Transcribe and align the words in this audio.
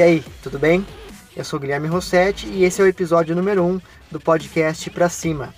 E 0.00 0.02
aí, 0.02 0.24
tudo 0.42 0.58
bem? 0.58 0.82
Eu 1.36 1.44
sou 1.44 1.60
Guilherme 1.60 1.86
Rossetti 1.86 2.48
e 2.48 2.64
esse 2.64 2.80
é 2.80 2.84
o 2.86 2.88
episódio 2.88 3.36
número 3.36 3.62
1 3.62 3.66
um 3.66 3.80
do 4.10 4.18
podcast 4.18 4.88
Pra 4.88 5.10
Cima. 5.10 5.52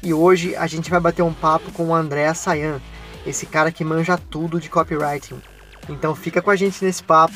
E 0.00 0.14
hoje 0.14 0.54
a 0.54 0.68
gente 0.68 0.88
vai 0.88 1.00
bater 1.00 1.22
um 1.22 1.32
papo 1.32 1.72
com 1.72 1.88
o 1.88 1.92
André 1.92 2.32
Sayan, 2.32 2.80
esse 3.26 3.44
cara 3.44 3.72
que 3.72 3.82
manja 3.82 4.16
tudo 4.16 4.60
de 4.60 4.70
copywriting. 4.70 5.42
Então 5.88 6.14
fica 6.14 6.40
com 6.40 6.48
a 6.48 6.54
gente 6.54 6.84
nesse 6.84 7.02
papo. 7.02 7.34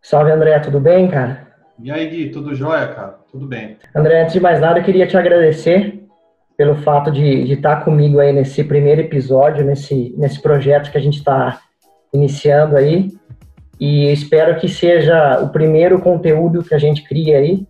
Salve 0.00 0.30
André, 0.30 0.56
tudo 0.60 0.78
bem, 0.78 1.10
cara? 1.10 1.48
E 1.80 1.90
aí, 1.90 2.08
Gui, 2.08 2.30
tudo 2.30 2.54
jóia, 2.54 2.86
cara? 2.86 3.18
Tudo 3.28 3.44
bem. 3.44 3.76
André, 3.92 4.22
antes 4.22 4.34
de 4.34 4.40
mais 4.40 4.60
nada, 4.60 4.78
eu 4.78 4.84
queria 4.84 5.08
te 5.08 5.16
agradecer 5.16 6.07
pelo 6.58 6.74
fato 6.74 7.12
de, 7.12 7.52
estar 7.52 7.84
comigo 7.84 8.18
aí 8.18 8.32
nesse 8.32 8.64
primeiro 8.64 9.00
episódio, 9.00 9.64
nesse, 9.64 10.12
nesse 10.18 10.42
projeto 10.42 10.90
que 10.90 10.98
a 10.98 11.00
gente 11.00 11.18
está 11.18 11.60
iniciando 12.12 12.76
aí. 12.76 13.16
E 13.78 14.10
espero 14.10 14.58
que 14.58 14.68
seja 14.68 15.40
o 15.40 15.50
primeiro 15.50 16.00
conteúdo 16.00 16.64
que 16.64 16.74
a 16.74 16.78
gente 16.78 17.06
cria 17.06 17.38
aí, 17.38 17.64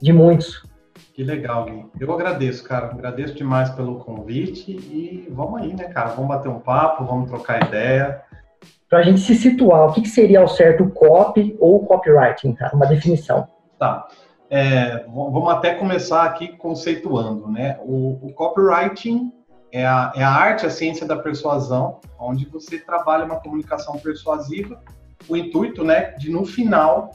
de 0.00 0.12
muitos. 0.12 0.64
Que 1.12 1.24
legal, 1.24 1.64
Gui. 1.64 1.86
Eu 1.98 2.12
agradeço, 2.12 2.62
cara. 2.62 2.86
Agradeço 2.86 3.34
demais 3.34 3.70
pelo 3.70 3.96
convite 3.96 4.70
e 4.70 5.26
vamos 5.32 5.60
aí, 5.60 5.74
né, 5.74 5.88
cara? 5.88 6.10
Vamos 6.10 6.28
bater 6.28 6.48
um 6.48 6.60
papo, 6.60 7.04
vamos 7.04 7.28
trocar 7.28 7.66
ideia. 7.66 8.20
Para 8.88 9.00
a 9.00 9.02
gente 9.02 9.18
se 9.18 9.34
situar, 9.34 9.88
o 9.88 9.92
que, 9.92 10.02
que 10.02 10.08
seria 10.08 10.38
ao 10.38 10.46
certo 10.46 10.88
copy 10.90 11.56
ou 11.58 11.84
copywriting, 11.84 12.54
cara? 12.54 12.72
Uma 12.72 12.86
definição. 12.86 13.48
Tá. 13.76 14.06
É, 14.50 15.04
vamos 15.06 15.50
até 15.50 15.74
começar 15.74 16.24
aqui 16.24 16.56
conceituando, 16.56 17.48
né? 17.48 17.78
O, 17.82 18.28
o 18.28 18.32
copywriting 18.32 19.30
é 19.70 19.86
a, 19.86 20.12
é 20.16 20.22
a, 20.22 20.30
arte, 20.30 20.64
a 20.64 20.70
ciência 20.70 21.06
da 21.06 21.16
persuasão, 21.16 22.00
onde 22.18 22.46
você 22.46 22.78
trabalha 22.78 23.24
uma 23.24 23.40
comunicação 23.40 23.98
persuasiva, 23.98 24.82
o 25.28 25.36
intuito, 25.36 25.84
né, 25.84 26.12
de 26.12 26.30
no 26.30 26.46
final 26.46 27.12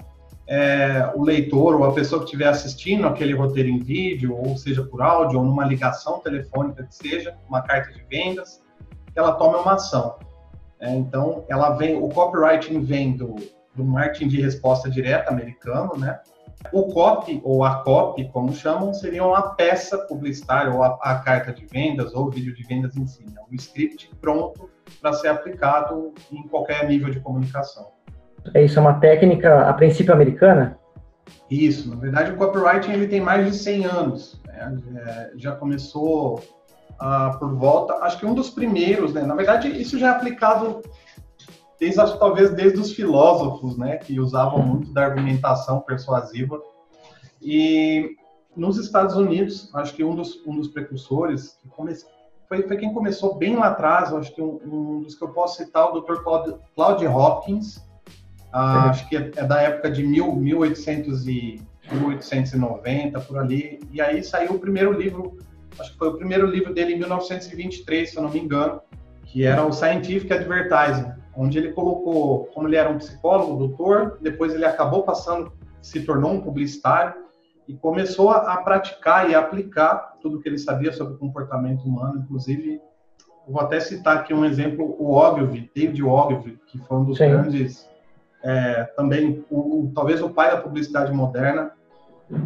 é, 0.48 1.12
o 1.16 1.24
leitor 1.24 1.76
ou 1.76 1.86
a 1.86 1.94
pessoa 1.94 2.20
que 2.20 2.26
estiver 2.26 2.48
assistindo 2.48 3.08
aquele 3.08 3.34
roteiro 3.34 3.70
em 3.70 3.80
vídeo, 3.80 4.36
ou 4.36 4.58
seja 4.58 4.84
por 4.84 5.02
áudio, 5.02 5.40
ou 5.40 5.46
numa 5.46 5.66
ligação 5.66 6.20
telefônica 6.20 6.84
que 6.84 6.96
seja, 6.96 7.36
uma 7.48 7.62
carta 7.62 7.92
de 7.92 8.04
vendas, 8.04 8.62
ela 9.16 9.34
tome 9.34 9.58
uma 9.58 9.74
ação. 9.74 10.18
É, 10.80 10.94
então, 10.94 11.46
ela 11.48 11.72
vem, 11.72 11.96
o 11.96 12.10
copywriting 12.10 12.82
vem 12.82 13.16
do, 13.16 13.36
do 13.74 13.84
marketing 13.84 14.28
de 14.28 14.42
resposta 14.42 14.90
direta 14.90 15.32
americano, 15.32 15.98
né? 15.98 16.20
O 16.72 16.94
copy, 16.94 17.42
ou 17.44 17.64
a 17.64 17.84
copy, 17.84 18.30
como 18.30 18.54
chamam, 18.54 18.94
seria 18.94 19.24
uma 19.24 19.54
peça 19.56 19.98
publicitária, 19.98 20.74
ou 20.74 20.82
a, 20.84 20.98
a 21.02 21.20
carta 21.20 21.52
de 21.52 21.66
vendas, 21.66 22.14
ou 22.14 22.28
o 22.28 22.30
vídeo 22.30 22.56
de 22.56 22.64
vendas 22.64 22.96
em 22.96 23.06
si. 23.06 23.26
É 23.38 23.42
um 23.42 23.56
script 23.56 24.10
pronto 24.22 24.70
para 25.02 25.14
ser 25.14 25.28
aplicado 25.28 26.14
em 26.32 26.44
qualquer 26.48 26.88
nível 26.88 27.10
de 27.10 27.20
comunicação. 27.20 27.92
É 28.54 28.64
isso, 28.64 28.78
é 28.78 28.82
uma 28.82 29.00
técnica, 29.00 29.62
a 29.62 29.74
princípio, 29.74 30.14
americana? 30.14 30.78
Isso, 31.50 31.90
na 31.90 31.96
verdade 31.96 32.32
o 32.32 32.36
copywriting 32.36 32.92
ele 32.92 33.08
tem 33.08 33.22
mais 33.22 33.46
de 33.46 33.56
100 33.56 33.86
anos. 33.86 34.42
Né? 34.46 34.78
É, 34.96 35.32
já 35.38 35.54
começou 35.54 36.42
uh, 36.94 37.38
por 37.38 37.54
volta, 37.56 37.94
acho 38.04 38.20
que 38.20 38.26
um 38.26 38.34
dos 38.34 38.50
primeiros, 38.50 39.14
né? 39.14 39.22
na 39.22 39.36
verdade 39.36 39.70
isso 39.70 39.98
já 39.98 40.08
é 40.08 40.12
aplicado 40.12 40.82
desde, 41.80 42.00
acho, 42.00 42.18
talvez 42.18 42.52
desde 42.54 42.80
os 42.80 42.94
filósofos, 42.94 43.78
né, 43.78 43.98
que 43.98 44.20
usavam 44.20 44.62
muito 44.62 44.92
da 44.92 45.06
argumentação 45.06 45.82
persuasiva. 45.82 46.62
E 47.42 48.16
nos 48.56 48.78
Estados 48.78 49.16
Unidos, 49.16 49.70
acho 49.74 49.94
que 49.94 50.04
um 50.04 50.16
dos, 50.16 50.46
um 50.46 50.56
dos 50.56 50.68
precursores, 50.68 51.58
que 51.62 51.68
come, 51.70 51.94
foi, 52.48 52.62
foi 52.68 52.78
quem 52.78 52.94
começou 52.94 53.36
bem 53.36 53.56
lá 53.56 53.68
atrás, 53.68 54.14
acho 54.14 54.34
que 54.34 54.42
um, 54.42 54.60
um, 54.64 55.02
dos 55.02 55.16
que 55.16 55.24
eu 55.24 55.30
posso 55.30 55.58
citar, 55.58 55.90
o 55.90 56.00
Dr. 56.00 56.22
Claude, 56.24 56.56
Claude 56.76 57.08
Hopkins, 57.08 57.84
ah, 58.52 58.90
acho 58.90 59.10
que 59.10 59.18
é, 59.18 59.32
é, 59.36 59.46
da 59.46 59.62
época 59.62 59.90
de 59.90 60.04
mil, 60.04 60.36
1800 60.36 61.28
e 61.28 61.62
1890, 61.92 63.20
por 63.22 63.40
ali, 63.40 63.80
e 63.92 64.00
aí 64.00 64.24
saiu 64.24 64.54
o 64.54 64.60
primeiro 64.60 64.94
livro, 64.94 65.38
acho 65.80 65.92
que 65.92 65.98
foi 65.98 66.10
o 66.10 66.18
primeiro 66.18 66.46
livro 66.46 66.74
dele 66.74 66.94
em 66.94 67.00
1923, 67.00 68.10
se 68.12 68.16
eu 68.16 68.24
não 68.24 68.30
me 68.30 68.40
engano, 68.40 68.80
que 69.26 69.44
era 69.44 69.66
o 69.66 69.74
Scientific 69.74 70.32
Advertising, 70.32 71.12
onde 71.36 71.58
ele 71.58 71.72
colocou, 71.72 72.46
como 72.54 72.68
ele 72.68 72.76
era 72.76 72.90
um 72.90 72.98
psicólogo, 72.98 73.58
doutor, 73.58 74.18
depois 74.22 74.54
ele 74.54 74.66
acabou 74.66 75.04
passando, 75.04 75.52
se 75.82 76.02
tornou 76.02 76.32
um 76.32 76.42
publicitário 76.42 77.24
e 77.68 77.74
começou 77.74 78.30
a, 78.30 78.58
praticar 78.58 79.30
e 79.30 79.36
a 79.36 79.40
aplicar 79.40 80.18
tudo 80.22 80.40
que 80.40 80.48
ele 80.48 80.58
sabia 80.58 80.92
sobre 80.92 81.16
o 81.16 81.18
comportamento 81.18 81.84
humano, 81.84 82.20
inclusive 82.20 82.82
vou 83.48 83.62
até 83.62 83.80
citar 83.80 84.18
aqui 84.18 84.34
um 84.34 84.46
exemplo, 84.46 84.96
o 84.98 85.16
Ogilvy, 85.16 85.70
David 85.76 86.04
Ogilvy, 86.04 86.60
que 86.68 86.78
foi 86.80 86.98
um 86.98 87.04
dos 87.04 87.18
Sim. 87.18 87.30
grandes, 87.30 87.90
é, 88.44 88.84
também, 88.96 89.44
o, 89.50 89.92
talvez 89.94 90.22
o 90.22 90.30
pai 90.30 90.52
da 90.52 90.62
publicidade 90.62 91.12
moderna, 91.12 91.72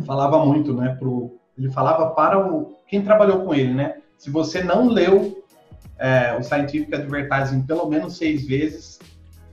falava 0.05 0.43
muito, 0.43 0.73
né, 0.73 0.95
pro, 0.99 1.37
ele 1.57 1.69
falava 1.69 2.09
para 2.11 2.39
o, 2.39 2.75
quem 2.87 3.03
trabalhou 3.03 3.45
com 3.45 3.53
ele, 3.53 3.73
né, 3.73 3.97
se 4.17 4.31
você 4.31 4.63
não 4.63 4.87
leu 4.87 5.36
é, 5.97 6.35
o 6.39 6.43
Scientific 6.43 6.93
Advertising 6.93 7.61
pelo 7.63 7.87
menos 7.87 8.17
seis 8.17 8.45
vezes, 8.45 8.99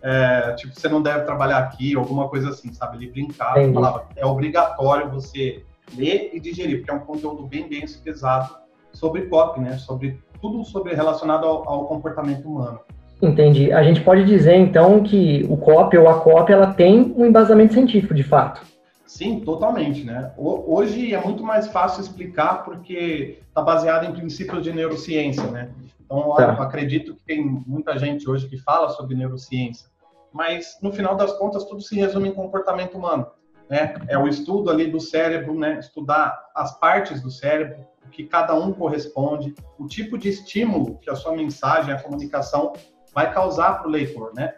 é, 0.03 0.53
tipo, 0.57 0.79
você 0.79 0.89
não 0.89 1.01
deve 1.01 1.25
trabalhar 1.25 1.59
aqui, 1.59 1.97
alguma 1.97 2.29
coisa 2.29 2.51
assim, 2.51 2.73
sabe? 2.73 2.99
Ele 2.99 3.11
brincava, 3.11 3.59
Entendi. 3.59 3.75
falava, 3.75 4.05
é 4.17 4.27
obrigatório 4.27 5.11
você 5.11 5.63
ler 5.97 6.31
e 6.35 6.41
digerir, 6.41 6.79
porque 6.79 6.91
é 6.91 6.95
um 6.95 7.01
conteúdo 7.01 7.47
bem 7.47 7.69
denso 7.69 7.99
e 7.99 8.03
pesado 8.03 8.55
sobre 8.93 9.23
copy, 9.23 9.61
né? 9.61 9.79
Sobre 9.79 10.19
tudo 10.41 10.63
sobre 10.65 10.95
relacionado 10.95 11.47
ao, 11.47 11.69
ao, 11.69 11.87
comportamento 11.87 12.47
humano. 12.47 12.81
Entendi. 13.23 13.73
A 13.73 13.83
gente 13.83 14.03
pode 14.03 14.25
dizer 14.25 14.57
então 14.57 15.03
que 15.03 15.47
o 15.49 15.57
copy 15.57 15.97
ou 15.97 16.09
a 16.09 16.21
copy 16.21 16.53
ela 16.53 16.75
tem 16.75 17.15
um 17.17 17.25
embasamento 17.25 17.73
científico, 17.73 18.13
de 18.13 18.23
fato. 18.23 18.61
Sim, 19.07 19.41
totalmente, 19.41 20.05
né? 20.05 20.33
Hoje 20.37 21.15
é 21.15 21.23
muito 21.23 21.43
mais 21.43 21.69
fácil 21.69 22.01
explicar 22.01 22.65
porque 22.65 23.39
está 23.47 23.61
baseado 23.63 24.05
em 24.05 24.13
princípios 24.13 24.63
de 24.63 24.73
neurociência, 24.73 25.47
né? 25.51 25.71
Então, 26.01 26.35
tá. 26.35 26.53
acredito 26.53 27.15
que 27.15 27.25
tem 27.25 27.45
muita 27.45 27.99
gente 27.99 28.29
hoje 28.29 28.49
que 28.49 28.59
fala 28.59 28.89
sobre 28.91 29.15
neurociência, 29.15 29.89
mas 30.33 30.79
no 30.83 30.93
final 30.93 31.17
das 31.17 31.33
contas 31.39 31.65
tudo 31.65 31.83
se 31.83 31.97
resume 31.97 32.31
em 32.31 32.35
comportamento 32.35 32.97
humano, 32.97 33.27
né? 33.69 33.95
É 34.09 34.19
o 34.19 34.27
estudo 34.27 34.71
ali 34.71 34.91
do 34.91 35.01
cérebro, 35.01 35.55
né? 35.55 35.79
Estudar 35.79 36.51
as 36.55 36.79
partes 36.79 37.21
do 37.21 37.31
cérebro, 37.31 37.85
o 38.07 38.09
que 38.09 38.25
cada 38.25 38.55
um 38.55 38.73
corresponde, 38.73 39.55
o 39.79 39.87
tipo 39.87 40.17
de 40.17 40.31
estímulo 40.31 40.99
que 40.99 41.11
a 41.11 41.15
sua 41.15 41.37
mensagem, 41.37 41.93
a 41.93 42.01
comunicação 42.01 42.73
vai 43.15 43.33
causar 43.33 43.79
para 43.79 43.89
o 43.89 43.91
leitor, 43.91 44.33
né? 44.35 44.55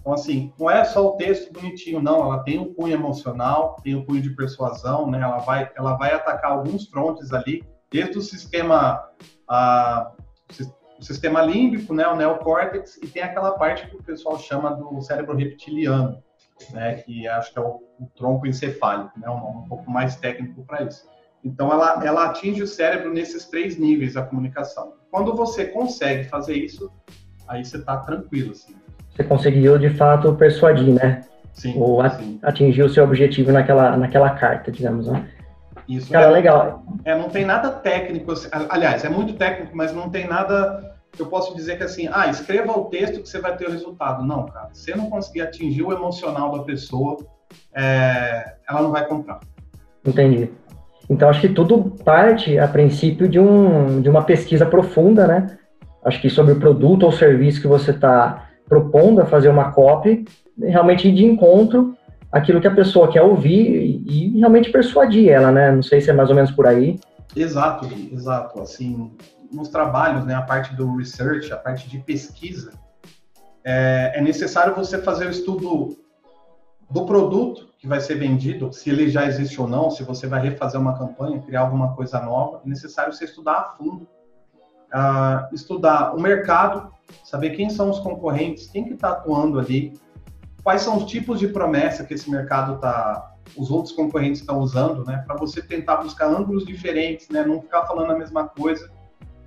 Então, 0.00 0.14
assim, 0.14 0.52
não 0.58 0.70
é 0.70 0.82
só 0.84 1.08
o 1.08 1.16
texto 1.16 1.52
bonitinho, 1.52 2.00
não. 2.00 2.22
Ela 2.22 2.42
tem 2.42 2.58
um 2.58 2.72
cunho 2.72 2.94
emocional, 2.94 3.76
tem 3.82 3.94
um 3.94 4.04
cunho 4.04 4.22
de 4.22 4.30
persuasão, 4.30 5.10
né? 5.10 5.20
Ela 5.20 5.38
vai, 5.38 5.70
ela 5.76 5.94
vai 5.94 6.12
atacar 6.12 6.52
alguns 6.52 6.88
frontes 6.88 7.32
ali, 7.32 7.62
desde 7.90 8.18
o 8.18 8.22
sistema, 8.22 9.08
a, 9.48 10.12
o 10.98 11.04
sistema 11.04 11.42
límbico, 11.42 11.92
né, 11.92 12.06
o 12.06 12.16
neocórtex, 12.16 12.98
e 13.02 13.06
tem 13.08 13.22
aquela 13.22 13.52
parte 13.52 13.88
que 13.88 13.96
o 13.96 14.02
pessoal 14.02 14.38
chama 14.38 14.74
do 14.74 15.00
cérebro 15.02 15.36
reptiliano, 15.36 16.22
né, 16.70 16.94
que 16.96 17.26
acho 17.26 17.52
que 17.52 17.58
é 17.58 17.62
o, 17.62 17.82
o 17.98 18.06
tronco 18.14 18.46
encefálico, 18.46 19.18
né, 19.18 19.28
um, 19.28 19.62
um 19.62 19.68
pouco 19.68 19.90
mais 19.90 20.16
técnico 20.16 20.64
para 20.64 20.84
isso. 20.84 21.08
Então, 21.42 21.72
ela, 21.72 22.04
ela 22.04 22.26
atinge 22.26 22.62
o 22.62 22.66
cérebro 22.66 23.12
nesses 23.12 23.46
três 23.46 23.78
níveis 23.78 24.14
da 24.14 24.22
comunicação. 24.22 24.94
Quando 25.10 25.34
você 25.34 25.66
consegue 25.66 26.24
fazer 26.24 26.54
isso, 26.54 26.92
aí 27.48 27.64
você 27.64 27.78
está 27.78 27.96
tranquilo, 27.96 28.52
assim. 28.52 28.76
Você 29.14 29.24
conseguiu, 29.24 29.78
de 29.78 29.90
fato, 29.90 30.32
persuadir, 30.34 30.94
né? 30.94 31.22
Sim, 31.52 31.74
Ou 31.76 32.08
sim. 32.10 32.38
atingir 32.42 32.82
o 32.82 32.88
seu 32.88 33.04
objetivo 33.04 33.52
naquela, 33.52 33.96
naquela 33.96 34.30
carta, 34.30 34.70
digamos, 34.70 35.06
né? 35.08 35.28
Isso 35.88 36.12
Cara, 36.12 36.26
é, 36.26 36.30
legal. 36.30 36.84
É, 37.04 37.18
não 37.18 37.28
tem 37.28 37.44
nada 37.44 37.70
técnico, 37.70 38.32
assim, 38.32 38.48
aliás, 38.68 39.04
é 39.04 39.08
muito 39.08 39.34
técnico, 39.34 39.76
mas 39.76 39.92
não 39.92 40.08
tem 40.08 40.26
nada 40.26 40.94
que 41.12 41.20
eu 41.20 41.26
posso 41.26 41.54
dizer 41.54 41.76
que 41.76 41.82
assim, 41.82 42.08
ah, 42.12 42.28
escreva 42.28 42.78
o 42.78 42.84
texto 42.84 43.20
que 43.20 43.28
você 43.28 43.40
vai 43.40 43.56
ter 43.56 43.66
o 43.66 43.70
resultado. 43.70 44.24
Não, 44.24 44.46
cara, 44.46 44.68
se 44.72 44.84
você 44.84 44.94
não 44.94 45.10
conseguir 45.10 45.40
atingir 45.40 45.82
o 45.82 45.92
emocional 45.92 46.56
da 46.56 46.62
pessoa, 46.62 47.18
é, 47.74 48.54
ela 48.68 48.82
não 48.82 48.92
vai 48.92 49.06
comprar. 49.06 49.40
Entendi. 50.06 50.50
Então 51.08 51.28
acho 51.28 51.40
que 51.40 51.48
tudo 51.48 51.90
parte 52.04 52.56
a 52.56 52.68
princípio 52.68 53.28
de, 53.28 53.40
um, 53.40 54.00
de 54.00 54.08
uma 54.08 54.22
pesquisa 54.22 54.64
profunda, 54.64 55.26
né? 55.26 55.58
Acho 56.04 56.20
que 56.20 56.30
sobre 56.30 56.52
o 56.52 56.60
produto 56.60 57.02
ou 57.02 57.12
serviço 57.12 57.60
que 57.60 57.66
você 57.66 57.90
está 57.90 58.49
propondo 58.70 59.20
a 59.20 59.26
fazer 59.26 59.48
uma 59.48 59.72
copy, 59.72 60.24
realmente 60.56 61.10
de 61.10 61.24
encontro 61.24 61.96
aquilo 62.30 62.60
que 62.60 62.68
a 62.68 62.74
pessoa 62.74 63.10
quer 63.10 63.22
ouvir 63.22 64.00
e, 64.06 64.38
realmente 64.38 64.70
persuadir 64.70 65.28
ela, 65.28 65.50
né? 65.50 65.72
Não 65.72 65.82
sei 65.82 66.00
se 66.00 66.08
é 66.08 66.12
mais 66.12 66.28
ou 66.28 66.36
menos 66.36 66.52
por 66.52 66.68
aí. 66.68 67.00
Exato, 67.34 67.88
exato. 68.12 68.60
Assim, 68.60 69.10
nos 69.52 69.68
trabalhos, 69.68 70.24
né, 70.24 70.34
a 70.34 70.42
parte 70.42 70.74
do 70.76 70.96
research, 70.96 71.52
a 71.52 71.56
parte 71.56 71.88
de 71.88 71.98
pesquisa, 71.98 72.72
é, 73.64 74.12
é 74.14 74.20
necessário 74.20 74.74
você 74.74 74.98
fazer 74.98 75.26
o 75.26 75.30
estudo 75.30 75.96
do 76.88 77.04
produto 77.04 77.68
que 77.76 77.88
vai 77.88 78.00
ser 78.00 78.14
vendido, 78.14 78.72
se 78.72 78.90
ele 78.90 79.08
já 79.08 79.26
existe 79.26 79.60
ou 79.60 79.66
não, 79.66 79.90
se 79.90 80.04
você 80.04 80.28
vai 80.28 80.40
refazer 80.40 80.80
uma 80.80 80.96
campanha, 80.96 81.40
criar 81.40 81.62
alguma 81.62 81.94
coisa 81.94 82.20
nova, 82.20 82.60
é 82.64 82.68
necessário 82.68 83.12
você 83.12 83.24
estudar 83.24 83.52
a 83.54 83.64
fundo 83.64 84.06
uh, 84.94 85.54
estudar 85.54 86.14
o 86.14 86.20
mercado, 86.20 86.92
saber 87.24 87.50
quem 87.50 87.70
são 87.70 87.90
os 87.90 87.98
concorrentes, 87.98 88.66
quem 88.66 88.84
que 88.84 88.94
está 88.94 89.10
atuando 89.10 89.58
ali, 89.58 89.92
quais 90.62 90.82
são 90.82 90.96
os 90.96 91.04
tipos 91.04 91.38
de 91.38 91.48
promessa 91.48 92.04
que 92.04 92.14
esse 92.14 92.30
mercado 92.30 92.74
está, 92.74 93.34
os 93.56 93.70
outros 93.70 93.94
concorrentes 93.94 94.40
estão 94.40 94.58
usando, 94.58 95.04
né? 95.04 95.22
Para 95.26 95.36
você 95.36 95.62
tentar 95.62 95.96
buscar 95.96 96.26
ângulos 96.26 96.64
diferentes, 96.64 97.28
né? 97.28 97.44
Não 97.44 97.60
ficar 97.60 97.86
falando 97.86 98.12
a 98.12 98.18
mesma 98.18 98.48
coisa. 98.48 98.90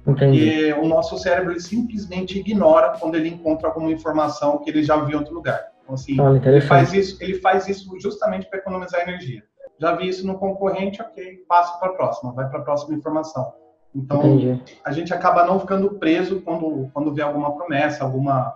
Entendi. 0.06 0.40
Porque 0.40 0.74
o 0.74 0.88
nosso 0.88 1.18
cérebro 1.18 1.58
simplesmente 1.60 2.40
ignora 2.40 2.98
quando 3.00 3.16
ele 3.16 3.30
encontra 3.30 3.70
alguma 3.70 3.92
informação 3.92 4.60
que 4.60 4.70
ele 4.70 4.84
já 4.84 4.98
viu 4.98 5.16
em 5.16 5.20
outro 5.20 5.34
lugar. 5.34 5.74
Então, 5.84 5.96
assim, 5.96 6.16
ele, 6.46 6.62
faz 6.62 6.94
isso, 6.94 7.18
ele 7.22 7.40
faz 7.40 7.68
isso 7.68 7.98
justamente 8.00 8.48
para 8.50 8.60
economizar 8.60 9.02
energia. 9.02 9.44
Já 9.80 9.96
vi 9.96 10.08
isso 10.08 10.26
no 10.26 10.38
concorrente, 10.38 11.02
ok, 11.02 11.44
passa 11.48 11.78
para 11.78 11.90
a 11.90 11.94
próxima, 11.94 12.32
vai 12.34 12.50
para 12.50 12.60
a 12.60 12.64
próxima 12.64 12.96
informação. 12.96 13.54
Então, 13.96 14.18
Entendi. 14.26 14.62
a 14.84 14.92
gente 14.92 15.14
acaba 15.14 15.46
não 15.46 15.60
ficando 15.60 15.92
preso 15.92 16.42
quando, 16.42 16.90
quando 16.94 17.14
vê 17.14 17.22
alguma 17.22 17.56
promessa, 17.56 18.04
alguma, 18.04 18.56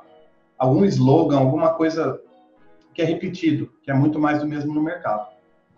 algum 0.57 0.83
slogan, 0.85 1.37
alguma 1.37 1.73
coisa 1.73 2.19
que 2.93 3.01
é 3.01 3.05
repetido, 3.05 3.71
que 3.83 3.91
é 3.91 3.93
muito 3.93 4.19
mais 4.19 4.39
do 4.39 4.47
mesmo 4.47 4.73
no 4.73 4.81
mercado. 4.81 5.27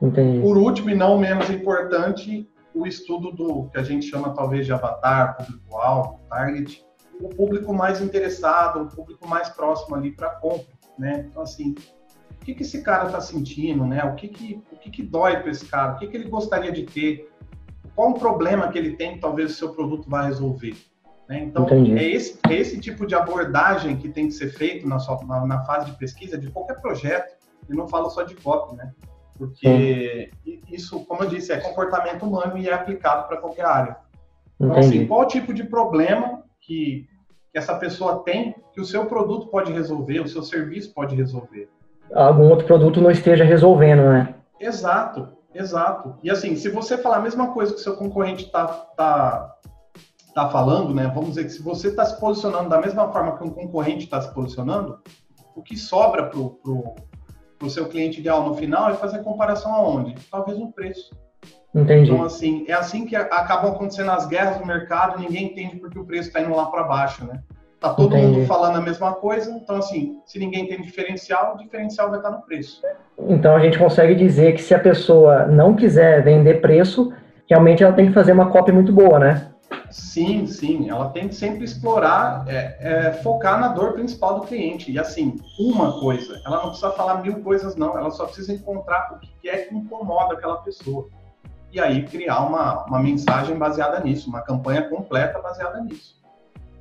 Entendi. 0.02 0.42
Por 0.42 0.58
último, 0.58 0.90
e 0.90 0.96
não 0.96 1.18
menos 1.18 1.50
importante, 1.50 2.50
o 2.74 2.88
estudo 2.88 3.32
do 3.32 3.66
que 3.70 3.78
a 3.78 3.84
gente 3.84 4.06
chama 4.06 4.34
talvez 4.34 4.66
de 4.66 4.72
avatar, 4.72 5.36
público-alvo, 5.38 6.20
target, 6.30 6.86
o 7.22 7.28
público 7.28 7.74
mais 7.74 8.02
interessado, 8.02 8.84
o 8.84 8.88
público 8.88 9.28
mais 9.28 9.50
próximo 9.50 9.96
ali 9.96 10.12
para 10.12 10.30
compra, 10.30 10.74
né? 10.98 11.26
Então, 11.30 11.44
assim, 11.44 11.76
o 12.42 12.46
que, 12.46 12.54
que 12.54 12.64
esse 12.64 12.82
cara 12.82 13.08
está 13.08 13.20
sentindo, 13.20 13.86
né? 13.86 14.04
O 14.06 14.16
que 14.16 14.30
que, 14.30 14.64
o 14.72 14.78
que, 14.78 14.90
que 14.90 15.04
dói 15.04 15.38
para 15.38 15.52
esse 15.52 15.66
cara? 15.66 15.94
O 15.94 16.00
que, 16.00 16.08
que 16.08 16.16
ele 16.16 16.30
gostaria 16.30 16.72
de 16.72 16.84
ter? 16.84 17.30
Qual 18.00 18.12
o 18.12 18.14
problema 18.14 18.70
que 18.70 18.78
ele 18.78 18.96
tem 18.96 19.16
que 19.16 19.20
talvez 19.20 19.52
o 19.52 19.54
seu 19.56 19.74
produto 19.74 20.10
vá 20.10 20.22
resolver? 20.22 20.74
Né? 21.28 21.40
Então, 21.40 21.68
é 21.68 22.02
esse, 22.06 22.40
é 22.48 22.54
esse 22.54 22.80
tipo 22.80 23.06
de 23.06 23.14
abordagem 23.14 23.98
que 23.98 24.08
tem 24.08 24.28
que 24.28 24.32
ser 24.32 24.54
feito 24.54 24.88
na, 24.88 25.00
sua, 25.00 25.22
na, 25.26 25.46
na 25.46 25.66
fase 25.66 25.88
de 25.88 25.98
pesquisa 25.98 26.38
de 26.38 26.50
qualquer 26.50 26.80
projeto, 26.80 27.36
e 27.70 27.76
não 27.76 27.90
falo 27.90 28.10
só 28.10 28.24
de 28.24 28.36
copy, 28.36 28.78
né? 28.78 28.94
Porque 29.38 30.32
Sim. 30.46 30.62
isso, 30.72 31.06
como 31.08 31.24
eu 31.24 31.28
disse, 31.28 31.52
é 31.52 31.60
comportamento 31.60 32.26
humano 32.26 32.58
e 32.58 32.70
é 32.70 32.74
aplicado 32.74 33.28
para 33.28 33.36
qualquer 33.36 33.66
área. 33.66 33.98
Então, 34.58 34.78
assim, 34.78 35.06
qual 35.06 35.28
tipo 35.28 35.54
de 35.54 35.66
problema 35.66 36.44
que, 36.62 37.06
que 37.52 37.58
essa 37.58 37.76
pessoa 37.76 38.24
tem 38.24 38.56
que 38.72 38.80
o 38.80 38.86
seu 38.86 39.08
produto 39.08 39.48
pode 39.48 39.74
resolver, 39.74 40.22
o 40.22 40.28
seu 40.30 40.42
serviço 40.42 40.94
pode 40.94 41.18
resolver? 41.18 41.68
Algum 42.14 42.48
outro 42.50 42.66
produto 42.66 43.02
não 43.02 43.12
esteja 43.12 43.44
resolvendo, 43.44 44.04
né? 44.04 44.36
Exato, 44.58 45.28
exato. 45.54 46.18
E 46.24 46.30
assim, 46.30 46.56
se 46.56 46.70
você 46.70 46.98
falar 46.98 47.18
a 47.18 47.22
mesma 47.22 47.54
coisa 47.54 47.74
que 47.74 47.80
seu 47.80 47.96
concorrente 47.96 48.46
está 48.46 48.68
tá, 48.68 49.56
tá 50.34 50.50
falando, 50.50 50.94
né? 50.94 51.12
Vamos 51.14 51.30
dizer 51.30 51.46
que 51.46 51.52
se 51.52 51.62
você 51.62 51.90
está 51.90 52.06
se 52.06 52.20
posicionando 52.20 52.70
da 52.70 52.80
mesma 52.80 53.12
forma 53.12 53.38
que 53.38 53.44
um 53.44 53.50
concorrente 53.50 54.06
está 54.06 54.22
se 54.22 54.34
posicionando, 54.34 55.00
o 55.56 55.62
que 55.62 55.78
sobra 55.78 56.28
para 56.28 56.40
o 56.40 56.96
para 57.60 57.68
o 57.68 57.70
seu 57.70 57.90
cliente 57.90 58.22
ideal 58.22 58.48
no 58.48 58.56
final 58.56 58.90
é 58.90 58.94
fazer 58.94 59.22
comparação 59.22 59.74
aonde? 59.74 60.16
Talvez 60.32 60.58
no 60.58 60.72
preço. 60.72 61.14
Entendi. 61.76 62.10
Então, 62.10 62.24
assim, 62.24 62.66
é 62.68 62.74
assim 62.74 63.06
que 63.06 63.16
acabam 63.16 63.74
acontecendo 63.74 64.10
as 64.10 64.26
guerras 64.26 64.60
no 64.60 64.66
mercado, 64.66 65.20
ninguém 65.20 65.52
entende 65.52 65.76
porque 65.76 66.00
o 66.00 66.06
preço 66.06 66.30
está 66.30 66.42
indo 66.42 66.56
lá 66.56 66.68
para 66.68 66.84
baixo, 66.84 67.26
né? 67.26 67.44
Tá 67.80 67.94
todo 67.94 68.16
Entendi. 68.16 68.40
mundo 68.40 68.46
falando 68.46 68.76
a 68.76 68.82
mesma 68.82 69.14
coisa, 69.14 69.50
então, 69.52 69.78
assim, 69.78 70.20
se 70.26 70.38
ninguém 70.38 70.68
tem 70.68 70.82
diferencial, 70.82 71.56
o 71.56 71.58
diferencial 71.58 72.10
vai 72.10 72.20
estar 72.20 72.30
no 72.30 72.42
preço. 72.42 72.82
Então, 73.18 73.56
a 73.56 73.60
gente 73.60 73.80
consegue 73.80 74.16
dizer 74.16 74.54
que 74.54 74.62
se 74.62 74.74
a 74.74 74.80
pessoa 74.80 75.46
não 75.46 75.74
quiser 75.74 76.22
vender 76.22 76.62
preço, 76.62 77.14
realmente 77.50 77.82
ela 77.82 77.94
tem 77.94 78.08
que 78.08 78.14
fazer 78.14 78.34
uma 78.34 78.50
cópia 78.50 78.74
muito 78.74 78.92
boa, 78.92 79.18
né? 79.18 79.50
Sim, 79.90 80.46
sim. 80.46 80.90
Ela 80.90 81.10
tem 81.10 81.30
que 81.30 81.36
sempre 81.36 81.64
explorar, 81.64 82.44
é, 82.48 82.78
é, 82.80 83.12
focar 83.24 83.60
na 83.60 83.70
dor 83.70 83.94
principal 83.94 84.40
do 84.40 84.46
cliente. 84.46 84.92
E 84.92 85.00
assim, 85.00 85.38
uma 85.58 86.00
coisa, 86.00 86.42
ela 86.46 86.58
não 86.58 86.70
precisa 86.70 86.92
falar 86.92 87.22
mil 87.22 87.42
coisas, 87.42 87.76
não. 87.76 87.98
Ela 87.98 88.12
só 88.12 88.26
precisa 88.26 88.54
encontrar 88.54 89.14
o 89.14 89.20
que 89.20 89.50
é 89.50 89.58
que 89.58 89.74
incomoda 89.74 90.34
aquela 90.34 90.58
pessoa. 90.58 91.08
E 91.72 91.80
aí 91.80 92.04
criar 92.04 92.42
uma, 92.42 92.86
uma 92.86 93.00
mensagem 93.00 93.56
baseada 93.58 94.00
nisso, 94.00 94.30
uma 94.30 94.42
campanha 94.42 94.90
completa 94.90 95.40
baseada 95.40 95.82
nisso. 95.82 96.19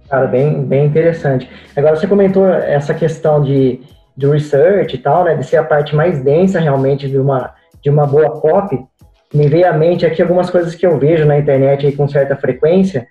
Cara, 0.08 0.26
bem, 0.26 0.62
bem 0.64 0.86
interessante. 0.86 1.48
Agora, 1.76 1.96
você 1.96 2.06
comentou 2.06 2.46
essa 2.46 2.94
questão 2.94 3.42
de, 3.42 3.80
de 4.16 4.26
research 4.26 4.94
e 4.94 4.98
tal, 4.98 5.24
né? 5.24 5.34
De 5.34 5.44
ser 5.44 5.58
a 5.58 5.64
parte 5.64 5.94
mais 5.94 6.22
densa 6.22 6.58
realmente 6.58 7.08
de 7.08 7.18
uma, 7.18 7.54
de 7.82 7.90
uma 7.90 8.06
boa 8.06 8.40
copy 8.40 8.86
me 9.32 9.46
veio 9.46 9.68
à 9.68 9.72
mente 9.72 10.06
aqui 10.06 10.22
algumas 10.22 10.50
coisas 10.50 10.74
que 10.74 10.86
eu 10.86 10.98
vejo 10.98 11.26
na 11.26 11.38
internet 11.38 11.86
aí 11.86 11.92
com 11.94 12.08
certa 12.08 12.36
frequência, 12.36 13.06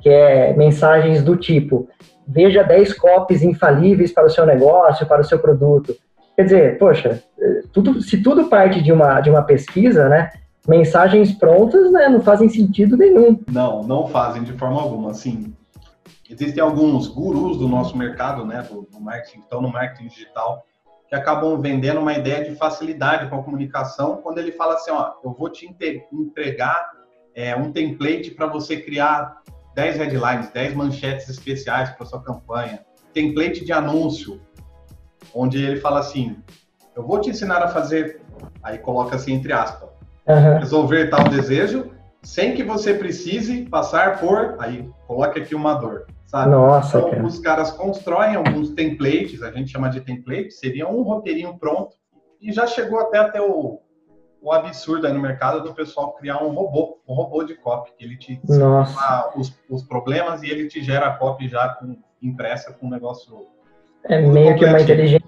que 0.00 0.08
é 0.08 0.54
mensagens 0.54 1.22
do 1.22 1.36
tipo: 1.36 1.88
veja 2.26 2.62
10 2.62 2.94
copies 2.94 3.42
infalíveis 3.42 4.12
para 4.12 4.26
o 4.26 4.30
seu 4.30 4.46
negócio, 4.46 5.06
para 5.06 5.20
o 5.20 5.24
seu 5.24 5.38
produto. 5.38 5.94
Quer 6.34 6.44
dizer, 6.44 6.78
poxa, 6.78 7.22
tudo, 7.72 8.00
se 8.00 8.22
tudo 8.22 8.46
parte 8.46 8.82
de 8.82 8.92
uma, 8.92 9.20
de 9.20 9.28
uma 9.28 9.42
pesquisa, 9.42 10.08
né? 10.08 10.30
Mensagens 10.66 11.32
prontas 11.32 11.90
né, 11.90 12.08
não 12.08 12.20
fazem 12.20 12.48
sentido 12.48 12.96
nenhum. 12.96 13.40
Não, 13.50 13.82
não 13.82 14.06
fazem 14.06 14.42
de 14.42 14.52
forma 14.52 14.80
alguma. 14.80 15.10
Assim, 15.10 15.52
existem 16.30 16.62
alguns 16.62 17.08
gurus 17.08 17.58
do 17.58 17.66
nosso 17.66 17.96
mercado, 17.96 18.44
né, 18.44 18.62
do, 18.62 18.82
do 18.82 19.00
marketing, 19.00 19.40
estão 19.40 19.60
no 19.60 19.68
marketing 19.68 20.08
digital, 20.08 20.64
que 21.08 21.14
acabam 21.14 21.60
vendendo 21.60 22.00
uma 22.00 22.12
ideia 22.12 22.48
de 22.48 22.54
facilidade 22.54 23.28
com 23.28 23.36
a 23.36 23.42
comunicação, 23.42 24.18
quando 24.22 24.38
ele 24.38 24.52
fala 24.52 24.74
assim, 24.74 24.92
ó, 24.92 25.14
eu 25.24 25.32
vou 25.32 25.50
te 25.50 25.66
entregar 26.12 26.88
é, 27.34 27.56
um 27.56 27.72
template 27.72 28.30
para 28.30 28.46
você 28.46 28.76
criar 28.80 29.40
10 29.74 29.96
headlines, 29.96 30.50
10 30.50 30.74
manchetes 30.74 31.28
especiais 31.28 31.90
para 31.90 32.06
sua 32.06 32.22
campanha, 32.22 32.84
template 33.12 33.64
de 33.64 33.72
anúncio, 33.72 34.40
onde 35.34 35.60
ele 35.62 35.80
fala 35.80 35.98
assim, 35.98 36.36
eu 36.94 37.04
vou 37.04 37.20
te 37.20 37.30
ensinar 37.30 37.60
a 37.62 37.68
fazer, 37.68 38.22
aí 38.62 38.78
coloca 38.78 39.16
assim 39.16 39.32
entre 39.32 39.52
aspas, 39.52 39.88
uhum. 40.28 40.58
resolver 40.58 41.08
tal 41.08 41.24
desejo, 41.24 41.89
sem 42.22 42.54
que 42.54 42.62
você 42.62 42.94
precise 42.94 43.62
passar 43.62 44.20
por, 44.20 44.56
aí 44.58 44.88
coloca 45.06 45.40
aqui 45.40 45.54
uma 45.54 45.74
dor 45.74 46.06
sabe? 46.30 46.52
Nossa, 46.52 46.98
então, 46.98 47.10
cara. 47.10 47.26
os 47.26 47.38
caras 47.40 47.70
constroem 47.72 48.36
alguns 48.36 48.70
templates, 48.70 49.42
a 49.42 49.50
gente 49.50 49.72
chama 49.72 49.90
de 49.90 50.00
template, 50.00 50.52
seria 50.52 50.88
um 50.88 51.02
roteirinho 51.02 51.58
pronto, 51.58 51.96
e 52.40 52.52
já 52.52 52.68
chegou 52.68 53.00
até 53.00 53.18
até 53.18 53.42
o, 53.42 53.80
o 54.40 54.52
absurdo 54.52 55.08
aí 55.08 55.12
no 55.12 55.20
mercado 55.20 55.60
do 55.60 55.74
pessoal 55.74 56.12
criar 56.12 56.42
um 56.42 56.54
robô, 56.54 57.00
um 57.06 57.14
robô 57.14 57.42
de 57.42 57.56
copy, 57.56 57.92
que 57.98 58.04
ele 58.04 58.16
te 58.16 58.40
os, 59.34 59.52
os 59.68 59.82
problemas 59.82 60.42
e 60.42 60.48
ele 60.48 60.68
te 60.68 60.80
gera 60.80 61.08
a 61.08 61.16
copy 61.16 61.48
já 61.48 61.68
com, 61.70 61.96
impressa 62.22 62.72
com 62.72 62.86
um 62.86 62.90
negócio 62.90 63.48
é 64.04 64.20
meio 64.20 64.56
que 64.56 64.64
uma 64.64 64.80
inteligência 64.80 65.20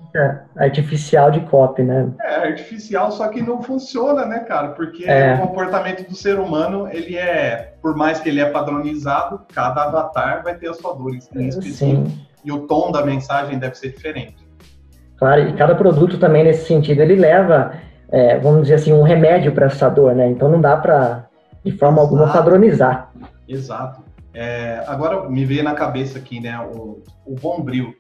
artificial 0.57 1.31
de 1.31 1.41
copy, 1.41 1.83
né? 1.83 2.11
É, 2.21 2.35
artificial, 2.49 3.11
só 3.13 3.29
que 3.29 3.41
não 3.43 3.63
funciona, 3.63 4.27
né, 4.27 4.41
cara? 4.41 4.69
Porque 4.69 5.05
é. 5.05 5.35
o 5.35 5.47
comportamento 5.47 6.09
do 6.09 6.15
ser 6.15 6.39
humano, 6.39 6.89
ele 6.91 7.17
é, 7.17 7.75
por 7.81 7.97
mais 7.97 8.21
que 8.21 8.29
ele 8.29 8.41
é 8.41 8.47
padronizado, 8.47 9.41
cada 9.53 9.85
avatar 9.85 10.43
vai 10.43 10.55
ter 10.55 10.69
a 10.69 10.75
sua 10.75 10.95
dor 10.95 11.15
em 11.15 11.19
específico. 11.19 11.75
Sim. 11.75 12.05
E 12.45 12.51
o 12.51 12.67
tom 12.67 12.91
da 12.91 13.05
mensagem 13.05 13.59
deve 13.59 13.77
ser 13.77 13.91
diferente. 13.91 14.37
Claro, 15.17 15.49
e 15.49 15.53
cada 15.53 15.75
produto 15.75 16.19
também, 16.19 16.43
nesse 16.43 16.67
sentido, 16.67 17.01
ele 17.01 17.15
leva, 17.15 17.75
é, 18.11 18.39
vamos 18.39 18.63
dizer 18.63 18.75
assim, 18.75 18.93
um 18.93 19.03
remédio 19.03 19.53
para 19.53 19.67
essa 19.67 19.89
dor, 19.89 20.15
né? 20.15 20.29
Então 20.29 20.49
não 20.49 20.61
dá 20.61 20.77
para, 20.77 21.27
de 21.65 21.73
forma 21.73 21.99
Exato. 21.99 22.15
alguma, 22.15 22.33
padronizar. 22.33 23.13
Exato. 23.49 24.03
É, 24.35 24.83
agora 24.87 25.29
me 25.29 25.45
veio 25.45 25.63
na 25.63 25.75
cabeça 25.75 26.19
aqui, 26.19 26.41
né, 26.41 26.59
o, 26.59 27.03
o 27.25 27.35
Bombril 27.35 27.95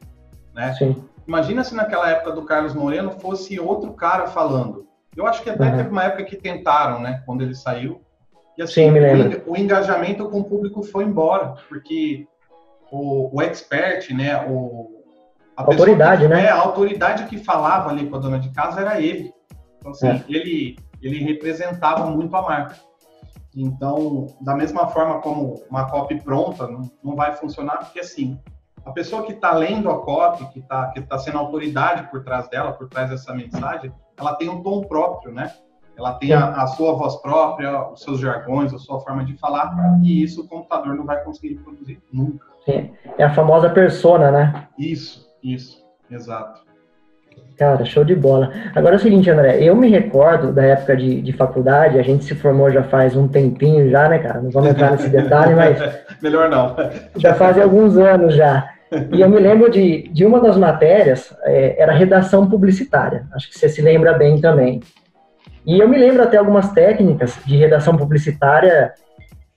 né? 0.55 0.75
Sim. 0.75 1.05
Imagina 1.27 1.63
se 1.63 1.75
naquela 1.75 2.11
época 2.11 2.33
do 2.33 2.45
Carlos 2.45 2.75
Moreno 2.75 3.13
fosse 3.13 3.59
outro 3.59 3.93
cara 3.93 4.27
falando. 4.27 4.87
Eu 5.17 5.27
acho 5.27 5.43
que 5.43 5.51
até 5.51 5.65
uhum. 5.65 5.77
teve 5.77 5.89
uma 5.91 6.05
época 6.05 6.25
que 6.25 6.37
tentaram, 6.37 7.01
né, 7.01 7.23
quando 7.27 7.43
ele 7.43 7.55
saiu. 7.55 8.01
E 8.57 8.63
assim, 8.63 8.87
Sim, 8.87 8.91
me 8.91 9.01
lembro. 9.01 9.43
O, 9.47 9.53
o 9.53 9.57
engajamento 9.57 10.29
com 10.29 10.41
o 10.41 10.45
público 10.45 10.83
foi 10.83 11.05
embora, 11.05 11.55
porque 11.69 12.27
o, 12.91 13.37
o 13.37 13.43
expert, 13.43 14.13
né, 14.13 14.45
o 14.49 15.03
a 15.57 15.63
autoridade, 15.65 16.23
que, 16.23 16.29
né? 16.29 16.47
É, 16.47 16.49
a 16.49 16.61
autoridade 16.61 17.25
que 17.27 17.39
falava 17.39 17.91
ali 17.91 18.09
com 18.09 18.17
a 18.17 18.19
dona 18.19 18.39
de 18.39 18.51
casa 18.51 18.81
era 18.81 19.01
ele. 19.01 19.33
Então, 19.79 19.93
assim, 19.93 20.09
é. 20.09 20.25
ele, 20.29 20.77
ele 21.01 21.19
representava 21.25 22.07
muito 22.07 22.35
a 22.35 22.43
marca. 22.43 22.77
Então, 23.55 24.29
da 24.41 24.55
mesma 24.55 24.89
forma 24.89 25.21
como 25.21 25.63
uma 25.69 25.89
copy 25.91 26.21
pronta 26.23 26.67
não, 26.67 26.91
não 27.05 27.15
vai 27.15 27.33
funcionar, 27.35 27.79
porque 27.79 28.01
assim, 28.01 28.41
a 28.85 28.91
pessoa 28.91 29.25
que 29.25 29.33
está 29.33 29.53
lendo 29.53 29.91
a 29.91 30.01
copy, 30.01 30.45
que 30.53 30.59
está 30.59 30.91
que 30.91 31.01
tá 31.03 31.19
sendo 31.19 31.39
autoridade 31.39 32.11
por 32.11 32.23
trás 32.25 32.49
dela, 32.49 32.73
por 32.73 32.89
trás 32.89 33.11
dessa 33.11 33.33
mensagem, 33.35 33.93
ela 34.17 34.35
tem 34.35 34.49
um 34.49 34.63
tom 34.63 34.83
próprio, 34.85 35.33
né? 35.33 35.53
Ela 35.97 36.15
tem 36.15 36.33
a, 36.33 36.63
a, 36.63 36.67
sua 36.69 36.95
voz 36.95 37.17
própria, 37.17 37.91
os 37.91 38.01
seus 38.01 38.19
jargões, 38.19 38.73
a 38.73 38.79
sua 38.79 38.99
forma 39.01 39.25
de 39.25 39.37
falar, 39.37 39.75
e 40.03 40.23
isso 40.23 40.43
o 40.43 40.49
computador 40.49 40.95
não 40.95 41.05
vai 41.05 41.23
conseguir 41.23 41.57
produzir 41.57 42.03
nunca. 42.11 42.47
Sim. 42.65 42.93
É 43.19 43.25
a 43.25 43.35
famosa 43.35 43.69
persona, 43.69 44.31
né? 44.31 44.69
Isso, 44.79 45.29
isso, 45.43 45.85
exato. 46.11 46.63
Cara, 47.63 47.85
show 47.85 48.03
de 48.03 48.17
bola. 48.17 48.51
Agora 48.75 48.97
é 48.97 48.99
o 48.99 49.01
seguinte, 49.01 49.31
André, 49.31 49.63
eu 49.63 49.77
me 49.77 49.89
recordo 49.89 50.53
da 50.53 50.65
época 50.65 50.97
de, 50.97 51.23
de 51.23 51.33
faculdade, 51.33 51.97
a 51.97 52.03
gente 52.03 52.25
se 52.25 52.35
formou 52.35 52.69
já 52.73 52.83
faz 52.83 53.15
um 53.15 53.29
tempinho 53.29 53.89
já, 53.89 54.09
né, 54.09 54.19
cara? 54.19 54.41
Não 54.41 54.51
vamos 54.51 54.71
entrar 54.71 54.91
nesse 54.91 55.07
detalhe, 55.09 55.55
mas... 55.55 55.79
Melhor 56.21 56.51
não. 56.51 56.75
Já 57.17 57.35
faz 57.35 57.57
alguns 57.57 57.97
anos 57.97 58.35
já. 58.35 58.69
E 59.13 59.21
eu 59.21 59.29
me 59.29 59.39
lembro 59.39 59.71
de, 59.71 60.09
de 60.09 60.27
uma 60.27 60.41
das 60.41 60.57
matérias, 60.57 61.33
é, 61.45 61.81
era 61.81 61.93
redação 61.93 62.51
publicitária. 62.51 63.27
Acho 63.33 63.49
que 63.49 63.57
você 63.57 63.69
se 63.69 63.81
lembra 63.81 64.13
bem 64.15 64.41
também. 64.41 64.81
E 65.65 65.79
eu 65.79 65.89
me 65.89 65.97
lembro 65.97 66.25
até 66.25 66.39
algumas 66.39 66.73
técnicas 66.73 67.39
de 67.47 67.57
redação 67.57 67.97
publicitária 67.97 68.93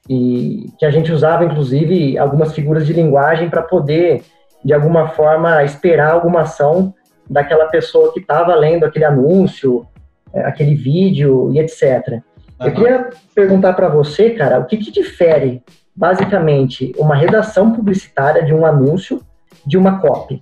e 0.08 0.68
que 0.78 0.86
a 0.86 0.92
gente 0.92 1.12
usava, 1.12 1.44
inclusive, 1.44 2.20
algumas 2.20 2.54
figuras 2.54 2.86
de 2.86 2.94
linguagem 2.94 3.50
para 3.50 3.64
poder, 3.64 4.22
de 4.64 4.76
alguma 4.76 5.08
forma, 5.08 5.64
esperar 5.64 6.12
alguma 6.12 6.42
ação 6.42 6.94
daquela 7.30 7.68
pessoa 7.68 8.14
que 8.14 8.20
estava 8.20 8.56
lendo 8.56 8.86
aquele 8.86 9.06
anúncio, 9.06 9.86
é, 10.34 10.42
aquele 10.46 10.76
vídeo 10.76 11.52
e 11.54 11.60
etc. 11.60 12.22
Uhum. 12.60 12.68
Eu 12.68 12.74
queria 12.74 13.10
perguntar 13.34 13.74
para 13.74 13.90
você, 13.90 14.32
cara, 14.32 14.60
o 14.60 14.66
que, 14.66 14.78
que 14.78 14.92
difere, 14.92 15.64
basicamente, 15.96 16.94
uma 16.98 17.16
redação 17.16 17.72
publicitária 17.72 18.44
de 18.44 18.54
um 18.54 18.66
anúncio 18.66 19.22
de 19.66 19.78
uma 19.78 20.00
copy? 20.00 20.42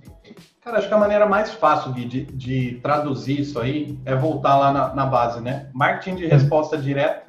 Cara, 0.64 0.78
acho 0.78 0.88
que 0.88 0.94
a 0.94 0.98
maneira 0.98 1.26
mais 1.26 1.52
fácil 1.52 1.92
de, 1.92 2.24
de 2.24 2.80
traduzir 2.82 3.40
isso 3.40 3.60
aí 3.60 3.98
é 4.06 4.14
voltar 4.14 4.56
lá 4.58 4.72
na, 4.72 4.94
na 4.94 5.06
base, 5.06 5.40
né? 5.40 5.68
Marketing 5.74 6.16
de 6.16 6.26
resposta 6.26 6.78
direta 6.78 7.24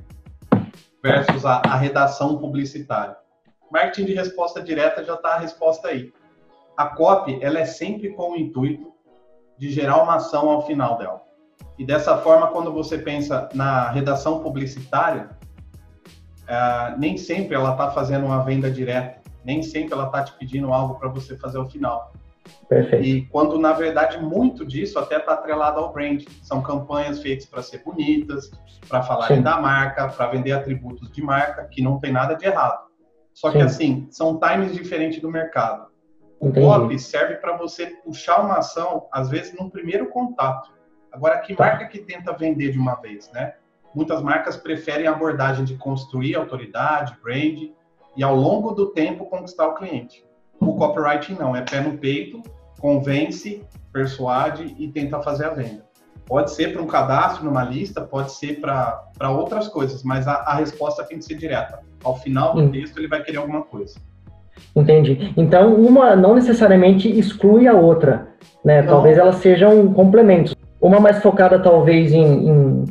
versus 1.04 1.46
a, 1.46 1.62
a 1.66 1.76
redação 1.76 2.38
publicitária. 2.38 3.18
Marketing 3.70 4.06
de 4.06 4.14
resposta 4.14 4.62
direta 4.62 5.04
já 5.04 5.16
está 5.16 5.36
a 5.36 5.40
resposta 5.40 5.90
aí. 5.90 6.14
A 6.78 6.86
copy, 6.88 7.38
ela 7.42 7.60
é 7.60 7.66
sempre 7.66 8.10
com 8.12 8.32
o 8.32 8.38
intuito 8.38 8.95
de 9.58 9.70
gerar 9.72 10.02
uma 10.02 10.16
ação 10.16 10.50
ao 10.50 10.66
final 10.66 10.98
dela. 10.98 11.22
E 11.78 11.86
dessa 11.86 12.18
forma, 12.18 12.48
quando 12.48 12.72
você 12.72 12.98
pensa 12.98 13.50
na 13.54 13.90
redação 13.92 14.42
publicitária, 14.42 15.30
uh, 16.44 16.98
nem 16.98 17.18
sempre 17.18 17.56
ela 17.56 17.72
está 17.72 17.92
fazendo 17.92 18.26
uma 18.26 18.44
venda 18.44 18.72
direta, 18.72 19.22
nem 19.44 19.62
sempre 19.62 19.94
ela 19.94 20.06
está 20.06 20.24
te 20.24 20.34
pedindo 20.34 20.74
algo 20.74 20.96
para 20.96 21.10
você 21.10 21.38
fazer 21.38 21.58
ao 21.58 21.70
final. 21.70 22.14
Perfeito. 22.68 23.06
E 23.06 23.26
quando, 23.28 23.60
na 23.60 23.74
verdade, 23.74 24.20
muito 24.20 24.66
disso 24.66 24.98
até 24.98 25.18
está 25.18 25.34
atrelado 25.34 25.80
ao 25.80 25.92
brand. 25.92 26.24
São 26.42 26.62
campanhas 26.62 27.22
feitas 27.22 27.46
para 27.46 27.62
ser 27.62 27.84
bonitas, 27.84 28.50
para 28.88 29.04
falarem 29.04 29.42
da 29.42 29.60
marca, 29.60 30.08
para 30.08 30.28
vender 30.28 30.52
atributos 30.52 31.12
de 31.12 31.22
marca, 31.22 31.66
que 31.66 31.82
não 31.82 32.00
tem 32.00 32.12
nada 32.12 32.36
de 32.36 32.46
errado. 32.46 32.86
Só 33.34 33.52
Sim. 33.52 33.58
que, 33.58 33.64
assim, 33.64 34.08
são 34.10 34.40
times 34.40 34.74
diferentes 34.74 35.22
do 35.22 35.30
mercado. 35.30 35.88
O 36.40 36.50
Entendi. 36.50 36.66
copy 36.66 37.00
serve 37.00 37.36
para 37.36 37.58
você 37.58 37.88
puxar 38.04 38.42
uma 38.42 38.58
ação, 38.58 39.08
às 39.12 39.30
vezes, 39.30 39.56
num 39.58 39.70
primeiro 39.70 40.10
contato. 40.10 40.74
Agora, 41.12 41.40
que 41.40 41.56
tá. 41.56 41.66
marca 41.66 41.88
que 41.88 42.00
tenta 42.00 42.34
vender 42.34 42.72
de 42.72 42.78
uma 42.78 42.96
vez, 42.96 43.32
né? 43.32 43.54
Muitas 43.94 44.22
marcas 44.22 44.58
preferem 44.58 45.08
a 45.08 45.12
abordagem 45.12 45.64
de 45.64 45.78
construir 45.78 46.36
autoridade, 46.36 47.18
brand, 47.24 47.70
e 48.18 48.24
ao 48.24 48.36
longo 48.36 48.72
do 48.72 48.88
tempo 48.88 49.26
conquistar 49.26 49.68
o 49.68 49.76
cliente. 49.76 50.26
O 50.60 50.76
copywriting 50.76 51.36
não, 51.36 51.56
é 51.56 51.62
pé 51.62 51.80
no 51.80 51.98
peito, 51.98 52.42
convence, 52.80 53.66
persuade 53.92 54.76
e 54.78 54.90
tenta 54.90 55.22
fazer 55.22 55.46
a 55.46 55.50
venda. 55.50 55.86
Pode 56.26 56.52
ser 56.52 56.74
para 56.74 56.82
um 56.82 56.88
cadastro 56.88 57.46
numa 57.46 57.64
lista, 57.64 58.02
pode 58.02 58.32
ser 58.32 58.60
para 58.60 59.30
outras 59.30 59.68
coisas, 59.68 60.04
mas 60.04 60.28
a, 60.28 60.34
a, 60.34 60.56
resposta 60.56 61.04
tem 61.04 61.20
que 61.20 61.26
ser 61.26 61.36
direta. 61.36 61.80
Ao 62.04 62.18
final 62.18 62.56
do 62.56 62.64
hum. 62.64 62.72
texto, 62.72 62.98
ele 62.98 63.08
vai 63.08 63.24
querer 63.24 63.38
alguma 63.38 63.64
coisa. 63.64 64.00
Entendi. 64.76 65.34
Então, 65.38 65.74
uma 65.74 66.16
não 66.16 66.36
necessariamente 66.36 67.08
exclui 67.18 67.68
a 67.68 67.74
outra, 67.74 68.28
né? 68.64 68.82
Não. 68.82 68.90
Talvez 68.90 69.18
elas 69.18 69.38
sejam 69.38 69.94
complementos. 69.94 70.56
Uma 70.82 71.00
mais 71.00 71.22
focada, 71.22 71.60
talvez, 71.60 72.12
em, 72.12 72.50
em 72.50 72.86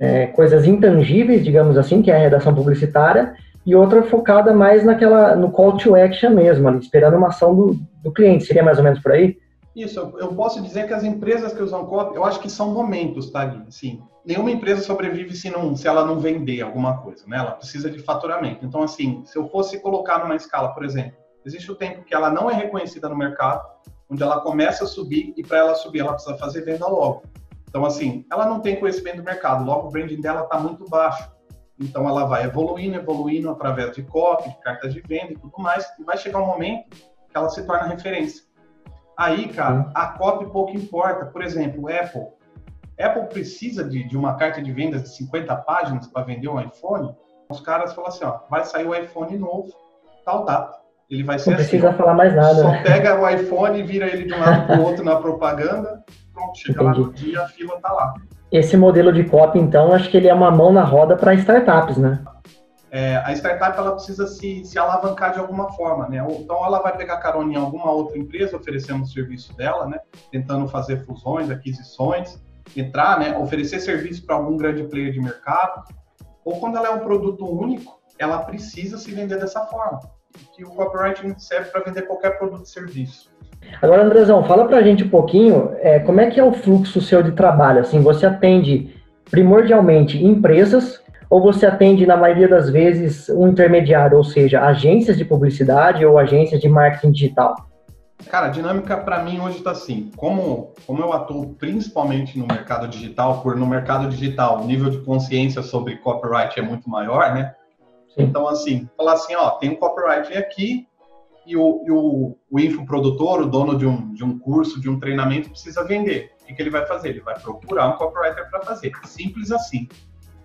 é, 0.00 0.26
coisas 0.26 0.66
intangíveis, 0.66 1.44
digamos 1.44 1.76
assim, 1.76 2.00
que 2.00 2.10
é 2.10 2.16
a 2.16 2.18
redação 2.18 2.54
publicitária, 2.54 3.34
e 3.66 3.74
outra 3.74 4.02
focada 4.02 4.54
mais 4.54 4.84
naquela, 4.84 5.36
no 5.36 5.50
call 5.50 5.76
to 5.76 5.94
action 5.94 6.30
mesmo, 6.30 6.66
ali, 6.68 6.78
esperando 6.78 7.16
uma 7.16 7.28
ação 7.28 7.54
do, 7.54 7.76
do 8.02 8.10
cliente. 8.10 8.44
Seria 8.44 8.62
mais 8.62 8.78
ou 8.78 8.84
menos 8.84 9.00
por 9.00 9.12
aí? 9.12 9.36
Isso, 9.76 10.00
eu 10.18 10.28
posso 10.28 10.60
dizer 10.62 10.86
que 10.86 10.94
as 10.94 11.04
empresas 11.04 11.52
que 11.52 11.62
usam 11.62 11.84
copy, 11.84 12.16
eu 12.16 12.24
acho 12.24 12.40
que 12.40 12.50
são 12.50 12.72
momentos, 12.72 13.30
tá, 13.30 13.44
Gui? 13.44 13.62
Assim, 13.68 14.00
nenhuma 14.28 14.50
empresa 14.50 14.82
sobrevive 14.82 15.34
se, 15.34 15.48
não, 15.48 15.74
se 15.74 15.88
ela 15.88 16.04
não 16.04 16.20
vender 16.20 16.60
alguma 16.60 16.98
coisa, 16.98 17.24
né? 17.26 17.38
Ela 17.38 17.52
precisa 17.52 17.90
de 17.90 17.98
faturamento. 18.00 18.62
Então, 18.62 18.82
assim, 18.82 19.24
se 19.24 19.38
eu 19.38 19.48
fosse 19.48 19.80
colocar 19.80 20.18
numa 20.18 20.36
escala, 20.36 20.74
por 20.74 20.84
exemplo, 20.84 21.16
existe 21.46 21.72
o 21.72 21.74
tempo 21.74 22.04
que 22.04 22.14
ela 22.14 22.28
não 22.28 22.50
é 22.50 22.54
reconhecida 22.54 23.08
no 23.08 23.16
mercado, 23.16 23.66
onde 24.06 24.22
ela 24.22 24.40
começa 24.40 24.84
a 24.84 24.86
subir 24.86 25.32
e 25.34 25.42
para 25.42 25.56
ela 25.56 25.74
subir 25.74 26.00
ela 26.00 26.12
precisa 26.12 26.36
fazer 26.36 26.60
venda 26.60 26.86
logo. 26.86 27.22
Então, 27.70 27.86
assim, 27.86 28.26
ela 28.30 28.44
não 28.44 28.60
tem 28.60 28.78
conhecimento 28.78 29.16
do 29.16 29.22
mercado, 29.22 29.64
logo 29.64 29.88
o 29.88 29.90
branding 29.90 30.20
dela 30.20 30.42
está 30.42 30.58
muito 30.58 30.84
baixo. 30.90 31.30
Então, 31.80 32.06
ela 32.06 32.26
vai 32.26 32.44
evoluindo, 32.44 32.96
evoluindo 32.96 33.48
através 33.48 33.94
de 33.96 34.02
copy, 34.02 34.50
de 34.50 34.60
cartas 34.60 34.92
de 34.92 35.00
venda 35.00 35.32
e 35.32 35.38
tudo 35.38 35.54
mais, 35.56 35.86
e 35.98 36.04
vai 36.04 36.18
chegar 36.18 36.40
um 36.40 36.46
momento 36.46 36.90
que 36.90 37.34
ela 37.34 37.48
se 37.48 37.64
torna 37.64 37.86
referência. 37.86 38.44
Aí, 39.16 39.48
cara, 39.48 39.90
a 39.94 40.06
copy 40.18 40.50
pouco 40.50 40.76
importa. 40.76 41.24
Por 41.26 41.42
exemplo, 41.42 41.88
Apple. 41.88 42.37
Apple 43.00 43.26
precisa 43.28 43.84
de, 43.84 44.04
de 44.04 44.16
uma 44.16 44.34
carta 44.34 44.60
de 44.60 44.72
vendas 44.72 45.02
de 45.02 45.16
50 45.16 45.54
páginas 45.56 46.06
para 46.06 46.24
vender 46.24 46.48
um 46.48 46.60
iPhone. 46.60 47.14
Os 47.48 47.60
caras 47.60 47.94
falam 47.94 48.08
assim, 48.08 48.24
ó, 48.24 48.40
vai 48.50 48.64
sair 48.64 48.86
o 48.86 48.94
iPhone 48.94 49.38
novo, 49.38 49.68
tal 50.24 50.44
data. 50.44 50.76
Ele 51.10 51.22
vai 51.22 51.38
ser 51.38 51.50
Não 51.50 51.56
assim, 51.56 51.68
precisa 51.68 51.92
falar 51.94 52.14
mais 52.14 52.34
nada. 52.34 52.60
Só 52.60 52.82
pega 52.82 53.18
o 53.18 53.28
iPhone 53.28 53.82
vira 53.82 54.06
ele 54.06 54.24
de 54.24 54.34
um 54.34 54.40
lado 54.40 54.66
para 54.66 54.78
o 54.78 54.84
outro 54.84 55.04
na 55.04 55.16
propaganda. 55.16 56.04
Pronto, 56.34 56.58
chega 56.58 56.82
Entendi. 56.82 57.00
lá 57.00 57.06
no 57.06 57.12
dia, 57.12 57.42
a 57.42 57.48
fila 57.48 57.80
tá 57.80 57.92
lá. 57.92 58.14
Esse 58.52 58.76
modelo 58.76 59.12
de 59.12 59.24
copy, 59.24 59.58
então, 59.58 59.92
acho 59.92 60.10
que 60.10 60.16
ele 60.16 60.28
é 60.28 60.34
uma 60.34 60.50
mão 60.50 60.72
na 60.72 60.82
roda 60.82 61.16
para 61.16 61.34
startups, 61.34 61.96
né? 61.96 62.22
é, 62.90 63.16
a 63.16 63.32
startup 63.32 63.76
ela 63.78 63.92
precisa 63.92 64.26
se, 64.26 64.64
se 64.64 64.78
alavancar 64.78 65.32
de 65.32 65.38
alguma 65.38 65.70
forma, 65.72 66.08
né? 66.08 66.24
Então 66.40 66.64
ela 66.64 66.80
vai 66.80 66.96
pegar 66.96 67.18
carona 67.18 67.52
em 67.52 67.56
alguma 67.56 67.90
outra 67.90 68.16
empresa 68.16 68.56
oferecendo 68.56 69.02
o 69.02 69.06
serviço 69.06 69.54
dela, 69.56 69.86
né? 69.86 69.98
Tentando 70.30 70.66
fazer 70.68 71.04
fusões, 71.04 71.50
aquisições, 71.50 72.42
entrar, 72.76 73.18
né? 73.18 73.36
Oferecer 73.36 73.80
serviço 73.80 74.24
para 74.24 74.36
algum 74.36 74.56
grande 74.56 74.84
player 74.84 75.12
de 75.12 75.20
mercado. 75.20 75.84
Ou 76.44 76.58
quando 76.58 76.76
ela 76.76 76.88
é 76.88 76.90
um 76.90 77.00
produto 77.00 77.44
único, 77.44 78.00
ela 78.18 78.38
precisa 78.38 78.98
se 78.98 79.10
vender 79.12 79.38
dessa 79.38 79.60
forma. 79.66 80.00
Que 80.54 80.64
o 80.64 80.70
copywriting 80.70 81.38
serve 81.38 81.70
para 81.70 81.82
vender 81.82 82.02
qualquer 82.02 82.38
produto 82.38 82.64
e 82.64 82.68
serviço. 82.68 83.30
Agora, 83.82 84.04
Andrezão, 84.04 84.44
fala 84.44 84.66
para 84.66 84.78
a 84.78 84.82
gente 84.82 85.04
um 85.04 85.08
pouquinho 85.08 85.72
é, 85.80 85.98
como 86.00 86.20
é 86.20 86.30
que 86.30 86.38
é 86.38 86.44
o 86.44 86.52
fluxo 86.52 87.00
seu 87.00 87.22
de 87.22 87.32
trabalho. 87.32 87.80
Assim, 87.80 88.00
você 88.00 88.26
atende 88.26 88.94
primordialmente 89.30 90.22
empresas 90.22 91.02
ou 91.30 91.42
você 91.42 91.66
atende, 91.66 92.06
na 92.06 92.16
maioria 92.16 92.48
das 92.48 92.70
vezes, 92.70 93.28
um 93.28 93.48
intermediário, 93.48 94.16
ou 94.16 94.24
seja, 94.24 94.62
agências 94.62 95.16
de 95.16 95.24
publicidade 95.24 96.04
ou 96.04 96.18
agências 96.18 96.60
de 96.60 96.68
marketing 96.68 97.10
digital? 97.10 97.54
Cara, 98.26 98.46
a 98.46 98.50
dinâmica 98.50 98.96
para 98.96 99.22
mim 99.22 99.40
hoje 99.40 99.58
está 99.58 99.70
assim. 99.70 100.10
Como, 100.16 100.74
como 100.86 101.00
eu 101.00 101.12
atuo 101.12 101.54
principalmente 101.54 102.38
no 102.38 102.46
mercado 102.46 102.88
digital, 102.88 103.40
por 103.42 103.56
no 103.56 103.66
mercado 103.66 104.08
digital 104.08 104.60
o 104.60 104.66
nível 104.66 104.90
de 104.90 104.98
consciência 104.98 105.62
sobre 105.62 105.96
copyright 105.96 106.58
é 106.58 106.62
muito 106.62 106.90
maior, 106.90 107.32
né? 107.34 107.54
Sim. 108.14 108.24
Então, 108.24 108.48
assim, 108.48 108.88
falar 108.96 109.14
assim, 109.14 109.34
ó, 109.34 109.50
tem 109.52 109.70
um 109.70 109.76
copyright 109.76 110.36
aqui 110.36 110.86
e 111.46 111.56
o, 111.56 111.82
e 111.86 111.90
o, 111.90 112.36
o 112.50 112.60
infoprodutor, 112.60 113.40
o 113.40 113.46
dono 113.46 113.78
de 113.78 113.86
um, 113.86 114.12
de 114.12 114.22
um 114.22 114.38
curso, 114.38 114.80
de 114.80 114.90
um 114.90 114.98
treinamento, 114.98 115.48
precisa 115.48 115.82
vender. 115.84 116.32
O 116.42 116.46
que, 116.46 116.54
que 116.54 116.62
ele 116.62 116.70
vai 116.70 116.84
fazer? 116.84 117.08
Ele 117.10 117.20
vai 117.20 117.38
procurar 117.38 117.88
um 117.88 117.96
copywriter 117.96 118.50
para 118.50 118.60
fazer. 118.62 118.92
Simples 119.04 119.50
assim. 119.50 119.88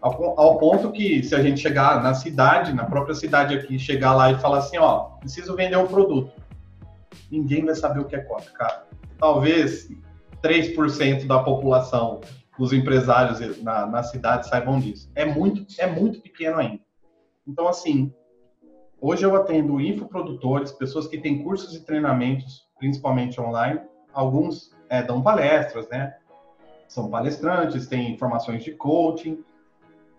Ao, 0.01 0.39
ao, 0.39 0.57
ponto 0.57 0.91
que, 0.91 1.23
se 1.23 1.33
a 1.33 1.41
gente 1.41 1.61
chegar 1.61 2.03
na 2.03 2.13
cidade, 2.13 2.73
na 2.73 2.85
própria 2.85 3.15
cidade 3.15 3.55
aqui, 3.55 3.79
chegar 3.79 4.13
lá 4.13 4.31
e 4.31 4.35
falar 4.35 4.59
assim, 4.59 4.77
ó, 4.77 5.11
preciso 5.19 5.55
vender 5.55 5.77
um 5.77 5.87
produto. 5.87 6.31
Ninguém 7.33 7.65
vai 7.65 7.73
saber 7.73 7.99
o 7.99 8.05
que 8.05 8.15
é 8.15 8.19
copy, 8.19 8.51
cara. 8.51 8.85
Talvez 9.17 9.89
3% 10.41 11.25
da 11.25 11.41
população, 11.41 12.21
os 12.59 12.71
empresários 12.71 13.61
na, 13.63 13.87
na 13.87 14.03
cidade 14.03 14.47
saibam 14.47 14.79
disso. 14.79 15.09
É 15.15 15.25
muito, 15.25 15.65
é 15.79 15.87
muito 15.87 16.21
pequeno 16.21 16.57
ainda. 16.57 16.83
Então, 17.47 17.67
assim, 17.67 18.13
hoje 19.01 19.25
eu 19.25 19.35
atendo 19.35 19.81
infoprodutores, 19.81 20.71
pessoas 20.71 21.07
que 21.07 21.17
têm 21.17 21.43
cursos 21.43 21.75
e 21.75 21.83
treinamentos, 21.83 22.67
principalmente 22.77 23.41
online. 23.41 23.81
Alguns 24.13 24.71
é, 24.87 25.01
dão 25.01 25.23
palestras, 25.23 25.89
né? 25.89 26.15
São 26.87 27.09
palestrantes, 27.09 27.87
têm 27.87 28.13
informações 28.13 28.63
de 28.63 28.73
coaching, 28.73 29.43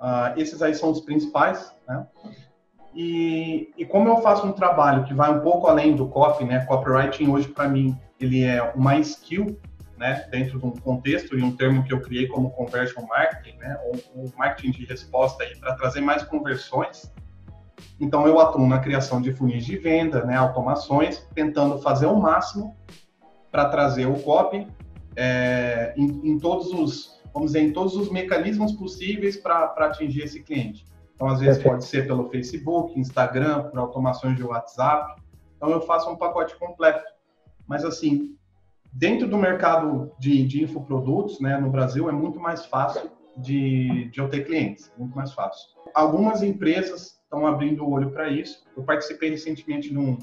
Uh, 0.05 0.39
esses 0.39 0.61
aí 0.61 0.75
são 0.75 0.91
os 0.91 1.01
principais, 1.01 1.75
né? 1.89 2.07
E, 2.95 3.73
e, 3.77 3.85
como 3.85 4.09
eu 4.09 4.19
faço 4.19 4.47
um 4.47 4.53
trabalho 4.53 5.05
que 5.05 5.13
vai 5.13 5.33
um 5.33 5.41
pouco 5.41 5.67
além 5.67 5.97
do 5.97 6.07
copy, 6.07 6.45
né? 6.45 6.65
Copywriting 6.65 7.29
hoje 7.29 7.49
para 7.49 7.69
mim 7.69 7.99
ele 8.21 8.45
é 8.45 8.63
uma 8.75 8.97
skill, 8.99 9.59
né? 9.99 10.27
Dentro 10.31 10.61
de 10.61 10.67
um 10.67 10.71
contexto 10.71 11.37
e 11.37 11.43
um 11.43 11.57
termo 11.57 11.83
que 11.83 11.93
eu 11.93 12.01
criei 12.01 12.29
como 12.29 12.51
conversion 12.51 13.05
marketing, 13.07 13.59
né? 13.59 13.77
Ou, 13.87 14.23
ou 14.23 14.33
marketing 14.37 14.71
de 14.71 14.85
resposta 14.85 15.43
aí 15.43 15.57
para 15.59 15.75
trazer 15.75 16.01
mais 16.01 16.23
conversões. 16.23 17.13
Então 18.01 18.27
eu 18.27 18.39
atuo 18.39 18.67
na 18.67 18.79
criação 18.79 19.21
de 19.21 19.33
funis 19.33 19.67
de 19.67 19.77
venda, 19.77 20.25
né? 20.25 20.37
Automações, 20.37 21.27
tentando 21.35 21.79
fazer 21.81 22.07
o 22.07 22.17
máximo 22.17 22.77
para 23.51 23.69
trazer 23.69 24.07
o 24.07 24.15
copy 24.21 24.69
é, 25.17 25.95
em, 25.97 26.31
em, 26.31 26.39
todos 26.39 26.73
os, 26.73 27.21
vamos 27.33 27.53
dizer, 27.53 27.65
em 27.65 27.73
todos 27.73 27.97
os 27.97 28.11
mecanismos 28.11 28.73
possíveis 28.73 29.37
para 29.37 29.75
atingir 29.79 30.23
esse 30.23 30.43
cliente. 30.43 30.85
Então, 31.15 31.29
às 31.29 31.41
vezes 31.41 31.63
pode 31.63 31.85
ser 31.85 32.07
pelo 32.07 32.29
Facebook, 32.29 32.99
Instagram, 32.99 33.65
por 33.65 33.79
automações 33.79 34.37
de 34.37 34.43
WhatsApp. 34.43 35.23
Então, 35.57 35.71
eu 35.71 35.81
faço 35.81 36.11
um 36.11 36.17
pacote 36.17 36.57
completo. 36.59 37.05
Mas, 37.67 37.85
assim, 37.85 38.37
dentro 38.93 39.29
do 39.29 39.39
mercado 39.39 40.13
de, 40.19 40.45
de 40.47 40.63
infoprodutos, 40.63 41.41
né, 41.41 41.57
no 41.59 41.71
Brasil, 41.71 42.09
é 42.09 42.13
muito 42.13 42.41
mais 42.41 42.67
fácil 42.67 43.11
de, 43.37 44.11
de 44.11 44.21
eu 44.21 44.29
ter 44.29 44.45
clientes, 44.45 44.93
muito 44.99 45.17
mais 45.17 45.33
fácil. 45.33 45.69
Algumas 45.95 46.43
empresas 46.43 47.21
estão 47.23 47.47
abrindo 47.47 47.85
o 47.85 47.91
olho 47.91 48.11
para 48.11 48.29
isso. 48.29 48.65
Eu 48.77 48.83
participei 48.83 49.31
recentemente 49.31 49.91
de 49.91 49.99
um, 49.99 50.19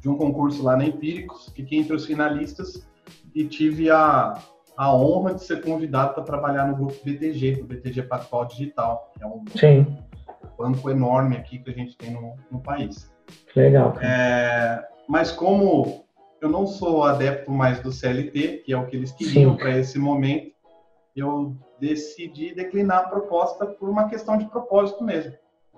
de 0.00 0.08
um 0.08 0.16
concurso 0.16 0.62
lá 0.62 0.76
na 0.76 0.86
Empíricos, 0.86 1.50
fiquei 1.54 1.78
entre 1.78 1.94
os 1.94 2.06
finalistas 2.06 2.86
e 3.34 3.44
tive 3.44 3.90
a, 3.90 4.34
a 4.76 4.94
honra 4.94 5.34
de 5.34 5.44
ser 5.44 5.62
convidado 5.62 6.14
para 6.14 6.24
trabalhar 6.24 6.66
no 6.66 6.76
grupo 6.76 6.94
BTG, 7.04 7.60
o 7.62 7.64
BTG 7.64 8.02
Pactual 8.02 8.46
Digital, 8.46 9.12
que 9.16 9.22
é 9.22 9.26
um 9.26 9.44
Sim. 9.54 9.98
banco 10.58 10.90
enorme 10.90 11.36
aqui 11.36 11.58
que 11.58 11.70
a 11.70 11.74
gente 11.74 11.96
tem 11.96 12.10
no, 12.10 12.34
no 12.50 12.60
país. 12.60 13.12
Legal. 13.54 13.94
É, 14.00 14.84
mas 15.08 15.30
como 15.30 16.04
eu 16.40 16.48
não 16.48 16.66
sou 16.66 17.04
adepto 17.04 17.50
mais 17.50 17.80
do 17.80 17.92
CLT, 17.92 18.62
que 18.64 18.72
é 18.72 18.76
o 18.76 18.86
que 18.86 18.96
eles 18.96 19.12
queriam 19.12 19.56
para 19.56 19.78
esse 19.78 19.98
momento, 19.98 20.52
eu 21.16 21.56
decidi 21.80 22.54
declinar 22.54 22.98
a 22.98 23.08
proposta 23.08 23.66
por 23.66 23.88
uma 23.88 24.08
questão 24.08 24.36
de 24.36 24.46
propósito 24.46 25.04
mesmo. 25.04 25.32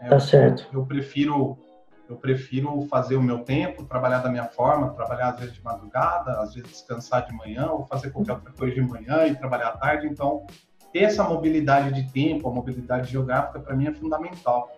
Tá 0.08 0.18
certo. 0.18 0.66
Eu 0.72 0.84
prefiro 0.84 1.58
eu 2.08 2.16
prefiro 2.16 2.86
fazer 2.90 3.16
o 3.16 3.22
meu 3.22 3.40
tempo, 3.40 3.84
trabalhar 3.84 4.18
da 4.18 4.28
minha 4.28 4.44
forma, 4.44 4.90
trabalhar 4.90 5.30
às 5.30 5.40
vezes 5.40 5.54
de 5.54 5.64
madrugada, 5.64 6.40
às 6.40 6.54
vezes 6.54 6.70
descansar 6.70 7.26
de 7.26 7.34
manhã, 7.34 7.70
ou 7.70 7.84
fazer 7.86 8.10
qualquer 8.10 8.32
outra 8.32 8.52
coisa 8.52 8.74
de 8.74 8.80
manhã 8.80 9.26
e 9.26 9.34
trabalhar 9.34 9.68
à 9.68 9.76
tarde. 9.76 10.06
Então, 10.06 10.46
ter 10.92 11.00
essa 11.00 11.24
mobilidade 11.24 11.92
de 11.92 12.10
tempo, 12.12 12.48
a 12.48 12.52
mobilidade 12.52 13.10
geográfica, 13.10 13.58
para 13.58 13.74
mim 13.74 13.86
é 13.86 13.92
fundamental. 13.92 14.70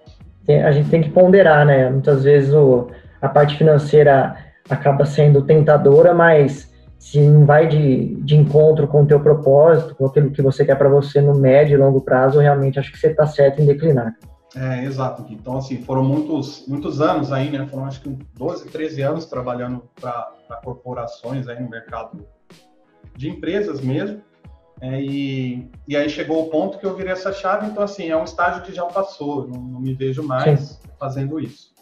A 0.48 0.72
gente 0.72 0.88
tem 0.88 1.02
que 1.02 1.10
ponderar, 1.10 1.66
né? 1.66 1.90
Muitas 1.90 2.24
vezes 2.24 2.54
o, 2.54 2.88
a 3.20 3.28
parte 3.28 3.56
financeira 3.56 4.36
acaba 4.68 5.04
sendo 5.04 5.42
tentadora, 5.42 6.14
mas 6.14 6.72
se 6.98 7.20
não 7.20 7.44
vai 7.44 7.68
de, 7.68 8.16
de 8.22 8.36
encontro 8.36 8.88
com 8.88 9.02
o 9.02 9.06
teu 9.06 9.20
propósito, 9.20 9.94
com 9.94 10.06
aquilo 10.06 10.30
que 10.30 10.42
você 10.42 10.64
quer 10.64 10.76
para 10.76 10.88
você 10.88 11.20
no 11.20 11.34
médio 11.34 11.74
e 11.74 11.76
longo 11.76 12.00
prazo, 12.00 12.40
realmente 12.40 12.78
acho 12.78 12.90
que 12.90 12.98
você 12.98 13.08
está 13.08 13.26
certo 13.26 13.62
em 13.62 13.66
declinar. 13.66 14.14
É, 14.56 14.84
exato. 14.84 15.26
Então, 15.30 15.58
assim, 15.58 15.82
foram 15.82 16.02
muitos, 16.02 16.66
muitos 16.66 17.00
anos 17.00 17.32
aí, 17.32 17.50
né? 17.50 17.66
Foram 17.66 17.84
acho 17.84 18.00
que 18.00 18.16
12, 18.36 18.68
13 18.68 19.02
anos 19.02 19.26
trabalhando 19.26 19.82
para 20.00 20.32
corporações 20.64 21.48
aí 21.48 21.60
no 21.60 21.68
mercado 21.68 22.26
de 23.16 23.28
empresas 23.28 23.80
mesmo. 23.80 24.22
É, 24.80 25.00
e, 25.02 25.68
e 25.88 25.96
aí 25.96 26.08
chegou 26.08 26.44
o 26.44 26.50
ponto 26.50 26.78
que 26.78 26.86
eu 26.86 26.94
virei 26.94 27.12
essa 27.12 27.32
chave, 27.32 27.66
então 27.66 27.82
assim, 27.82 28.10
é 28.10 28.16
um 28.16 28.22
estágio 28.22 28.62
que 28.62 28.72
já 28.72 28.84
passou, 28.84 29.48
não, 29.48 29.60
não 29.60 29.80
me 29.80 29.92
vejo 29.92 30.22
mais 30.22 30.60
Sim. 30.60 30.88
fazendo 30.98 31.40
isso. 31.40 31.72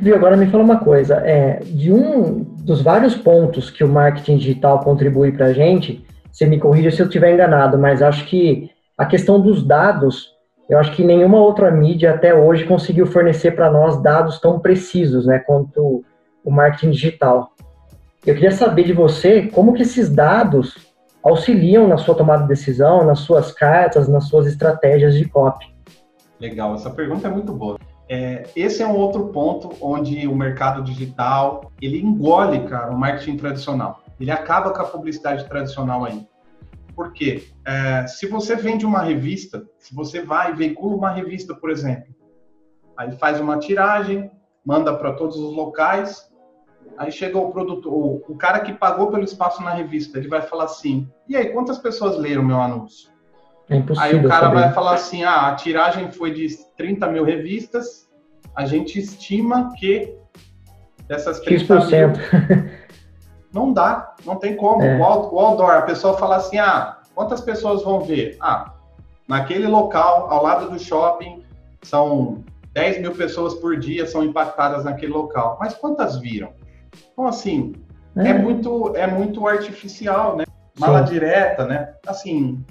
Viu, 0.00 0.14
agora 0.16 0.36
me 0.36 0.46
fala 0.46 0.64
uma 0.64 0.78
coisa, 0.78 1.16
é, 1.16 1.60
de 1.60 1.92
um 1.92 2.42
dos 2.42 2.80
vários 2.80 3.14
pontos 3.14 3.70
que 3.70 3.84
o 3.84 3.88
marketing 3.88 4.38
digital 4.38 4.80
contribui 4.80 5.32
para 5.32 5.46
a 5.46 5.52
gente, 5.52 6.04
você 6.32 6.46
me 6.46 6.58
corrija 6.58 6.90
se 6.90 7.00
eu 7.02 7.06
estiver 7.06 7.34
enganado, 7.34 7.78
mas 7.78 8.02
acho 8.02 8.26
que 8.26 8.70
a 8.96 9.04
questão 9.04 9.40
dos 9.40 9.62
dados 9.62 10.30
eu 10.70 10.78
acho 10.78 10.92
que 10.92 11.02
nenhuma 11.02 11.40
outra 11.40 11.68
mídia 11.68 12.14
até 12.14 12.32
hoje 12.32 12.64
conseguiu 12.64 13.04
fornecer 13.04 13.50
para 13.50 13.68
nós 13.72 14.00
dados 14.00 14.38
tão 14.38 14.60
precisos, 14.60 15.26
né, 15.26 15.40
quanto 15.40 16.04
o 16.44 16.50
marketing 16.50 16.92
digital. 16.92 17.50
Eu 18.24 18.34
queria 18.34 18.52
saber 18.52 18.84
de 18.84 18.92
você 18.92 19.48
como 19.48 19.74
que 19.74 19.82
esses 19.82 20.08
dados 20.08 20.88
auxiliam 21.24 21.88
na 21.88 21.96
sua 21.96 22.14
tomada 22.14 22.42
de 22.42 22.48
decisão, 22.48 23.04
nas 23.04 23.18
suas 23.18 23.50
cartas, 23.50 24.08
nas 24.08 24.28
suas 24.28 24.46
estratégias 24.46 25.14
de 25.14 25.28
copy. 25.28 25.66
Legal, 26.38 26.74
essa 26.74 26.88
pergunta 26.88 27.26
é 27.26 27.30
muito 27.30 27.52
boa. 27.52 27.76
É, 28.08 28.44
esse 28.54 28.80
é 28.80 28.86
um 28.86 28.96
outro 28.96 29.26
ponto 29.28 29.70
onde 29.80 30.26
o 30.28 30.36
mercado 30.36 30.82
digital 30.82 31.72
ele 31.82 32.00
engole, 32.00 32.60
cara, 32.60 32.92
o 32.92 32.98
marketing 32.98 33.36
tradicional. 33.36 34.02
Ele 34.20 34.30
acaba 34.30 34.70
com 34.70 34.82
a 34.82 34.84
publicidade 34.84 35.44
tradicional 35.48 36.04
aí. 36.04 36.24
Porque 37.00 37.48
é, 37.66 38.06
se 38.06 38.26
você 38.26 38.54
vende 38.54 38.84
uma 38.84 39.00
revista, 39.00 39.66
se 39.78 39.94
você 39.94 40.20
vai 40.20 40.52
e 40.52 40.54
veicula 40.54 40.94
uma 40.94 41.10
revista, 41.10 41.54
por 41.54 41.70
exemplo, 41.70 42.14
aí 42.94 43.10
faz 43.12 43.40
uma 43.40 43.58
tiragem, 43.58 44.30
manda 44.62 44.94
para 44.94 45.14
todos 45.14 45.38
os 45.38 45.56
locais, 45.56 46.30
aí 46.98 47.10
chega 47.10 47.38
o 47.38 47.50
produtor, 47.50 48.20
o, 48.28 48.36
cara 48.36 48.60
que 48.60 48.74
pagou 48.74 49.10
pelo 49.10 49.24
espaço 49.24 49.62
na 49.62 49.70
revista, 49.70 50.18
ele 50.18 50.28
vai 50.28 50.42
falar 50.42 50.64
assim: 50.64 51.08
e 51.26 51.34
aí, 51.34 51.48
quantas 51.54 51.78
pessoas 51.78 52.18
leram 52.18 52.44
meu 52.44 52.60
anúncio? 52.60 53.08
É 53.70 53.76
aí 53.98 54.14
o 54.16 54.28
cara 54.28 54.48
saber. 54.48 54.60
vai 54.60 54.72
falar 54.74 54.92
assim: 54.92 55.24
ah, 55.24 55.48
a 55.48 55.54
tiragem 55.54 56.12
foi 56.12 56.34
de 56.34 56.48
30 56.76 57.06
mil 57.06 57.24
revistas, 57.24 58.10
a 58.54 58.66
gente 58.66 58.98
estima 58.98 59.72
que 59.78 60.14
dessas 61.08 61.40
30 61.40 61.80
X%. 61.80 61.88
mil, 61.88 62.69
Não 63.52 63.72
dá, 63.72 64.14
não 64.24 64.36
tem 64.36 64.56
como. 64.56 64.82
É. 64.82 64.98
O 64.98 65.04
outdoor, 65.04 65.72
a 65.72 65.82
pessoa 65.82 66.16
fala 66.16 66.36
assim, 66.36 66.58
ah, 66.58 66.98
quantas 67.14 67.40
pessoas 67.40 67.82
vão 67.82 68.00
ver? 68.00 68.36
Ah, 68.40 68.72
naquele 69.28 69.66
local, 69.66 70.30
ao 70.30 70.42
lado 70.42 70.70
do 70.70 70.78
shopping, 70.78 71.42
são 71.82 72.44
10 72.72 73.00
mil 73.00 73.14
pessoas 73.14 73.54
por 73.54 73.78
dia 73.78 74.06
são 74.06 74.22
impactadas 74.22 74.84
naquele 74.84 75.12
local. 75.12 75.56
Mas 75.60 75.74
quantas 75.74 76.18
viram? 76.18 76.52
Então, 77.12 77.26
assim, 77.26 77.74
é, 78.16 78.28
é 78.28 78.34
muito, 78.34 78.96
é 78.96 79.06
muito 79.06 79.46
artificial, 79.46 80.36
né? 80.36 80.44
Mala 80.78 81.06
Sim. 81.06 81.12
direta, 81.12 81.66
né? 81.66 81.94
Assim... 82.06 82.64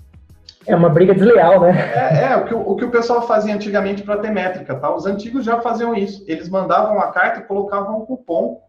É 0.65 0.75
uma 0.75 0.89
briga 0.89 1.13
desleal, 1.13 1.61
né? 1.61 1.71
É, 1.93 2.31
é 2.31 2.35
o, 2.35 2.45
que, 2.45 2.53
o 2.53 2.75
que 2.75 2.85
o 2.85 2.91
pessoal 2.91 3.25
fazia 3.25 3.55
antigamente 3.55 4.03
para 4.03 4.17
ter 4.17 4.29
métrica, 4.29 4.75
tá? 4.75 4.93
Os 4.93 5.05
antigos 5.05 5.45
já 5.45 5.61
faziam 5.61 5.95
isso. 5.95 6.23
Eles 6.27 6.49
mandavam 6.49 6.99
a 6.99 7.07
carta 7.11 7.39
e 7.39 7.43
colocavam 7.43 8.01
um 8.01 8.05
cupom. 8.05 8.61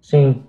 Sim. 0.00 0.44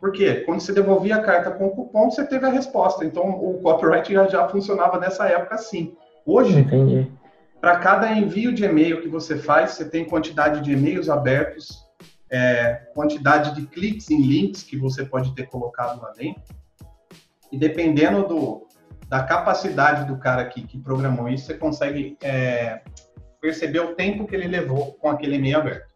Por 0.00 0.12
quê? 0.12 0.36
Quando 0.46 0.60
você 0.60 0.72
devolvia 0.72 1.16
a 1.16 1.22
carta 1.22 1.50
com 1.50 1.66
o 1.66 1.70
cupom, 1.70 2.10
você 2.10 2.26
teve 2.26 2.46
a 2.46 2.50
resposta. 2.50 3.04
Então, 3.04 3.28
o 3.28 3.60
copyright 3.60 4.10
já, 4.10 4.26
já 4.26 4.48
funcionava 4.48 4.98
nessa 4.98 5.26
época 5.28 5.56
assim. 5.56 5.94
Hoje, 6.24 6.66
para 7.60 7.78
cada 7.78 8.10
envio 8.10 8.52
de 8.52 8.64
e-mail 8.64 9.02
que 9.02 9.08
você 9.08 9.36
faz, 9.36 9.72
você 9.72 9.84
tem 9.84 10.06
quantidade 10.06 10.62
de 10.62 10.72
e-mails 10.72 11.10
abertos, 11.10 11.84
é, 12.30 12.74
quantidade 12.94 13.54
de 13.54 13.66
cliques 13.66 14.10
em 14.10 14.22
links 14.22 14.62
que 14.62 14.78
você 14.78 15.04
pode 15.04 15.34
ter 15.34 15.46
colocado 15.48 16.00
lá 16.00 16.12
dentro. 16.12 16.42
E 17.52 17.58
dependendo 17.58 18.26
do, 18.26 18.66
da 19.06 19.22
capacidade 19.22 20.06
do 20.06 20.16
cara 20.16 20.46
que, 20.46 20.62
que 20.62 20.78
programou 20.78 21.28
isso, 21.28 21.46
você 21.46 21.54
consegue 21.54 22.16
é, 22.22 22.80
perceber 23.38 23.80
o 23.80 23.94
tempo 23.94 24.26
que 24.26 24.34
ele 24.34 24.46
levou 24.46 24.94
com 24.94 25.10
aquele 25.10 25.36
e-mail 25.36 25.58
aberto. 25.58 25.90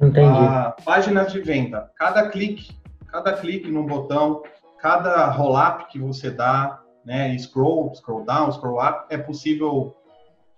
Entendi. 0.00 0.26
A 0.26 0.74
páginas 0.84 1.32
de 1.32 1.40
venda, 1.40 1.90
cada 1.96 2.28
clique 2.28 2.74
cada 3.16 3.32
clique 3.32 3.70
no 3.70 3.84
botão, 3.84 4.42
cada 4.78 5.26
roll-up 5.30 5.86
que 5.90 5.98
você 5.98 6.30
dá, 6.30 6.82
né, 7.04 7.36
scroll, 7.38 7.94
scroll 7.94 8.24
down, 8.24 8.52
scroll 8.52 8.78
up, 8.78 9.06
é 9.08 9.16
possível 9.16 9.96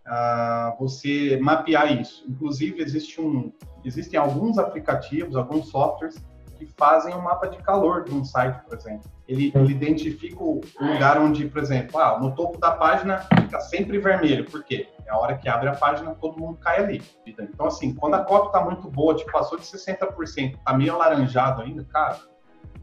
uh, 0.07 0.77
você 0.79 1.39
mapear 1.41 2.01
isso. 2.01 2.25
Inclusive, 2.29 2.83
existe 2.83 3.21
um, 3.21 3.53
existem 3.85 4.19
alguns 4.19 4.59
aplicativos, 4.59 5.37
alguns 5.37 5.69
softwares 5.69 6.17
que 6.57 6.67
fazem 6.77 7.15
um 7.15 7.23
mapa 7.23 7.47
de 7.47 7.59
calor 7.59 8.03
de 8.03 8.13
um 8.13 8.25
site, 8.25 8.61
por 8.65 8.77
exemplo. 8.77 9.09
Ele, 9.29 9.53
ele 9.55 9.73
identifica 9.73 10.43
o 10.43 10.61
lugar 10.81 11.17
onde, 11.21 11.47
por 11.47 11.63
exemplo, 11.63 12.01
ah, 12.01 12.19
no 12.19 12.35
topo 12.35 12.59
da 12.59 12.73
página 12.73 13.19
fica 13.41 13.61
sempre 13.61 13.99
vermelho. 13.99 14.45
Por 14.51 14.65
quê? 14.65 14.89
É 15.07 15.11
a 15.13 15.17
hora 15.17 15.39
que 15.39 15.49
abre 15.49 15.69
a 15.69 15.77
página, 15.77 16.13
todo 16.17 16.41
mundo 16.41 16.59
cai 16.59 16.81
ali. 16.81 17.03
Então, 17.25 17.67
assim, 17.67 17.95
quando 17.95 18.15
a 18.15 18.25
cópia 18.25 18.49
está 18.49 18.65
muito 18.65 18.91
boa, 18.91 19.15
tipo, 19.15 19.31
passou 19.31 19.57
de 19.57 19.65
60%, 19.65 20.57
está 20.57 20.73
meio 20.77 20.95
alaranjado 20.95 21.63
ainda, 21.63 21.85
cara, 21.85 22.19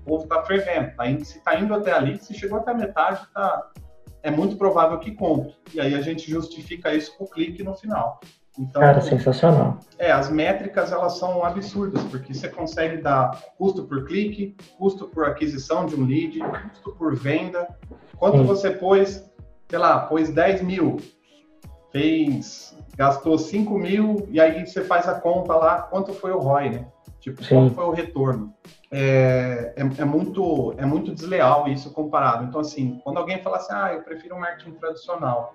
povo 0.06 0.24
está 0.24 0.44
fervendo. 0.44 0.96
Tá 0.96 1.08
indo, 1.08 1.26
se 1.26 1.38
está 1.38 1.60
indo 1.60 1.74
até 1.74 1.92
ali, 1.92 2.18
se 2.18 2.34
chegou 2.34 2.60
até 2.60 2.72
a 2.72 2.76
metade, 2.76 3.22
tá, 3.34 3.72
é 4.24 4.32
muito 4.32 4.56
provável 4.56 4.98
que 5.00 5.12
compre. 5.12 5.54
E 5.74 5.82
aí 5.82 5.94
a 5.96 6.02
gente 6.02 6.30
justifica 6.30 6.94
isso 6.94 7.18
com 7.18 7.26
o 7.26 7.30
clique 7.30 7.64
no 7.64 7.76
final. 7.76 8.20
Então, 8.58 8.82
Cara, 8.82 9.02
sensacional. 9.02 9.80
É, 10.00 10.12
as 10.12 10.30
métricas 10.30 10.92
elas 10.92 11.18
são 11.18 11.44
absurdas, 11.44 12.02
porque 12.06 12.34
você 12.34 12.48
consegue 12.48 13.02
dar 13.02 13.38
custo 13.58 13.84
por 13.84 14.06
clique, 14.06 14.56
custo 14.78 15.08
por 15.08 15.26
aquisição 15.26 15.86
de 15.86 15.96
um 15.96 16.06
lead, 16.06 16.40
custo 16.40 16.96
por 16.98 17.16
venda. 17.16 17.68
Quanto 18.18 18.38
Sim. 18.38 18.44
você 18.46 18.72
pôs, 18.72 19.30
sei 19.68 19.80
lá, 19.80 20.00
pôs 20.00 20.30
10 20.30 20.62
mil, 20.62 20.98
fez, 21.92 22.78
gastou 22.98 23.38
5 23.38 23.78
mil, 23.78 24.26
e 24.30 24.40
aí 24.40 24.66
você 24.66 24.84
faz 24.84 25.08
a 25.08 25.20
conta 25.20 25.54
lá, 25.54 25.82
quanto 25.82 26.14
foi 26.14 26.32
o 26.32 26.40
ROI, 26.40 26.70
né? 26.70 26.88
Tipo, 27.20 27.44
Sim. 27.44 27.56
qual 27.56 27.70
foi 27.70 27.84
o 27.86 27.92
retorno? 27.92 28.54
É, 28.98 29.74
é, 29.76 29.82
é, 29.82 30.06
muito, 30.06 30.74
é 30.78 30.86
muito 30.86 31.14
desleal 31.14 31.68
isso 31.68 31.92
comparado. 31.92 32.46
Então, 32.46 32.62
assim, 32.62 33.02
quando 33.04 33.18
alguém 33.18 33.42
fala 33.42 33.58
assim, 33.58 33.74
ah, 33.74 33.92
eu 33.94 34.04
prefiro 34.04 34.36
um 34.36 34.40
marketing 34.40 34.72
tradicional, 34.72 35.54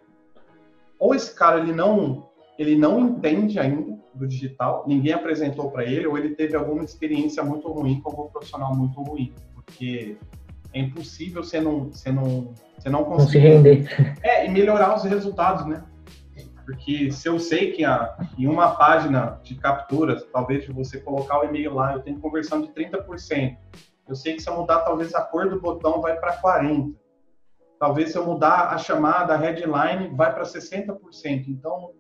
ou 0.99 1.15
esse 1.15 1.35
cara 1.35 1.59
ele 1.59 1.73
não, 1.73 2.29
ele 2.59 2.77
não 2.77 3.01
entende 3.01 3.59
ainda 3.59 3.99
do 4.13 4.29
digital, 4.29 4.85
ninguém 4.87 5.15
apresentou 5.15 5.71
para 5.71 5.87
ele, 5.87 6.07
ou 6.07 6.19
ele 6.19 6.35
teve 6.35 6.55
alguma 6.55 6.85
experiência 6.85 7.43
muito 7.43 7.67
ruim 7.73 8.03
com 8.03 8.11
algum 8.11 8.31
profissional 8.31 8.77
muito 8.77 9.01
ruim, 9.01 9.33
porque 9.55 10.19
é 10.75 10.81
impossível 10.81 11.43
você 11.43 11.63
não, 11.63 11.85
você 11.85 12.13
não, 12.13 12.53
você 12.79 12.91
não 12.91 13.05
conseguir. 13.05 13.55
Não 13.55 13.63
se 13.63 13.71
render. 13.73 14.19
É, 14.23 14.45
e 14.45 14.51
melhorar 14.51 14.95
os 14.95 15.05
resultados, 15.05 15.65
né? 15.65 15.83
Porque 16.71 17.11
se 17.11 17.29
eu 17.29 17.41
sei 17.41 17.73
que 17.73 17.85
a, 17.85 18.17
em 18.39 18.47
uma 18.47 18.77
página 18.77 19.41
de 19.43 19.57
capturas, 19.57 20.25
talvez 20.33 20.69
você 20.69 21.01
colocar 21.01 21.41
o 21.41 21.45
e-mail 21.45 21.75
lá, 21.75 21.95
eu 21.95 22.01
tenho 22.01 22.21
conversão 22.21 22.61
de 22.61 22.69
30%. 22.69 23.57
Eu 24.09 24.15
sei 24.15 24.35
que 24.35 24.43
se 24.43 24.49
eu 24.49 24.57
mudar 24.57 24.79
talvez 24.81 25.13
a 25.13 25.21
cor 25.21 25.49
do 25.49 25.61
botão 25.61 26.01
vai 26.01 26.17
para 26.17 26.41
40%. 26.41 26.95
Talvez 27.79 28.13
se 28.13 28.19
eu 28.19 28.25
mudar 28.25 28.69
a 28.69 28.79
chamada, 28.79 29.35
a 29.35 29.37
headline, 29.37 30.15
vai 30.15 30.33
para 30.33 30.45
60%. 30.45 31.49
Então, 31.49 31.91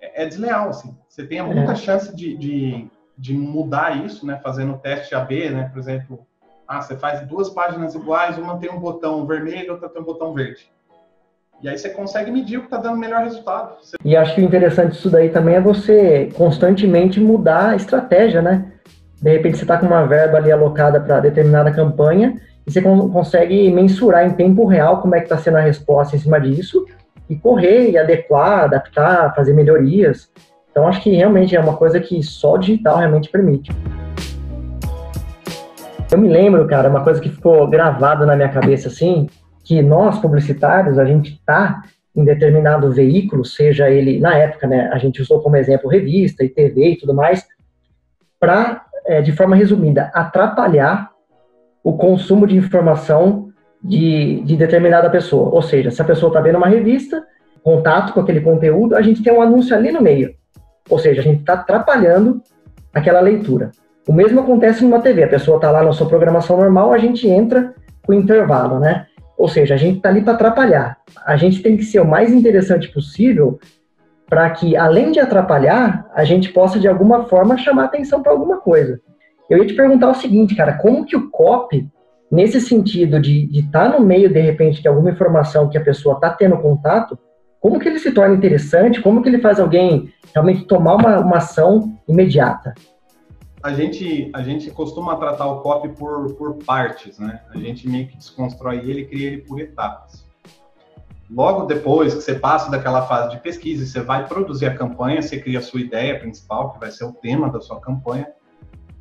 é, 0.00 0.22
é, 0.22 0.26
desleal, 0.26 0.68
assim. 0.68 0.96
Você 1.08 1.26
tem 1.26 1.42
muita 1.42 1.72
é. 1.72 1.76
chance 1.76 2.14
de, 2.14 2.36
de, 2.36 2.90
de, 3.18 3.34
mudar 3.34 4.04
isso, 4.04 4.24
né? 4.24 4.38
Fazendo 4.40 4.78
teste 4.78 5.16
AB, 5.16 5.50
né? 5.50 5.68
Por 5.72 5.78
exemplo, 5.80 6.24
ah, 6.68 6.80
você 6.80 6.96
faz 6.96 7.26
duas 7.26 7.50
páginas 7.50 7.94
iguais, 7.94 8.38
uma 8.38 8.58
tem 8.58 8.70
um 8.70 8.78
botão 8.78 9.26
vermelho, 9.26 9.72
outra 9.72 9.88
tem 9.88 10.00
um 10.00 10.04
botão 10.04 10.32
verde. 10.32 10.70
E 11.64 11.68
aí 11.70 11.78
você 11.78 11.88
consegue 11.88 12.30
medir 12.30 12.58
o 12.58 12.60
que 12.60 12.66
está 12.66 12.76
dando 12.76 12.98
melhor 12.98 13.22
resultado. 13.22 13.76
E 14.04 14.14
acho 14.14 14.34
que 14.34 14.42
o 14.42 14.44
interessante 14.44 14.92
disso 14.92 15.08
daí 15.08 15.30
também 15.30 15.54
é 15.54 15.60
você 15.62 16.28
constantemente 16.34 17.18
mudar 17.18 17.70
a 17.70 17.76
estratégia, 17.76 18.42
né? 18.42 18.70
De 19.22 19.32
repente 19.32 19.56
você 19.56 19.64
está 19.64 19.78
com 19.78 19.86
uma 19.86 20.04
verba 20.04 20.36
ali 20.36 20.52
alocada 20.52 21.00
para 21.00 21.20
determinada 21.20 21.72
campanha 21.72 22.38
e 22.66 22.70
você 22.70 22.82
consegue 22.82 23.70
mensurar 23.70 24.26
em 24.26 24.34
tempo 24.34 24.66
real 24.66 25.00
como 25.00 25.14
é 25.14 25.20
que 25.20 25.24
está 25.24 25.38
sendo 25.38 25.56
a 25.56 25.62
resposta 25.62 26.14
em 26.14 26.18
cima 26.18 26.38
disso 26.38 26.84
e 27.30 27.34
correr 27.34 27.92
e 27.92 27.96
adequar, 27.96 28.64
adaptar, 28.64 29.34
fazer 29.34 29.54
melhorias. 29.54 30.30
Então 30.70 30.86
acho 30.86 31.00
que 31.00 31.16
realmente 31.16 31.56
é 31.56 31.60
uma 31.60 31.78
coisa 31.78 31.98
que 31.98 32.22
só 32.22 32.56
o 32.56 32.58
digital 32.58 32.98
realmente 32.98 33.30
permite. 33.30 33.72
Eu 36.12 36.18
me 36.18 36.28
lembro, 36.28 36.66
cara, 36.66 36.90
uma 36.90 37.02
coisa 37.02 37.22
que 37.22 37.30
ficou 37.30 37.66
gravada 37.66 38.26
na 38.26 38.36
minha 38.36 38.50
cabeça 38.50 38.88
assim, 38.88 39.30
que 39.64 39.82
nós, 39.82 40.18
publicitários, 40.18 40.98
a 40.98 41.04
gente 41.04 41.32
está 41.32 41.82
em 42.14 42.24
determinado 42.24 42.92
veículo, 42.92 43.44
seja 43.44 43.90
ele, 43.90 44.20
na 44.20 44.36
época, 44.36 44.68
né, 44.68 44.88
a 44.92 44.98
gente 44.98 45.20
usou 45.20 45.40
como 45.40 45.56
exemplo 45.56 45.90
revista 45.90 46.44
e 46.44 46.48
TV 46.48 46.90
e 46.90 46.96
tudo 46.96 47.12
mais, 47.12 47.44
para, 48.38 48.84
é, 49.06 49.20
de 49.20 49.32
forma 49.32 49.56
resumida, 49.56 50.10
atrapalhar 50.14 51.10
o 51.82 51.96
consumo 51.96 52.46
de 52.46 52.56
informação 52.56 53.48
de, 53.82 54.40
de 54.42 54.56
determinada 54.56 55.10
pessoa. 55.10 55.50
Ou 55.50 55.62
seja, 55.62 55.90
se 55.90 56.00
a 56.00 56.04
pessoa 56.04 56.30
está 56.30 56.40
vendo 56.40 56.56
uma 56.56 56.68
revista, 56.68 57.24
contato 57.62 58.12
com 58.12 58.20
aquele 58.20 58.40
conteúdo, 58.40 58.94
a 58.94 59.02
gente 59.02 59.22
tem 59.22 59.32
um 59.32 59.42
anúncio 59.42 59.74
ali 59.74 59.90
no 59.90 60.00
meio. 60.00 60.34
Ou 60.88 60.98
seja, 60.98 61.20
a 61.20 61.24
gente 61.24 61.40
está 61.40 61.54
atrapalhando 61.54 62.42
aquela 62.92 63.20
leitura. 63.20 63.72
O 64.06 64.12
mesmo 64.12 64.40
acontece 64.40 64.84
numa 64.84 65.00
TV, 65.00 65.24
a 65.24 65.28
pessoa 65.28 65.56
está 65.56 65.70
lá 65.70 65.82
na 65.82 65.92
sua 65.92 66.08
programação 66.08 66.56
normal, 66.58 66.92
a 66.92 66.98
gente 66.98 67.26
entra 67.26 67.74
com 68.06 68.12
intervalo, 68.12 68.78
né? 68.78 69.06
Ou 69.44 69.48
seja, 69.48 69.74
a 69.74 69.76
gente 69.76 69.98
está 69.98 70.08
ali 70.08 70.22
para 70.22 70.32
atrapalhar. 70.32 70.96
A 71.26 71.36
gente 71.36 71.62
tem 71.62 71.76
que 71.76 71.84
ser 71.84 72.00
o 72.00 72.08
mais 72.08 72.32
interessante 72.32 72.88
possível 72.88 73.58
para 74.26 74.48
que, 74.48 74.74
além 74.74 75.12
de 75.12 75.20
atrapalhar, 75.20 76.10
a 76.14 76.24
gente 76.24 76.50
possa, 76.50 76.80
de 76.80 76.88
alguma 76.88 77.24
forma, 77.24 77.58
chamar 77.58 77.84
atenção 77.84 78.22
para 78.22 78.32
alguma 78.32 78.56
coisa. 78.56 78.98
Eu 79.50 79.58
ia 79.58 79.66
te 79.66 79.74
perguntar 79.74 80.08
o 80.08 80.14
seguinte, 80.14 80.56
cara, 80.56 80.78
como 80.78 81.04
que 81.04 81.14
o 81.14 81.28
copy, 81.28 81.86
nesse 82.32 82.58
sentido 82.58 83.20
de 83.20 83.50
estar 83.52 83.90
tá 83.90 83.98
no 83.98 84.02
meio, 84.02 84.32
de 84.32 84.40
repente, 84.40 84.80
de 84.80 84.88
alguma 84.88 85.10
informação 85.10 85.68
que 85.68 85.76
a 85.76 85.84
pessoa 85.84 86.14
está 86.14 86.30
tendo 86.30 86.56
contato, 86.56 87.18
como 87.60 87.78
que 87.78 87.86
ele 87.86 87.98
se 87.98 88.12
torna 88.12 88.34
interessante, 88.34 89.02
como 89.02 89.20
que 89.20 89.28
ele 89.28 89.42
faz 89.42 89.60
alguém 89.60 90.08
realmente 90.32 90.66
tomar 90.66 90.94
uma, 90.94 91.20
uma 91.20 91.36
ação 91.36 91.92
imediata? 92.08 92.72
A 93.64 93.72
gente, 93.72 94.30
a 94.34 94.42
gente 94.42 94.70
costuma 94.70 95.16
tratar 95.16 95.46
o 95.46 95.62
copy 95.62 95.88
por, 95.88 96.34
por 96.34 96.56
partes, 96.66 97.18
né? 97.18 97.40
A 97.48 97.56
gente 97.56 97.88
meio 97.88 98.06
que 98.06 98.18
desconstrói 98.18 98.76
ele 98.80 99.00
e 99.00 99.06
cria 99.06 99.26
ele 99.28 99.38
por 99.38 99.58
etapas. 99.58 100.28
Logo 101.30 101.64
depois 101.64 102.12
que 102.14 102.20
você 102.20 102.34
passa 102.34 102.70
daquela 102.70 103.06
fase 103.06 103.30
de 103.30 103.42
pesquisa 103.42 103.86
você 103.86 104.02
vai 104.02 104.28
produzir 104.28 104.66
a 104.66 104.76
campanha, 104.76 105.22
você 105.22 105.40
cria 105.40 105.60
a 105.60 105.62
sua 105.62 105.80
ideia 105.80 106.20
principal, 106.20 106.74
que 106.74 106.78
vai 106.78 106.90
ser 106.90 107.04
o 107.04 107.12
tema 107.14 107.48
da 107.48 107.58
sua 107.58 107.80
campanha. 107.80 108.30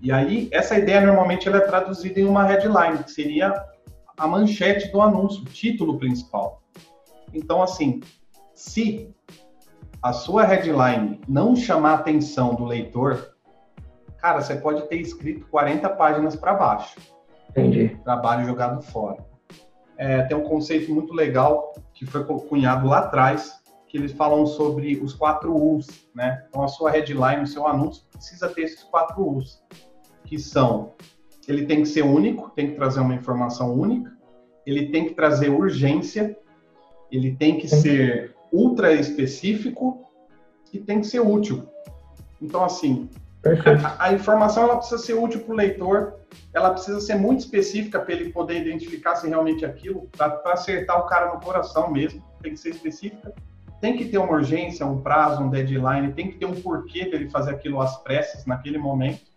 E 0.01 0.13
aí, 0.13 0.47
essa 0.53 0.77
ideia 0.77 1.01
normalmente 1.01 1.45
ela 1.45 1.57
é 1.57 1.61
traduzida 1.67 2.21
em 2.21 2.23
uma 2.23 2.45
headline, 2.45 3.03
que 3.03 3.11
seria 3.11 3.53
a 4.15 4.25
manchete 4.25 4.89
do 4.93 5.01
anúncio, 5.01 5.41
o 5.41 5.45
título 5.45 5.99
principal. 5.99 6.61
Então, 7.33 7.61
assim, 7.61 7.99
se 8.53 9.13
a 10.01 10.13
sua 10.13 10.45
headline 10.45 11.19
não 11.27 11.53
chamar 11.53 11.91
a 11.91 11.95
atenção 11.95 12.55
do 12.55 12.63
leitor, 12.63 13.32
cara, 14.23 14.39
você 14.39 14.55
pode 14.55 14.87
ter 14.87 15.01
escrito 15.01 15.45
40 15.47 15.89
páginas 15.89 16.33
para 16.33 16.53
baixo. 16.53 16.97
Entendi. 17.49 17.99
Trabalho 18.05 18.45
jogado 18.45 18.81
fora. 18.81 19.17
É, 19.97 20.23
tem 20.23 20.37
um 20.37 20.43
conceito 20.43 20.93
muito 20.93 21.13
legal 21.13 21.73
que 21.93 22.05
foi 22.05 22.23
cunhado 22.23 22.87
lá 22.87 22.99
atrás, 22.99 23.61
que 23.85 23.97
eles 23.97 24.13
falam 24.13 24.45
sobre 24.45 24.95
os 24.95 25.13
quatro 25.13 25.53
U's, 25.53 26.07
né? 26.15 26.45
Então 26.47 26.63
a 26.63 26.69
sua 26.69 26.89
headline, 26.89 27.43
o 27.43 27.47
seu 27.47 27.67
anúncio 27.67 28.05
precisa 28.09 28.47
ter 28.47 28.61
esses 28.61 28.81
quatro 28.83 29.21
U's, 29.27 29.61
que 30.23 30.39
são 30.39 30.93
ele 31.45 31.65
tem 31.65 31.81
que 31.81 31.89
ser 31.89 32.03
único, 32.03 32.49
tem 32.51 32.69
que 32.69 32.75
trazer 32.77 33.01
uma 33.01 33.13
informação 33.13 33.73
única, 33.73 34.17
ele 34.65 34.87
tem 34.87 35.05
que 35.05 35.13
trazer 35.13 35.49
urgência, 35.49 36.37
ele 37.11 37.35
tem 37.35 37.57
que 37.57 37.67
ser 37.67 38.33
ultra 38.53 38.93
específico 38.93 40.07
e 40.71 40.79
tem 40.79 41.01
que 41.01 41.07
ser 41.07 41.19
útil. 41.19 41.67
Então, 42.41 42.63
assim, 42.63 43.09
a, 43.45 44.05
a, 44.05 44.13
informação 44.13 44.63
ela 44.63 44.77
precisa 44.77 44.97
ser 44.97 45.13
útil 45.13 45.41
para 45.41 45.53
o 45.53 45.57
leitor, 45.57 46.15
ela 46.53 46.71
precisa 46.71 47.01
ser 47.01 47.15
muito 47.15 47.41
específica 47.41 47.99
para 47.99 48.13
ele 48.13 48.31
poder 48.31 48.61
identificar 48.61 49.15
se 49.15 49.27
realmente 49.27 49.65
é 49.65 49.67
aquilo, 49.67 50.09
para 50.17 50.41
acertar 50.53 50.99
o 50.99 51.07
cara 51.07 51.33
no 51.33 51.41
coração 51.41 51.91
mesmo, 51.91 52.23
tem 52.41 52.53
que 52.53 52.59
ser 52.59 52.69
específica. 52.69 53.33
Tem 53.81 53.97
que 53.97 54.05
ter 54.05 54.17
uma 54.17 54.31
urgência, 54.31 54.85
um 54.85 55.01
prazo, 55.01 55.43
um 55.43 55.49
deadline, 55.49 56.13
tem 56.13 56.31
que 56.31 56.37
ter 56.37 56.45
um 56.45 56.53
porquê 56.53 57.03
dele 57.03 57.29
fazer 57.29 57.51
aquilo 57.51 57.81
às 57.81 58.01
pressas 58.01 58.45
naquele 58.45 58.77
momento. 58.77 59.33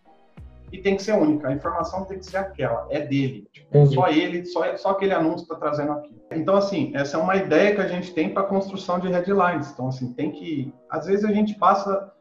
E 0.71 0.77
tem 0.77 0.95
que 0.95 1.03
ser 1.03 1.13
única, 1.13 1.49
a 1.49 1.53
informação 1.53 2.05
tem 2.05 2.19
que 2.19 2.25
ser 2.25 2.37
aquela, 2.37 2.87
é 2.89 3.01
dele. 3.01 3.47
Tipo, 3.51 3.85
só 3.87 4.07
ele, 4.07 4.45
só, 4.45 4.77
só 4.77 4.91
aquele 4.91 5.13
anúncio 5.13 5.43
está 5.43 5.55
trazendo 5.55 5.93
aquilo. 5.93 6.17
Então, 6.31 6.55
assim, 6.55 6.91
essa 6.93 7.17
é 7.17 7.19
uma 7.19 7.35
ideia 7.35 7.75
que 7.75 7.81
a 7.81 7.87
gente 7.87 8.13
tem 8.13 8.33
para 8.33 8.43
a 8.43 8.45
construção 8.45 8.99
de 8.99 9.09
headlines. 9.09 9.71
Então, 9.71 9.89
assim, 9.89 10.13
tem 10.13 10.31
que. 10.31 10.73
Às 10.89 11.07
vezes 11.07 11.25
a 11.25 11.31
gente 11.31 11.55
passa 11.55 12.11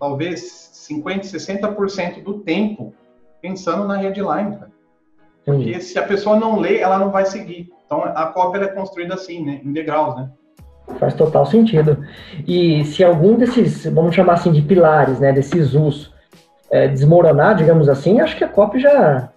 talvez 0.00 0.70
50%, 0.90 1.20
60% 1.20 2.22
do 2.22 2.40
tempo 2.40 2.94
pensando 3.42 3.86
na 3.86 3.96
headline, 3.96 4.56
cara. 4.56 4.70
Porque 5.44 5.80
se 5.80 5.98
a 5.98 6.02
pessoa 6.02 6.36
não 6.36 6.58
lê, 6.58 6.78
ela 6.78 6.98
não 6.98 7.10
vai 7.10 7.26
seguir. 7.26 7.70
Então 7.84 8.02
a 8.02 8.26
cópia 8.26 8.64
é 8.64 8.68
construída 8.68 9.14
assim, 9.14 9.44
né? 9.44 9.60
Em 9.64 9.72
degraus, 9.72 10.16
né? 10.16 10.30
Faz 10.98 11.14
total 11.14 11.46
sentido. 11.46 12.04
E 12.46 12.84
se 12.84 13.04
algum 13.04 13.36
desses, 13.36 13.84
vamos 13.86 14.14
chamar 14.14 14.34
assim 14.34 14.52
de 14.52 14.62
pilares, 14.62 15.20
né, 15.20 15.32
desses 15.32 15.74
us, 15.74 16.12
é, 16.70 16.88
desmoronar, 16.88 17.56
digamos 17.56 17.88
assim, 17.88 18.20
acho 18.20 18.36
que 18.36 18.44
a 18.44 18.48
cópia 18.48 18.80
já, 18.80 19.28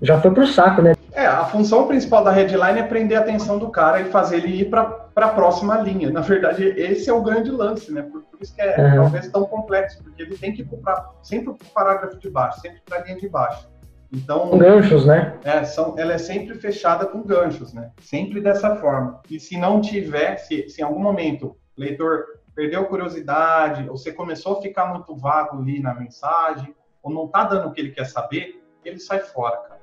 já 0.00 0.20
foi 0.20 0.30
pro 0.30 0.46
saco, 0.46 0.82
né? 0.82 0.95
É, 1.16 1.24
a 1.24 1.46
função 1.46 1.86
principal 1.86 2.22
da 2.22 2.30
headline 2.30 2.78
é 2.78 2.82
prender 2.82 3.16
a 3.16 3.22
atenção 3.22 3.58
do 3.58 3.70
cara 3.70 4.02
e 4.02 4.04
fazer 4.04 4.36
ele 4.36 4.60
ir 4.60 4.68
para 4.68 5.08
a 5.16 5.28
próxima 5.28 5.80
linha. 5.80 6.10
Na 6.10 6.20
verdade, 6.20 6.62
esse 6.76 7.08
é 7.08 7.12
o 7.12 7.22
grande 7.22 7.50
lance, 7.50 7.90
né? 7.90 8.02
Por, 8.02 8.20
por 8.24 8.42
isso 8.42 8.54
que 8.54 8.60
é 8.60 8.76
uhum. 8.78 8.96
talvez 8.96 9.26
tão 9.28 9.46
complexo, 9.46 10.02
porque 10.04 10.20
ele 10.20 10.36
tem 10.36 10.52
que 10.52 10.60
ir 10.60 10.66
pra, 10.66 11.10
sempre 11.22 11.54
para 11.54 11.66
o 11.66 11.70
parágrafo 11.72 12.18
de 12.18 12.28
baixo, 12.28 12.60
sempre 12.60 12.82
para 12.84 12.98
a 12.98 13.02
linha 13.02 13.16
de 13.16 13.30
baixo. 13.30 13.66
Então, 14.12 14.50
com 14.50 14.58
ganchos, 14.58 15.06
né? 15.06 15.38
É, 15.42 15.64
são, 15.64 15.94
ela 15.98 16.12
é 16.12 16.18
sempre 16.18 16.54
fechada 16.56 17.06
com 17.06 17.22
ganchos, 17.22 17.72
né? 17.72 17.92
Sempre 18.02 18.42
dessa 18.42 18.76
forma. 18.76 19.22
E 19.30 19.40
se 19.40 19.56
não 19.56 19.80
tiver, 19.80 20.36
se, 20.36 20.68
se 20.68 20.82
em 20.82 20.84
algum 20.84 21.00
momento 21.00 21.56
o 21.76 21.80
leitor 21.80 22.26
perdeu 22.54 22.84
curiosidade, 22.84 23.88
ou 23.88 23.96
você 23.96 24.12
começou 24.12 24.58
a 24.58 24.60
ficar 24.60 24.84
muito 24.92 25.16
vago 25.16 25.58
ali 25.58 25.80
na 25.80 25.94
mensagem, 25.94 26.74
ou 27.02 27.10
não 27.10 27.24
está 27.24 27.44
dando 27.44 27.68
o 27.68 27.72
que 27.72 27.80
ele 27.80 27.92
quer 27.92 28.04
saber, 28.04 28.62
ele 28.84 28.98
sai 28.98 29.20
fora, 29.20 29.56
cara. 29.56 29.75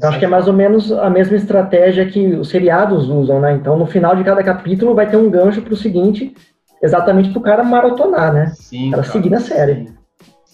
Eu 0.00 0.08
acho 0.08 0.18
que 0.18 0.24
é 0.24 0.28
mais 0.28 0.48
ou 0.48 0.54
menos 0.54 0.90
a 0.92 1.10
mesma 1.10 1.36
estratégia 1.36 2.06
que 2.06 2.34
os 2.34 2.48
seriados 2.48 3.08
usam, 3.08 3.40
né? 3.40 3.52
Então, 3.54 3.76
no 3.76 3.86
final 3.86 4.16
de 4.16 4.24
cada 4.24 4.42
capítulo 4.42 4.94
vai 4.94 5.08
ter 5.08 5.16
um 5.16 5.30
gancho 5.30 5.60
para 5.60 5.74
o 5.74 5.76
seguinte, 5.76 6.34
exatamente 6.82 7.30
para 7.30 7.38
o 7.38 7.42
cara 7.42 7.62
maratonar, 7.62 8.32
né? 8.32 8.46
Sim. 8.54 8.90
Para 8.90 9.02
seguir 9.02 9.30
na 9.30 9.40
série. 9.40 9.74
Sim. 9.86 9.96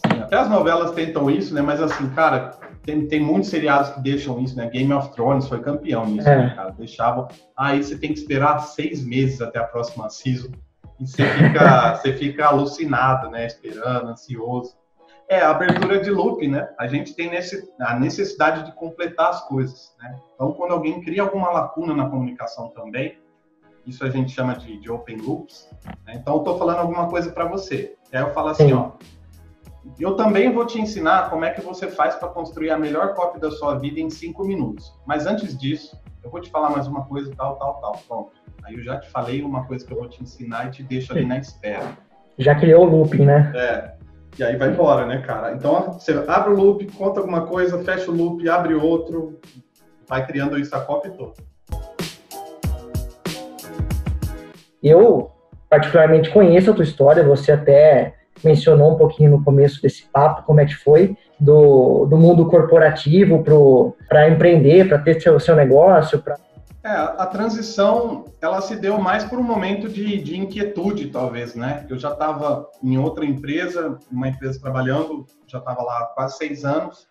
Sim. 0.06 0.20
Até 0.20 0.36
as 0.36 0.48
novelas 0.48 0.92
tentam 0.92 1.30
isso, 1.30 1.54
né? 1.54 1.60
Mas 1.60 1.80
assim, 1.80 2.08
cara, 2.10 2.52
tem, 2.84 3.06
tem 3.06 3.20
muitos 3.20 3.50
seriados 3.50 3.90
que 3.90 4.00
deixam 4.00 4.40
isso, 4.40 4.56
né? 4.56 4.68
Game 4.68 4.92
of 4.92 5.12
Thrones 5.12 5.48
foi 5.48 5.60
campeão 5.60 6.06
nisso, 6.06 6.28
é. 6.28 6.36
né, 6.36 6.52
cara? 6.54 6.70
Deixavam. 6.70 7.28
Aí 7.56 7.82
você 7.82 7.96
tem 7.96 8.12
que 8.12 8.18
esperar 8.18 8.58
seis 8.60 9.04
meses 9.04 9.40
até 9.40 9.58
a 9.58 9.64
próxima 9.64 10.08
season. 10.08 10.48
E 11.00 11.06
você 11.06 11.24
fica, 11.24 11.94
você 11.96 12.12
fica 12.12 12.46
alucinado, 12.46 13.30
né? 13.30 13.46
Esperando, 13.46 14.08
ansioso. 14.08 14.74
É, 15.28 15.40
a 15.40 15.50
abertura 15.50 16.00
de 16.00 16.10
loop, 16.10 16.46
né? 16.48 16.68
A 16.78 16.86
gente 16.86 17.14
tem 17.14 17.28
nesse, 17.28 17.70
a 17.78 17.98
necessidade 17.98 18.64
de 18.64 18.72
completar 18.72 19.28
as 19.28 19.46
coisas, 19.46 19.94
né? 20.00 20.18
Então, 20.34 20.52
quando 20.52 20.72
alguém 20.72 21.02
cria 21.02 21.22
alguma 21.22 21.50
lacuna 21.50 21.94
na 21.94 22.08
comunicação 22.08 22.68
também, 22.68 23.18
isso 23.86 24.04
a 24.04 24.10
gente 24.10 24.32
chama 24.32 24.54
de, 24.54 24.78
de 24.78 24.90
open 24.90 25.16
loops. 25.18 25.68
Né? 26.06 26.14
Então, 26.14 26.34
eu 26.34 26.38
estou 26.38 26.58
falando 26.58 26.78
alguma 26.78 27.08
coisa 27.08 27.30
para 27.30 27.44
você. 27.44 27.94
Aí 28.12 28.20
eu 28.20 28.30
falo 28.32 28.48
assim, 28.48 28.68
Sim. 28.68 28.72
ó, 28.72 28.92
Eu 29.98 30.14
também 30.14 30.50
vou 30.52 30.64
te 30.64 30.80
ensinar 30.80 31.28
como 31.28 31.44
é 31.44 31.50
que 31.50 31.60
você 31.60 31.88
faz 31.88 32.14
para 32.14 32.28
construir 32.28 32.70
a 32.70 32.78
melhor 32.78 33.14
copy 33.14 33.38
da 33.38 33.50
sua 33.50 33.74
vida 33.78 34.00
em 34.00 34.08
cinco 34.08 34.44
minutos. 34.44 34.94
Mas 35.06 35.26
antes 35.26 35.56
disso, 35.58 36.00
eu 36.22 36.30
vou 36.30 36.40
te 36.40 36.50
falar 36.50 36.70
mais 36.70 36.86
uma 36.86 37.04
coisa, 37.04 37.34
tal, 37.36 37.56
tal, 37.56 37.74
tal. 37.80 38.00
Pronto. 38.06 38.32
Aí 38.64 38.74
eu 38.74 38.82
já 38.82 38.98
te 38.98 39.10
falei 39.10 39.42
uma 39.42 39.66
coisa 39.66 39.86
que 39.86 39.92
eu 39.92 39.98
vou 39.98 40.08
te 40.08 40.22
ensinar 40.22 40.68
e 40.68 40.70
te 40.70 40.82
deixo 40.82 41.12
ali 41.12 41.24
na 41.24 41.38
espera. 41.38 41.96
Já 42.38 42.54
criou 42.54 42.86
o 42.86 42.90
looping, 42.90 43.24
né? 43.24 43.52
É. 43.54 43.97
E 44.38 44.44
aí 44.44 44.54
vai 44.54 44.68
embora, 44.68 45.04
né, 45.04 45.18
cara? 45.18 45.52
Então 45.52 45.94
você 45.94 46.12
abre 46.28 46.52
o 46.52 46.56
loop, 46.56 46.86
conta 46.92 47.18
alguma 47.18 47.44
coisa, 47.44 47.82
fecha 47.82 48.08
o 48.08 48.14
loop, 48.14 48.48
abre 48.48 48.72
outro, 48.72 49.40
vai 50.06 50.24
criando 50.24 50.56
isso 50.56 50.76
a 50.76 50.80
copy 50.80 51.10
toda. 51.10 51.34
Eu, 54.80 55.32
particularmente, 55.68 56.30
conheço 56.30 56.70
a 56.70 56.74
tua 56.74 56.84
história, 56.84 57.24
você 57.24 57.50
até 57.50 58.14
mencionou 58.44 58.92
um 58.92 58.96
pouquinho 58.96 59.32
no 59.32 59.44
começo 59.44 59.82
desse 59.82 60.04
papo, 60.04 60.44
como 60.44 60.60
é 60.60 60.66
que 60.66 60.76
foi, 60.76 61.16
do, 61.40 62.06
do 62.06 62.16
mundo 62.16 62.46
corporativo 62.46 63.42
para 64.08 64.28
empreender, 64.28 64.88
para 64.88 64.98
ter 64.98 65.20
seu, 65.20 65.40
seu 65.40 65.56
negócio. 65.56 66.20
Pra... 66.20 66.36
É, 66.88 66.96
a 66.96 67.26
transição, 67.26 68.24
ela 68.40 68.62
se 68.62 68.74
deu 68.74 68.98
mais 68.98 69.22
por 69.22 69.38
um 69.38 69.42
momento 69.42 69.90
de, 69.90 70.22
de 70.22 70.38
inquietude, 70.38 71.10
talvez, 71.10 71.54
né? 71.54 71.86
Eu 71.90 71.98
já 71.98 72.12
estava 72.12 72.66
em 72.82 72.96
outra 72.96 73.26
empresa, 73.26 73.98
uma 74.10 74.26
empresa 74.26 74.58
trabalhando, 74.58 75.26
já 75.46 75.58
estava 75.58 75.82
lá 75.82 75.98
há 75.98 76.06
quase 76.06 76.38
seis 76.38 76.64
anos, 76.64 77.06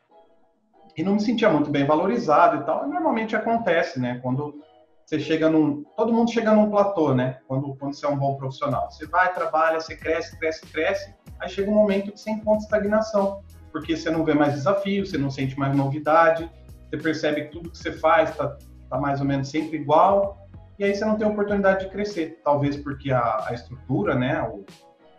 e 0.97 1.03
não 1.03 1.13
me 1.13 1.19
sentia 1.19 1.47
muito 1.51 1.69
bem 1.69 1.85
valorizado 1.85 2.57
e 2.57 2.65
tal. 2.65 2.87
Normalmente 2.87 3.35
acontece, 3.35 3.99
né? 3.99 4.19
Quando 4.23 4.59
você 5.05 5.19
chega 5.19 5.47
num. 5.47 5.83
Todo 5.95 6.11
mundo 6.11 6.31
chega 6.31 6.55
num 6.55 6.71
platô, 6.71 7.13
né? 7.13 7.37
Quando, 7.47 7.75
quando 7.75 7.93
você 7.93 8.07
é 8.07 8.09
um 8.09 8.17
bom 8.17 8.35
profissional. 8.35 8.89
Você 8.89 9.05
vai, 9.05 9.31
trabalha, 9.31 9.79
você 9.79 9.95
cresce, 9.95 10.39
cresce, 10.39 10.65
cresce. 10.65 11.13
Aí 11.39 11.49
chega 11.49 11.69
um 11.69 11.75
momento 11.75 12.11
que 12.11 12.19
você 12.19 12.31
encontra 12.31 12.63
estagnação. 12.63 13.43
Porque 13.71 13.95
você 13.95 14.09
não 14.09 14.25
vê 14.25 14.33
mais 14.33 14.55
desafio, 14.55 15.05
você 15.05 15.19
não 15.19 15.29
sente 15.29 15.55
mais 15.59 15.77
novidade, 15.77 16.49
você 16.89 16.97
percebe 16.97 17.43
que 17.43 17.51
tudo 17.51 17.69
que 17.69 17.77
você 17.77 17.91
faz 17.91 18.31
está 18.31 18.57
tá 18.89 18.97
mais 18.97 19.19
ou 19.19 19.25
menos 19.25 19.49
sempre 19.49 19.77
igual. 19.77 20.37
E 20.79 20.83
aí 20.83 20.93
você 20.93 21.05
não 21.05 21.17
tem 21.17 21.27
oportunidade 21.27 21.85
de 21.85 21.91
crescer. 21.91 22.39
Talvez 22.43 22.77
porque 22.77 23.11
a, 23.11 23.45
a 23.47 23.53
estrutura, 23.53 24.15
né? 24.15 24.41
O, 24.43 24.65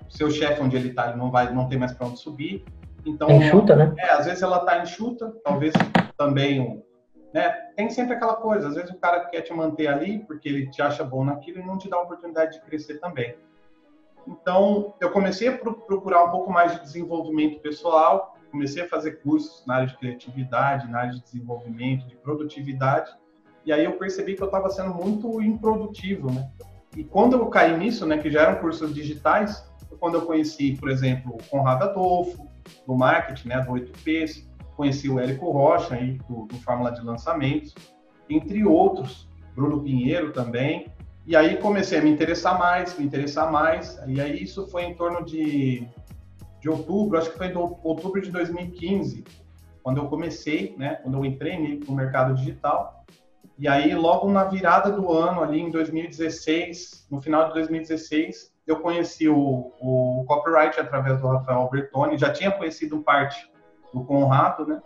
o 0.07 0.11
seu 0.11 0.31
chefe, 0.31 0.63
onde 0.63 0.77
ele 0.77 0.89
está, 0.89 1.09
ele 1.09 1.19
não, 1.19 1.31
vai, 1.31 1.53
não 1.53 1.69
tem 1.69 1.79
mais 1.79 1.93
para 1.93 2.07
onde 2.07 2.19
subir. 2.19 2.65
Então, 3.05 3.31
enxuta, 3.31 3.75
né? 3.77 3.95
É, 3.99 4.11
às 4.11 4.27
vezes 4.27 4.43
ela 4.43 4.59
está 4.59 4.79
enxuta, 4.83 5.33
talvez 5.45 5.73
também 6.17 6.83
né? 7.33 7.51
Tem 7.77 7.91
sempre 7.91 8.15
aquela 8.15 8.37
coisa, 8.37 8.69
às 8.69 8.75
vezes 8.75 8.91
o 8.91 8.99
cara 8.99 9.27
quer 9.27 9.43
te 9.43 9.53
manter 9.53 9.87
ali 9.87 10.21
porque 10.21 10.49
ele 10.49 10.71
te 10.71 10.81
acha 10.81 11.05
bom 11.05 11.25
naquilo 11.25 11.61
e 11.61 11.65
não 11.65 11.79
te 11.79 11.89
dá 11.89 11.97
a 11.97 12.03
oportunidade 12.03 12.59
de 12.59 12.65
crescer 12.65 12.99
também. 12.99 13.37
Então, 14.27 14.95
eu 15.01 15.11
comecei 15.11 15.49
a 15.49 15.57
procurar 15.57 16.25
um 16.25 16.31
pouco 16.31 16.53
mais 16.53 16.73
de 16.73 16.83
desenvolvimento 16.83 17.61
pessoal, 17.61 18.37
comecei 18.51 18.83
a 18.83 18.89
fazer 18.89 19.23
cursos 19.23 19.65
na 19.67 19.77
área 19.77 19.87
de 19.87 19.97
criatividade, 19.97 20.91
na 20.91 21.01
área 21.01 21.13
de 21.13 21.23
desenvolvimento, 21.23 22.07
de 22.07 22.17
produtividade, 22.17 23.11
e 23.69 23.73
aí 23.73 23.85
eu 23.85 23.99
percebi 23.99 24.35
que 24.35 24.43
eu 24.43 24.47
estava 24.47 24.71
sendo 24.71 24.95
muito 24.95 25.43
improdutivo, 25.43 26.33
né? 26.33 26.51
E 26.97 27.05
quando 27.05 27.35
eu 27.35 27.47
caí 27.51 27.77
nisso, 27.77 28.07
né, 28.07 28.17
que 28.17 28.31
já 28.31 28.45
eram 28.45 28.63
cursos 28.63 28.95
digitais, 28.95 29.63
quando 30.01 30.15
eu 30.15 30.23
conheci, 30.23 30.75
por 30.81 30.89
exemplo, 30.89 31.35
o 31.35 31.51
Conrado 31.51 31.85
Adolfo, 31.85 32.49
do 32.87 32.97
marketing, 32.97 33.49
né, 33.49 33.61
do 33.61 33.73
8Ps, 33.73 34.49
conheci 34.75 35.11
o 35.11 35.21
Érico 35.21 35.51
Rocha, 35.51 35.97
aí, 35.97 36.19
do, 36.27 36.47
do 36.47 36.55
Fórmula 36.61 36.93
de 36.93 37.03
Lançamentos, 37.03 37.75
entre 38.31 38.65
outros, 38.65 39.29
Bruno 39.55 39.83
Pinheiro 39.83 40.33
também, 40.33 40.91
e 41.27 41.37
aí 41.37 41.59
comecei 41.59 41.99
a 41.99 42.03
me 42.03 42.09
interessar 42.09 42.59
mais, 42.59 42.99
me 42.99 43.05
interessar 43.05 43.53
mais, 43.53 44.01
e 44.07 44.19
aí 44.19 44.43
isso 44.43 44.67
foi 44.69 44.85
em 44.85 44.95
torno 44.95 45.23
de, 45.27 45.87
de 46.59 46.71
outubro, 46.71 47.19
acho 47.19 47.31
que 47.33 47.37
foi 47.37 47.49
em 47.49 47.55
outubro 47.55 48.23
de 48.23 48.31
2015, 48.31 49.25
quando 49.83 49.99
eu 49.99 50.07
comecei, 50.07 50.75
né, 50.79 50.95
quando 51.03 51.19
eu 51.19 51.25
entrei 51.27 51.79
no 51.87 51.95
mercado 51.95 52.35
digital, 52.35 53.05
e 53.59 53.67
aí 53.67 53.93
logo 53.95 54.31
na 54.31 54.45
virada 54.45 54.93
do 54.93 55.13
ano, 55.13 55.43
ali 55.43 55.61
em 55.61 55.71
2016, 55.71 57.09
no 57.11 57.21
final 57.21 57.49
de 57.49 57.55
2016, 57.55 58.53
eu 58.67 58.81
conheci 58.81 59.29
o, 59.29 59.73
o 59.81 60.25
copyright 60.29 60.79
através 60.79 61.21
do 61.21 61.27
Rafael 61.27 61.61
Albertoni, 61.61 62.17
já 62.17 62.31
tinha 62.31 62.53
conhecido 62.53 63.03
parte 63.03 63.51
do 63.93 64.05
Conrado, 64.05 64.67
né? 64.67 64.81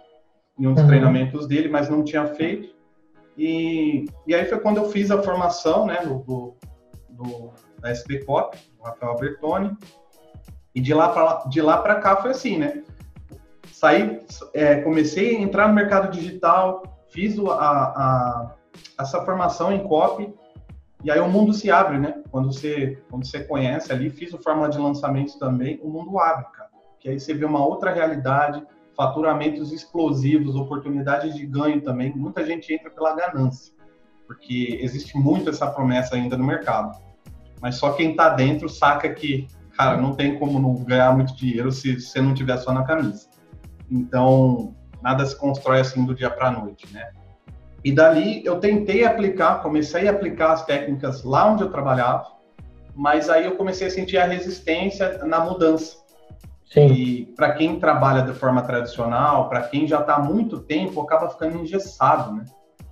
Em 0.58 0.66
um 0.66 0.72
dos 0.72 0.82
uhum. 0.82 0.88
treinamentos 0.88 1.46
dele, 1.46 1.68
mas 1.68 1.88
não 1.88 2.04
tinha 2.04 2.26
feito. 2.28 2.74
E, 3.36 4.06
e 4.26 4.34
aí 4.34 4.44
foi 4.46 4.60
quando 4.60 4.76
eu 4.78 4.90
fiz 4.90 5.10
a 5.10 5.22
formação, 5.22 5.86
né, 5.86 6.00
do, 6.04 6.54
do, 7.08 7.52
da 7.80 7.90
SPCOP, 7.90 8.56
do 8.76 8.84
Rafael 8.84 9.16
Bertoni. 9.16 9.76
E 10.74 10.80
de 10.80 10.94
lá 10.94 11.08
para 11.10 11.48
de 11.48 11.60
lá 11.60 11.78
para 11.78 11.96
cá 11.96 12.16
foi 12.16 12.30
assim, 12.30 12.56
né? 12.56 12.82
Saí, 13.70 14.24
é, 14.54 14.76
comecei 14.76 15.36
a 15.36 15.40
entrar 15.40 15.68
no 15.68 15.74
mercado 15.74 16.10
digital, 16.10 16.82
fiz 17.10 17.38
a, 17.38 17.52
a, 17.52 18.54
essa 19.02 19.24
formação 19.24 19.72
em 19.72 19.86
copy 19.86 20.32
e 21.04 21.10
aí 21.10 21.18
o 21.18 21.28
mundo 21.28 21.52
se 21.52 21.70
abre, 21.70 21.98
né? 21.98 22.22
Quando 22.30 22.52
você, 22.52 23.02
quando 23.10 23.26
você 23.26 23.42
conhece 23.42 23.92
ali, 23.92 24.08
fiz 24.08 24.32
o 24.32 24.38
fórmula 24.38 24.68
de 24.68 24.78
lançamentos 24.78 25.34
também, 25.34 25.80
o 25.82 25.90
mundo 25.90 26.16
abre, 26.18 26.46
cara. 26.52 26.70
Que 27.00 27.08
aí 27.08 27.18
você 27.18 27.34
vê 27.34 27.44
uma 27.44 27.64
outra 27.64 27.92
realidade, 27.92 28.64
faturamentos 28.96 29.72
explosivos, 29.72 30.54
oportunidades 30.54 31.34
de 31.34 31.44
ganho 31.44 31.80
também. 31.80 32.14
Muita 32.14 32.46
gente 32.46 32.72
entra 32.72 32.88
pela 32.88 33.16
ganância, 33.16 33.74
porque 34.28 34.78
existe 34.80 35.18
muito 35.18 35.50
essa 35.50 35.66
promessa 35.66 36.14
ainda 36.14 36.36
no 36.36 36.44
mercado. 36.44 36.96
Mas 37.60 37.76
só 37.76 37.92
quem 37.94 38.12
está 38.12 38.28
dentro 38.28 38.68
saca 38.68 39.12
que, 39.12 39.48
cara, 39.76 39.96
não 39.96 40.14
tem 40.14 40.38
como 40.38 40.60
não 40.60 40.84
ganhar 40.84 41.12
muito 41.16 41.34
dinheiro 41.34 41.72
se 41.72 42.00
você 42.00 42.20
não 42.20 42.32
tiver 42.32 42.58
só 42.58 42.72
na 42.72 42.84
camisa. 42.84 43.28
Então, 43.90 44.72
nada 45.02 45.26
se 45.26 45.36
constrói 45.36 45.80
assim 45.80 46.04
do 46.04 46.14
dia 46.14 46.30
para 46.30 46.52
noite, 46.52 46.86
né? 46.92 47.10
E 47.84 47.92
dali 47.92 48.44
eu 48.44 48.60
tentei 48.60 49.04
aplicar, 49.04 49.62
comecei 49.62 50.08
a 50.08 50.12
aplicar 50.12 50.52
as 50.52 50.64
técnicas 50.64 51.24
lá 51.24 51.50
onde 51.52 51.62
eu 51.62 51.70
trabalhava, 51.70 52.26
mas 52.94 53.28
aí 53.28 53.44
eu 53.44 53.56
comecei 53.56 53.88
a 53.88 53.90
sentir 53.90 54.18
a 54.18 54.24
resistência 54.24 55.24
na 55.24 55.40
mudança. 55.40 55.96
Sim. 56.64 56.86
E 56.86 57.26
para 57.36 57.52
quem 57.52 57.78
trabalha 57.78 58.22
de 58.22 58.32
forma 58.32 58.62
tradicional, 58.62 59.48
para 59.48 59.62
quem 59.62 59.86
já 59.86 60.00
está 60.00 60.14
há 60.14 60.22
muito 60.22 60.60
tempo, 60.60 61.00
acaba 61.00 61.28
ficando 61.28 61.58
engessado, 61.58 62.32
né? 62.34 62.44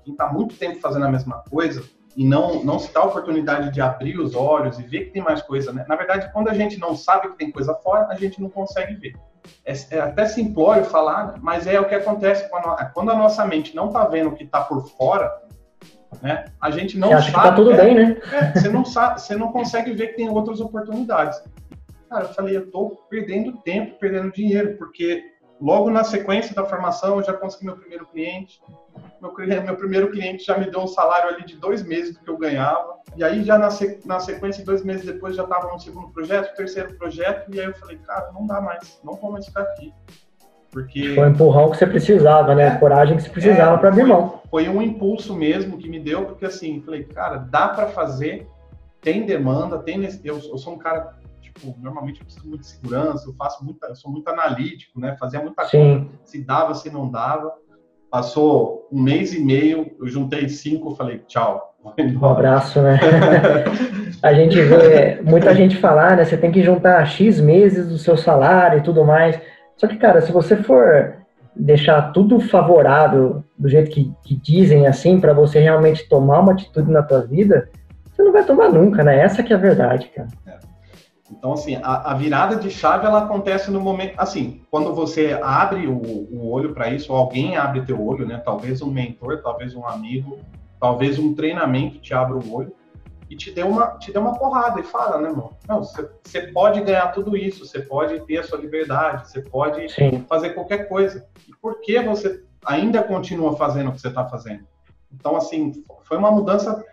Quem 0.05 0.13
está 0.13 0.31
muito 0.31 0.57
tempo 0.57 0.81
fazendo 0.81 1.07
a 1.07 1.11
mesma 1.11 1.43
coisa 1.49 1.83
e 2.17 2.25
não, 2.25 2.65
não 2.65 2.79
se 2.79 2.93
dá 2.93 3.01
a 3.01 3.05
oportunidade 3.05 3.73
de 3.73 3.81
abrir 3.81 4.19
os 4.19 4.35
olhos 4.35 4.79
e 4.79 4.83
ver 4.83 5.07
que 5.07 5.13
tem 5.13 5.23
mais 5.23 5.41
coisa, 5.43 5.73
né? 5.73 5.85
Na 5.89 5.97
verdade, 5.97 6.31
quando 6.33 6.49
a 6.49 6.55
gente 6.55 6.79
não 6.79 6.97
sabe 6.97 7.29
que 7.29 7.39
tem 7.39 7.51
coisa 7.51 7.75
fora, 7.75 8.09
a 8.11 8.15
gente 8.17 8.41
não 8.41 8.51
consegue 8.51 8.95
ver. 8.95 9.15
É, 9.65 9.73
é 9.97 10.01
até 10.01 10.27
simplório 10.27 10.85
falar, 10.85 11.35
mas 11.41 11.67
é 11.67 11.79
o 11.81 11.89
que 11.89 11.95
acontece 11.95 12.49
quando 12.49 12.67
a, 12.67 12.85
quando 12.87 13.11
a 13.11 13.17
nossa 13.17 13.45
mente 13.47 13.75
não 13.75 13.89
está 13.89 14.05
vendo 14.05 14.31
o 14.31 14.35
que 14.35 14.45
está 14.45 14.61
por 14.63 14.89
fora, 14.89 15.31
né? 16.23 16.47
A 16.61 16.71
gente 16.71 16.99
não 16.99 17.09
você 17.09 17.31
sabe. 17.31 17.49
tá 17.49 17.53
tudo 17.55 17.73
é, 17.73 17.77
bem, 17.77 17.95
né? 17.95 18.21
É, 18.33 18.53
você 18.59 18.69
não 18.69 18.85
sabe, 18.85 19.21
você 19.21 19.37
não 19.37 19.53
consegue 19.53 19.93
ver 19.93 20.09
que 20.09 20.17
tem 20.17 20.29
outras 20.29 20.61
oportunidades. 20.61 21.43
Cara, 22.09 22.25
eu 22.25 22.35
falei, 22.35 22.57
eu 22.57 22.71
tô 22.71 22.91
perdendo 23.09 23.59
tempo, 23.59 23.99
perdendo 23.99 24.33
dinheiro, 24.33 24.77
porque 24.77 25.23
logo 25.61 25.91
na 25.91 26.03
sequência 26.03 26.55
da 26.55 26.65
formação 26.65 27.17
eu 27.17 27.23
já 27.23 27.33
consegui 27.33 27.67
meu 27.67 27.77
primeiro 27.77 28.07
cliente. 28.07 28.61
Meu, 29.21 29.35
meu 29.63 29.77
primeiro 29.77 30.11
cliente 30.11 30.45
já 30.45 30.57
me 30.57 30.71
deu 30.71 30.81
um 30.81 30.87
salário 30.87 31.35
ali 31.35 31.45
de 31.45 31.57
dois 31.57 31.83
meses 31.83 32.15
do 32.15 32.21
que 32.21 32.31
eu 32.31 32.39
ganhava. 32.39 32.95
E 33.17 33.25
aí 33.25 33.45
já 33.45 33.59
na, 33.59 33.71
sequência, 34.21 34.65
dois 34.65 34.85
meses 34.85 35.05
depois, 35.05 35.37
já 35.37 35.45
estava 35.45 35.71
no 35.71 35.79
segundo 35.79 36.09
projeto, 36.09 36.55
terceiro 36.57 36.95
projeto. 36.95 37.55
E 37.55 37.61
aí 37.61 37.67
eu 37.67 37.75
falei, 37.75 37.99
cara, 37.99 38.31
não 38.33 38.47
dá 38.47 38.61
mais, 38.61 39.01
não 39.05 39.15
vou 39.15 39.33
mais 39.33 39.47
ficar 39.47 39.63
aqui. 39.63 39.93
Porque... 40.71 41.15
Foi 41.15 41.27
o 41.27 41.31
empurrão 41.31 41.71
que 41.71 41.77
você 41.77 41.87
precisava, 41.87 42.55
né? 42.55 42.65
É, 42.65 42.69
a 42.69 42.79
coragem 42.79 43.17
que 43.17 43.25
você 43.25 43.31
precisava 43.31 43.75
é, 43.75 43.79
para 43.79 43.89
abrir 43.89 44.05
mão. 44.05 44.41
Foi 44.51 44.69
um 44.69 44.81
impulso 44.81 45.35
mesmo 45.35 45.77
que 45.79 45.89
me 45.89 45.99
deu, 45.99 46.25
porque 46.27 46.47
assim, 46.47 46.81
falei, 46.83 47.05
cara, 47.05 47.39
dá 47.39 47.69
para 47.69 47.89
fazer, 47.89 48.47
tem 49.01 49.27
demanda, 49.27 49.79
tem 49.79 50.03
eu, 50.23 50.39
eu 50.39 50.59
sou 50.59 50.75
um 50.75 50.79
cara 50.79 51.19
tipo, 51.41 51.77
normalmente 51.81 52.21
eu 52.21 52.25
preciso 52.25 52.49
muito 52.49 52.63
de 52.63 52.69
segurança, 52.69 53.29
eu 53.29 53.35
faço 53.35 53.65
muita, 53.65 53.89
eu 53.89 53.97
sou 53.97 54.11
muito 54.11 54.29
analítico, 54.29 54.99
né? 54.99 55.17
Fazia 55.19 55.41
muita 55.41 55.65
Sim. 55.67 56.05
coisa, 56.05 56.19
se 56.25 56.45
dava, 56.45 56.75
se 56.75 56.91
não 56.91 57.11
dava. 57.11 57.53
Passou 58.11 58.89
um 58.91 59.01
mês 59.01 59.33
e 59.33 59.41
meio, 59.41 59.93
eu 60.01 60.09
juntei 60.09 60.49
cinco, 60.49 60.95
falei 60.97 61.23
tchau. 61.29 61.75
Um 62.21 62.27
abraço, 62.27 62.83
né? 62.83 62.99
a 64.23 64.35
gente 64.35 64.61
vê 64.61 65.21
muita 65.23 65.55
gente 65.55 65.77
falar, 65.77 66.17
né? 66.17 66.25
Você 66.25 66.37
tem 66.37 66.51
que 66.51 66.63
juntar 66.63 67.07
X 67.07 67.41
meses 67.41 67.89
do 67.89 67.97
seu 67.97 68.17
salário 68.17 68.79
e 68.79 68.83
tudo 68.83 69.05
mais. 69.05 69.41
Só 69.77 69.87
que, 69.87 69.97
cara, 69.97 70.21
se 70.21 70.31
você 70.31 70.57
for 70.57 71.15
deixar 71.55 72.13
tudo 72.13 72.41
favorável 72.41 73.43
do 73.59 73.69
jeito 73.69 73.91
que, 73.91 74.13
que 74.25 74.37
dizem 74.37 74.87
assim, 74.87 75.21
para 75.21 75.33
você 75.33 75.61
realmente 75.61 76.09
tomar 76.09 76.41
uma 76.41 76.53
atitude 76.53 76.91
na 76.91 77.03
tua 77.03 77.21
vida, 77.21 77.69
você 78.11 78.23
não 78.23 78.33
vai 78.33 78.45
tomar 78.45 78.69
nunca, 78.69 79.03
né? 79.03 79.21
Essa 79.21 79.43
que 79.43 79.53
é 79.53 79.57
a 79.57 79.59
verdade, 79.59 80.11
cara. 80.15 80.29
Então, 81.31 81.53
assim, 81.53 81.77
a, 81.77 82.11
a, 82.11 82.15
virada 82.15 82.57
de 82.57 82.71
chave, 82.71 83.07
ela 83.07 83.25
acontece 83.25 83.71
no 83.71 83.81
momento, 83.81 84.15
assim, 84.19 84.63
quando 84.71 84.93
você 84.93 85.39
abre 85.41 85.87
o, 85.87 85.97
o 85.97 86.51
olho 86.51 86.75
para 86.75 86.91
isso, 86.91 87.13
ou 87.13 87.19
alguém 87.19 87.57
abre 87.57 87.83
teu 87.83 88.05
olho, 88.05 88.27
né? 88.27 88.39
Talvez 88.45 88.83
um 88.83 88.91
mentor, 88.91 89.41
talvez 89.41 89.75
um 89.75 89.87
amigo, 89.87 90.39
talvez 90.81 91.19
um 91.19 91.35
treinamento 91.35 92.01
te 92.01 92.13
abra 92.13 92.37
o 92.37 92.53
olho. 92.53 92.73
e 93.29 93.37
te 93.37 93.53
deu 93.53 93.69
uma, 93.69 93.97
te 93.99 94.13
deu 94.13 94.21
uma 94.21 94.37
porrada 94.37 94.81
e 94.81 94.83
fala, 94.83 95.21
né, 95.21 95.29
irmão? 95.29 95.53
Não, 95.69 95.85
você 95.85 96.49
pode 96.49 96.81
ganhar 96.81 97.13
tudo 97.13 97.37
isso, 97.37 97.65
você 97.65 97.81
pode 97.81 98.19
ter 98.27 98.39
a 98.39 98.43
sua 98.43 98.59
liberdade, 98.59 99.31
você 99.31 99.41
pode 99.41 99.89
Sim. 99.89 100.25
fazer 100.29 100.51
qualquer 100.51 100.89
coisa. 100.89 101.27
E 101.49 101.53
por 101.63 101.81
que 101.81 102.01
você 102.01 102.43
ainda 102.67 103.03
continua 103.05 103.57
fazendo 103.57 103.91
o 103.91 103.93
que 103.93 104.01
você 104.01 104.09
está 104.09 104.27
fazendo? 104.29 104.65
Então, 105.13 105.37
assim, 105.37 105.85
foi 106.03 106.17
uma 106.17 106.31
mudança, 106.31 106.85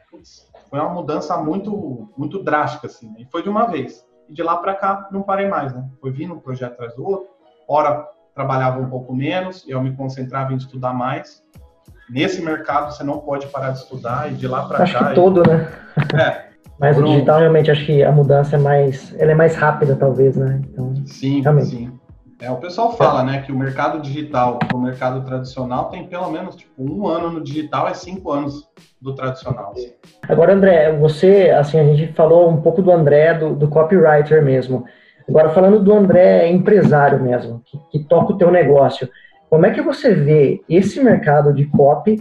foi 0.69 0.80
uma 0.80 0.89
mudança 0.89 1.36
muito, 1.38 2.10
muito 2.15 2.43
drástica, 2.43 2.88
assim, 2.88 3.08
né? 3.10 3.21
e 3.21 3.26
foi 3.26 3.41
de 3.41 3.50
uma 3.50 3.65
vez. 3.65 4.07
E 4.30 4.34
de 4.34 4.44
lá 4.44 4.58
para 4.58 4.74
cá, 4.76 5.08
não 5.12 5.22
parei 5.22 5.48
mais, 5.48 5.74
né? 5.74 5.86
Foi 6.02 6.12
vindo 6.12 6.34
um 6.34 6.40
projeto 6.40 6.74
atrás 6.74 6.96
do 6.96 7.06
outro, 7.06 7.28
hora 7.68 8.06
trabalhava 8.34 8.80
um 8.80 8.90
pouco 8.90 9.16
menos, 9.16 9.66
eu 9.68 9.82
me 9.82 9.96
concentrava 9.96 10.54
em 10.54 10.58
estudar 10.58 10.94
mais, 10.94 11.44
nesse 12.10 12.42
mercado 12.42 12.94
você 12.94 13.04
não 13.04 13.20
pode 13.20 13.48
parar 13.48 13.72
de 13.72 13.80
estudar 13.80 14.32
e 14.32 14.36
de 14.36 14.48
lá 14.48 14.68
para 14.68 14.78
cá. 14.78 14.84
Acho 14.84 15.00
que 15.00 15.16
todo, 15.16 15.44
né? 15.48 15.68
É. 16.16 16.48
Mas 16.80 16.96
o 16.96 17.04
digital 17.04 17.40
realmente 17.40 17.72
acho 17.72 17.84
que 17.88 18.04
a 18.04 18.12
mudança 18.12 18.56
é 18.56 18.60
mais, 18.60 19.16
ela 19.18 19.32
é 19.32 19.36
mais 19.36 19.56
rápida 19.56 19.96
talvez, 19.96 20.36
né? 20.38 20.62
Então, 20.63 20.94
sim, 21.08 21.42
realmente. 21.42 21.70
sim. 21.70 21.96
É, 22.39 22.52
o 22.52 22.58
pessoal 22.58 22.95
fala, 22.95 23.23
né, 23.23 23.41
que 23.41 23.52
o 23.52 23.58
mercado 23.58 24.00
digital 24.00 24.60
o 24.71 24.78
mercado 24.78 25.26
tradicional 25.26 25.86
tem 25.86 26.08
pelo 26.08 26.30
menos 26.30 26.56
tipo, 26.56 26.71
um 26.78 27.08
ano 27.08 27.32
no 27.32 27.43
digital 27.43 27.88
é 27.88 27.95
cinco 27.95 28.32
anos 28.32 28.69
do 29.02 29.15
tradicional. 29.15 29.73
Agora, 30.28 30.54
André, 30.54 30.91
você, 30.93 31.50
assim, 31.50 31.80
a 31.80 31.84
gente 31.84 32.13
falou 32.13 32.50
um 32.50 32.62
pouco 32.62 32.82
do 32.82 32.91
André, 32.91 33.34
do, 33.34 33.56
do 33.56 33.67
copywriter 33.67 34.43
mesmo. 34.43 34.86
Agora, 35.28 35.50
falando 35.50 35.80
do 35.80 35.91
André 35.91 36.47
empresário 36.50 37.21
mesmo, 37.21 37.62
que, 37.65 37.78
que 37.91 38.00
toca 38.08 38.34
o 38.34 38.38
teu 38.38 38.52
negócio, 38.52 39.10
como 39.50 39.65
é 39.65 39.71
que 39.71 39.82
você 39.82 40.13
vê 40.13 40.62
esse 40.69 41.00
mercado 41.04 41.52
de 41.52 41.65
copy 41.65 42.19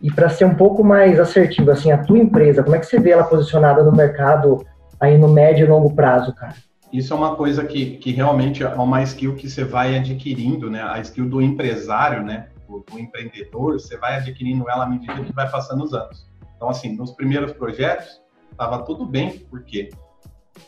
e 0.00 0.10
para 0.10 0.30
ser 0.30 0.46
um 0.46 0.54
pouco 0.54 0.82
mais 0.82 1.20
assertivo, 1.20 1.70
assim, 1.70 1.92
a 1.92 1.98
tua 1.98 2.18
empresa, 2.18 2.62
como 2.62 2.74
é 2.74 2.78
que 2.78 2.86
você 2.86 2.98
vê 2.98 3.10
ela 3.10 3.24
posicionada 3.24 3.82
no 3.82 3.92
mercado 3.92 4.64
aí 4.98 5.18
no 5.18 5.28
médio 5.28 5.66
e 5.66 5.68
longo 5.68 5.94
prazo, 5.94 6.34
cara? 6.34 6.54
Isso 6.92 7.12
é 7.12 7.16
uma 7.16 7.36
coisa 7.36 7.64
que, 7.64 7.98
que 7.98 8.12
realmente 8.12 8.62
é 8.62 8.68
uma 8.68 9.02
skill 9.02 9.36
que 9.36 9.48
você 9.48 9.64
vai 9.64 9.96
adquirindo, 9.96 10.70
né? 10.70 10.82
A 10.82 11.00
skill 11.00 11.28
do 11.28 11.42
empresário, 11.42 12.22
né? 12.24 12.48
Do, 12.66 12.80
do 12.80 12.98
empreendedor, 12.98 13.74
você 13.74 13.96
vai 13.98 14.16
adquirindo 14.16 14.68
ela 14.68 14.84
à 14.84 14.88
medida 14.88 15.22
que 15.22 15.32
vai 15.32 15.50
passando 15.50 15.84
os 15.84 15.92
anos. 15.92 16.26
Então, 16.56 16.68
assim, 16.68 16.96
nos 16.96 17.12
primeiros 17.12 17.52
projetos, 17.52 18.20
estava 18.50 18.82
tudo 18.84 19.06
bem, 19.06 19.38
porque 19.50 19.90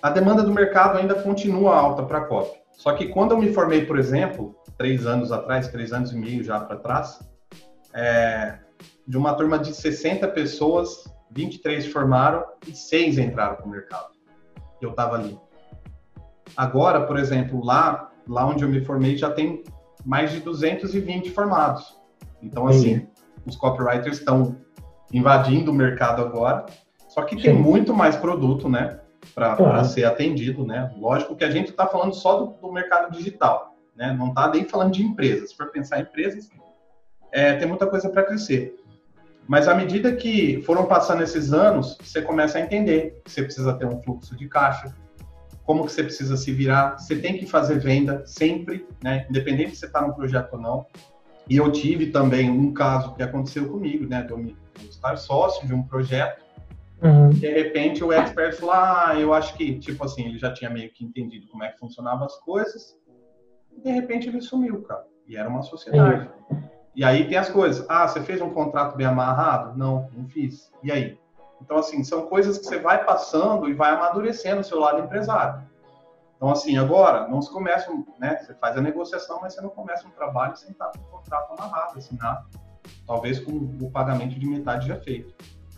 a 0.02 0.10
demanda 0.10 0.42
do 0.42 0.52
mercado 0.52 0.98
ainda 0.98 1.14
continua 1.14 1.76
alta 1.76 2.02
para 2.02 2.18
a 2.18 2.24
copy. 2.24 2.60
Só 2.72 2.92
que 2.92 3.08
quando 3.08 3.32
eu 3.32 3.38
me 3.38 3.52
formei, 3.52 3.84
por 3.84 3.98
exemplo, 3.98 4.54
três 4.78 5.06
anos 5.06 5.32
atrás, 5.32 5.68
três 5.68 5.92
anos 5.92 6.12
e 6.12 6.16
meio 6.16 6.42
já 6.44 6.60
para 6.60 6.76
trás, 6.76 7.18
é, 7.92 8.58
de 9.06 9.18
uma 9.18 9.34
turma 9.34 9.58
de 9.58 9.74
60 9.74 10.28
pessoas, 10.28 11.04
23 11.30 11.86
formaram 11.86 12.44
e 12.66 12.74
seis 12.74 13.18
entraram 13.18 13.56
para 13.56 13.66
o 13.66 13.68
mercado. 13.68 14.10
Eu 14.80 14.90
estava 14.90 15.16
ali. 15.16 15.38
Agora, 16.56 17.06
por 17.06 17.18
exemplo, 17.18 17.64
lá, 17.64 18.10
lá 18.28 18.46
onde 18.46 18.64
eu 18.64 18.68
me 18.68 18.84
formei, 18.84 19.16
já 19.16 19.30
tem 19.30 19.62
mais 20.04 20.32
de 20.32 20.40
220 20.40 21.30
formados. 21.30 21.96
Então, 22.42 22.66
assim, 22.66 23.00
Sim. 23.00 23.08
os 23.46 23.56
copywriters 23.56 24.18
estão 24.18 24.56
invadindo 25.12 25.70
o 25.70 25.74
mercado 25.74 26.22
agora. 26.22 26.66
Só 27.08 27.22
que 27.22 27.36
tem 27.36 27.54
Sim. 27.54 27.60
muito 27.60 27.92
mais 27.92 28.16
produto, 28.16 28.68
né, 28.68 29.00
para 29.34 29.84
ser 29.84 30.04
atendido, 30.04 30.64
né? 30.64 30.92
Lógico 30.96 31.36
que 31.36 31.44
a 31.44 31.50
gente 31.50 31.70
está 31.70 31.86
falando 31.86 32.14
só 32.14 32.38
do, 32.38 32.46
do 32.60 32.72
mercado 32.72 33.12
digital 33.12 33.70
né? 34.00 34.14
Não 34.18 34.28
está 34.28 34.48
nem 34.48 34.64
falando 34.64 34.92
de 34.92 35.02
empresas. 35.02 35.50
Se 35.50 35.56
for 35.56 35.70
pensar 35.70 35.98
em 35.98 36.02
empresas, 36.02 36.48
é, 37.30 37.52
tem 37.54 37.68
muita 37.68 37.86
coisa 37.86 38.08
para 38.08 38.24
crescer. 38.24 38.74
Mas 39.46 39.68
à 39.68 39.74
medida 39.74 40.16
que 40.16 40.62
foram 40.62 40.86
passando 40.86 41.22
esses 41.22 41.52
anos, 41.52 41.98
você 42.02 42.22
começa 42.22 42.56
a 42.56 42.62
entender 42.62 43.20
que 43.22 43.30
você 43.30 43.42
precisa 43.42 43.74
ter 43.74 43.84
um 43.84 44.00
fluxo 44.02 44.34
de 44.34 44.48
caixa, 44.48 44.94
como 45.70 45.86
que 45.86 45.92
você 45.92 46.02
precisa 46.02 46.36
se 46.36 46.50
virar, 46.50 46.98
você 46.98 47.14
tem 47.14 47.38
que 47.38 47.46
fazer 47.46 47.78
venda 47.78 48.26
sempre, 48.26 48.84
né? 49.00 49.24
Independente 49.30 49.70
se 49.70 49.76
você 49.76 49.86
está 49.86 50.04
no 50.04 50.12
projeto 50.12 50.54
ou 50.54 50.60
não. 50.60 50.84
E 51.48 51.58
eu 51.58 51.70
tive 51.70 52.06
também 52.06 52.50
um 52.50 52.74
caso 52.74 53.14
que 53.14 53.22
aconteceu 53.22 53.68
comigo, 53.70 54.04
né? 54.04 54.20
De 54.24 54.32
eu 54.32 54.56
estar 54.88 55.16
sócio 55.16 55.64
de 55.68 55.72
um 55.72 55.84
projeto. 55.84 56.44
Uhum. 57.00 57.28
De 57.28 57.48
repente 57.48 58.02
o 58.02 58.12
expert 58.12 58.56
falou: 58.56 58.74
Ah, 58.74 59.14
eu 59.16 59.32
acho 59.32 59.54
que, 59.54 59.78
tipo 59.78 60.04
assim, 60.04 60.26
ele 60.26 60.38
já 60.38 60.52
tinha 60.52 60.68
meio 60.68 60.90
que 60.90 61.04
entendido 61.04 61.46
como 61.46 61.62
é 61.62 61.68
que 61.68 61.78
funcionavam 61.78 62.26
as 62.26 62.36
coisas 62.40 62.98
e 63.70 63.80
de 63.80 63.92
repente 63.92 64.28
ele 64.28 64.40
sumiu, 64.40 64.82
cara. 64.82 65.04
E 65.28 65.36
era 65.36 65.48
uma 65.48 65.62
sociedade. 65.62 66.28
E 66.96 67.04
aí 67.04 67.28
tem 67.28 67.38
as 67.38 67.48
coisas. 67.48 67.86
Ah, 67.88 68.08
você 68.08 68.20
fez 68.22 68.40
um 68.40 68.50
contrato 68.50 68.96
bem 68.96 69.06
amarrado? 69.06 69.78
Não, 69.78 70.10
não 70.16 70.26
fiz. 70.26 70.72
E 70.82 70.90
aí? 70.90 71.16
Então, 71.60 71.76
assim, 71.76 72.02
são 72.02 72.26
coisas 72.26 72.58
que 72.58 72.64
você 72.64 72.78
vai 72.78 73.04
passando 73.04 73.68
e 73.68 73.74
vai 73.74 73.90
amadurecendo 73.90 74.60
o 74.60 74.64
seu 74.64 74.78
lado 74.78 75.00
empresário. 75.00 75.62
Então, 76.36 76.50
assim, 76.50 76.78
agora, 76.78 77.28
não 77.28 77.42
se 77.42 77.52
começa, 77.52 77.92
né? 78.18 78.38
Você 78.38 78.54
faz 78.54 78.76
a 78.76 78.80
negociação, 78.80 79.40
mas 79.42 79.54
você 79.54 79.60
não 79.60 79.68
começa 79.68 80.08
um 80.08 80.10
trabalho 80.10 80.56
sem 80.56 80.70
estar 80.70 80.86
com 80.86 80.98
o 80.98 81.18
contrato 81.18 81.52
amarrado, 81.52 81.98
assinado. 81.98 82.46
Talvez 83.06 83.38
com 83.38 83.52
o 83.52 83.90
pagamento 83.90 84.38
de 84.38 84.46
metade 84.46 84.88
já 84.88 84.96
feito. 84.96 85.34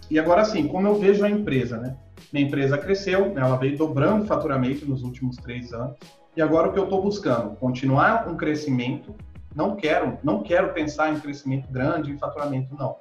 E 0.08 0.18
agora, 0.20 0.42
assim, 0.42 0.68
como 0.68 0.86
eu 0.86 0.94
vejo 0.94 1.24
a 1.24 1.30
empresa, 1.30 1.78
né? 1.78 1.96
Minha 2.32 2.46
empresa 2.46 2.78
cresceu, 2.78 3.36
ela 3.36 3.56
veio 3.56 3.76
dobrando 3.76 4.24
faturamento 4.24 4.86
nos 4.86 5.02
últimos 5.02 5.36
três 5.36 5.72
anos. 5.72 5.96
E 6.36 6.40
agora 6.40 6.68
o 6.68 6.72
que 6.72 6.78
eu 6.78 6.84
estou 6.84 7.02
buscando? 7.02 7.56
Continuar 7.56 8.28
um 8.28 8.36
crescimento. 8.36 9.14
Não 9.54 9.76
quero, 9.76 10.18
não 10.22 10.42
quero 10.42 10.72
pensar 10.72 11.12
em 11.12 11.18
crescimento 11.18 11.70
grande, 11.70 12.12
em 12.12 12.18
faturamento, 12.18 12.74
não. 12.74 12.96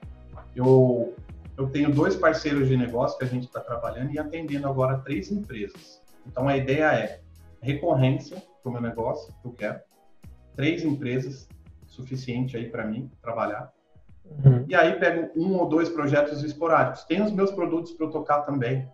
Eu, 0.56 1.14
eu 1.58 1.70
tenho 1.70 1.92
dois 1.92 2.16
parceiros 2.16 2.68
de 2.68 2.78
negócio 2.78 3.18
que 3.18 3.24
a 3.24 3.28
gente 3.28 3.46
está 3.46 3.60
trabalhando 3.60 4.12
e 4.12 4.20
atendendo 4.20 4.68
agora 4.68 5.00
três 5.00 5.32
empresas. 5.32 6.02
Então 6.26 6.48
a 6.48 6.58
ideia 6.58 6.94
é 6.94 7.22
recorrência 7.62 8.42
para 8.62 8.70
o 8.70 8.74
meu 8.74 8.82
negócio, 8.82 9.34
que 9.42 9.48
eu 9.48 9.52
quero. 9.54 9.80
Três 10.56 10.84
empresas, 10.84 11.48
suficiente 11.86 12.58
aí 12.58 12.70
para 12.70 12.86
mim 12.86 13.10
trabalhar. 13.22 13.72
Uhum. 14.26 14.66
E 14.68 14.76
aí 14.76 14.94
pego 15.00 15.30
um 15.36 15.56
ou 15.58 15.68
dois 15.68 15.90
projetos 15.90 16.44
esporádicos. 16.44 17.04
Tem 17.04 17.22
os 17.22 17.32
meus 17.32 17.52
produtos 17.52 17.92
para 17.94 18.06
eu 18.06 18.12
tocar 18.12 18.42
também. 18.42 18.88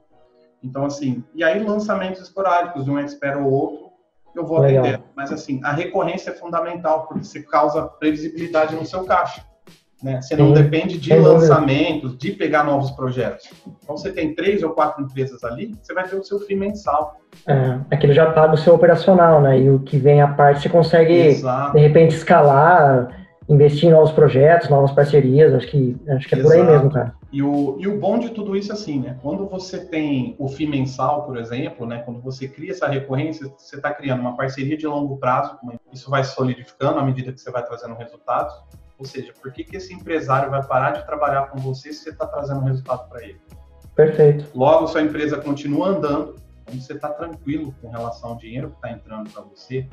Então, 0.63 0.85
assim, 0.85 1.23
e 1.33 1.43
aí 1.43 1.63
lançamentos 1.63 2.21
esporádicos 2.21 2.85
de 2.85 2.91
um 2.91 2.97
expert 2.97 3.37
ou 3.37 3.51
outro, 3.51 3.87
eu 4.35 4.45
vou 4.45 4.59
Legal. 4.59 4.85
atender. 4.85 5.03
Mas 5.15 5.31
assim, 5.31 5.61
a 5.63 5.71
recorrência 5.71 6.31
é 6.31 6.33
fundamental, 6.33 7.07
porque 7.07 7.23
você 7.23 7.41
causa 7.43 7.87
previsibilidade 7.87 8.75
no 8.75 8.85
seu 8.85 9.03
caixa. 9.03 9.45
Né? 10.01 10.21
Você 10.21 10.35
não 10.35 10.55
Sim. 10.55 10.61
depende 10.61 10.97
de 10.97 11.13
lançamentos, 11.13 12.15
de 12.17 12.31
pegar 12.31 12.63
novos 12.63 12.91
projetos. 12.91 13.49
Então, 13.83 13.97
você 13.97 14.11
tem 14.11 14.35
três 14.35 14.61
ou 14.61 14.69
quatro 14.71 15.03
empresas 15.03 15.43
ali, 15.43 15.73
você 15.81 15.93
vai 15.93 16.07
ter 16.07 16.15
o 16.15 16.23
seu 16.23 16.39
FII 16.39 16.55
mensal. 16.55 17.19
É, 17.47 17.79
aquilo 17.89 18.13
já 18.13 18.31
paga 18.31 18.53
o 18.53 18.57
seu 18.57 18.75
operacional, 18.75 19.41
né? 19.41 19.59
E 19.59 19.69
o 19.69 19.79
que 19.79 19.97
vem 19.97 20.21
à 20.21 20.27
parte, 20.27 20.61
você 20.61 20.69
consegue, 20.69 21.13
Exato. 21.13 21.73
de 21.73 21.79
repente, 21.79 22.15
escalar 22.15 23.09
investir 23.49 23.87
em 23.89 23.93
novos 23.93 24.11
projetos, 24.11 24.69
novas 24.69 24.91
parcerias, 24.91 25.53
acho 25.53 25.67
que, 25.67 25.95
acho 26.09 26.27
que 26.27 26.35
é 26.35 26.39
Exato. 26.39 26.53
por 26.53 26.53
aí 26.53 26.63
mesmo, 26.63 26.91
cara. 26.91 27.13
E 27.31 27.41
o, 27.41 27.77
e 27.79 27.87
o 27.87 27.97
bom 27.97 28.19
de 28.19 28.29
tudo 28.29 28.55
isso, 28.55 28.71
assim, 28.71 28.99
né? 28.99 29.17
Quando 29.21 29.47
você 29.47 29.85
tem 29.85 30.35
o 30.37 30.47
FII 30.47 30.67
mensal, 30.67 31.25
por 31.25 31.37
exemplo, 31.37 31.85
né? 31.85 31.99
Quando 31.99 32.21
você 32.21 32.47
cria 32.47 32.71
essa 32.71 32.87
recorrência, 32.87 33.51
você 33.57 33.77
está 33.77 33.93
criando 33.93 34.21
uma 34.21 34.35
parceria 34.35 34.77
de 34.77 34.87
longo 34.87 35.17
prazo, 35.17 35.57
isso 35.93 36.09
vai 36.09 36.23
solidificando 36.23 36.99
à 36.99 37.03
medida 37.03 37.31
que 37.31 37.39
você 37.39 37.51
vai 37.51 37.63
trazendo 37.65 37.95
resultados. 37.95 38.53
Ou 38.99 39.05
seja, 39.05 39.33
por 39.41 39.51
que, 39.51 39.63
que 39.63 39.77
esse 39.77 39.93
empresário 39.93 40.49
vai 40.49 40.65
parar 40.65 40.91
de 40.91 41.05
trabalhar 41.05 41.47
com 41.47 41.59
você 41.59 41.93
se 41.93 42.03
você 42.03 42.09
está 42.09 42.25
trazendo 42.25 42.61
resultado 42.61 43.07
para 43.09 43.23
ele? 43.23 43.39
Perfeito. 43.95 44.49
Logo, 44.55 44.87
sua 44.87 45.01
empresa 45.01 45.37
continua 45.37 45.89
andando, 45.89 46.35
então 46.63 46.79
você 46.79 46.93
está 46.93 47.09
tranquilo 47.09 47.73
com 47.81 47.89
relação 47.89 48.31
ao 48.31 48.37
dinheiro 48.37 48.69
que 48.69 48.75
está 48.75 48.91
entrando 48.91 49.29
para 49.29 49.41
você, 49.43 49.87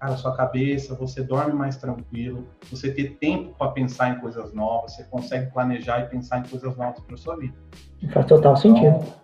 cara, 0.00 0.16
sua 0.16 0.36
cabeça, 0.36 0.94
você 0.94 1.22
dorme 1.22 1.52
mais 1.52 1.76
tranquilo, 1.76 2.46
você 2.70 2.92
ter 2.92 3.16
tempo 3.18 3.54
para 3.56 3.70
pensar 3.70 4.10
em 4.10 4.20
coisas 4.20 4.52
novas, 4.52 4.94
você 4.94 5.04
consegue 5.04 5.50
planejar 5.52 6.00
e 6.00 6.06
pensar 6.08 6.38
em 6.38 6.48
coisas 6.48 6.76
novas 6.76 7.00
para 7.00 7.16
sua 7.16 7.36
vida. 7.36 7.54
Faz 8.12 8.26
total 8.26 8.52
então, 8.52 8.56
sentido. 8.56 9.22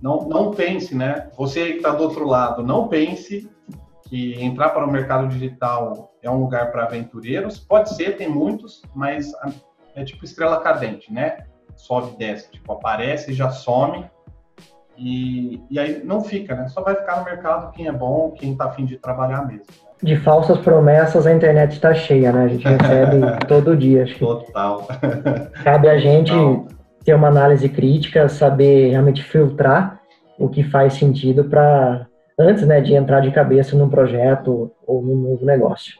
Não, 0.00 0.28
não 0.28 0.50
pense, 0.50 0.94
né? 0.94 1.30
Você 1.36 1.72
que 1.72 1.76
está 1.78 1.92
do 1.92 2.02
outro 2.02 2.26
lado, 2.26 2.62
não 2.62 2.88
pense 2.88 3.48
que 4.08 4.42
entrar 4.42 4.70
para 4.70 4.84
o 4.84 4.90
mercado 4.90 5.28
digital 5.28 6.12
é 6.22 6.30
um 6.30 6.40
lugar 6.40 6.70
para 6.70 6.84
aventureiros. 6.84 7.58
Pode 7.58 7.94
ser, 7.94 8.16
tem 8.16 8.28
muitos, 8.28 8.82
mas 8.94 9.32
é 9.94 10.04
tipo 10.04 10.24
estrela 10.24 10.60
cadente, 10.60 11.12
né? 11.12 11.44
Sobe 11.74 12.12
e 12.14 12.16
desce, 12.16 12.50
tipo, 12.50 12.72
aparece 12.72 13.30
e 13.30 13.34
já 13.34 13.50
some. 13.50 14.06
E, 14.96 15.62
e 15.70 15.78
aí 15.78 16.02
não 16.04 16.22
fica, 16.22 16.54
né? 16.54 16.68
Só 16.68 16.82
vai 16.82 16.94
ficar 16.94 17.18
no 17.18 17.24
mercado 17.24 17.72
quem 17.72 17.86
é 17.86 17.92
bom, 17.92 18.30
quem 18.30 18.52
está 18.52 18.66
afim 18.66 18.84
de 18.84 18.96
trabalhar 18.96 19.46
mesmo 19.46 19.66
de 20.02 20.16
falsas 20.16 20.58
promessas 20.58 21.26
a 21.26 21.32
internet 21.32 21.72
está 21.72 21.94
cheia, 21.94 22.32
né? 22.32 22.44
A 22.44 22.48
gente 22.48 22.66
recebe 22.66 23.18
todo 23.48 23.76
dia. 23.76 24.04
Acho 24.04 24.18
Total. 24.18 24.86
Cabe 25.64 25.88
a 25.88 25.98
gente 25.98 26.32
Total. 26.32 26.66
ter 27.04 27.14
uma 27.14 27.28
análise 27.28 27.68
crítica, 27.68 28.28
saber 28.28 28.90
realmente 28.90 29.22
filtrar 29.22 30.00
o 30.38 30.48
que 30.48 30.62
faz 30.62 30.94
sentido 30.94 31.44
para 31.44 32.06
antes, 32.38 32.66
né, 32.66 32.80
de 32.80 32.94
entrar 32.94 33.20
de 33.20 33.30
cabeça 33.30 33.76
num 33.76 33.88
projeto 33.88 34.70
ou 34.86 35.02
num 35.02 35.16
novo 35.16 35.44
negócio. 35.44 35.94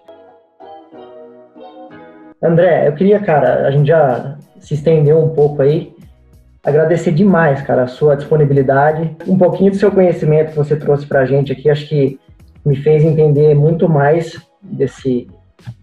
André, 2.43 2.87
eu 2.87 2.93
queria, 2.93 3.19
cara, 3.21 3.67
a 3.67 3.71
gente 3.71 3.89
já 3.89 4.37
se 4.61 4.75
estendeu 4.75 5.19
um 5.19 5.31
pouco 5.31 5.63
aí. 5.63 5.95
agradecer 6.63 7.13
demais, 7.13 7.63
cara, 7.63 7.85
a 7.85 7.87
sua 7.87 8.17
disponibilidade, 8.17 9.17
um 9.27 9.39
pouquinho 9.39 9.71
do 9.71 9.77
seu 9.77 9.91
conhecimento 9.91 10.51
que 10.51 10.57
você 10.57 10.77
trouxe 10.77 11.07
para 11.07 11.21
a 11.21 11.25
gente 11.25 11.53
aqui, 11.53 11.71
acho 11.71 11.89
que 11.89 12.19
me 12.65 12.77
fez 12.77 13.05
entender 13.05 13.55
muito 13.55 13.89
mais 13.89 14.37
desse, 14.61 15.29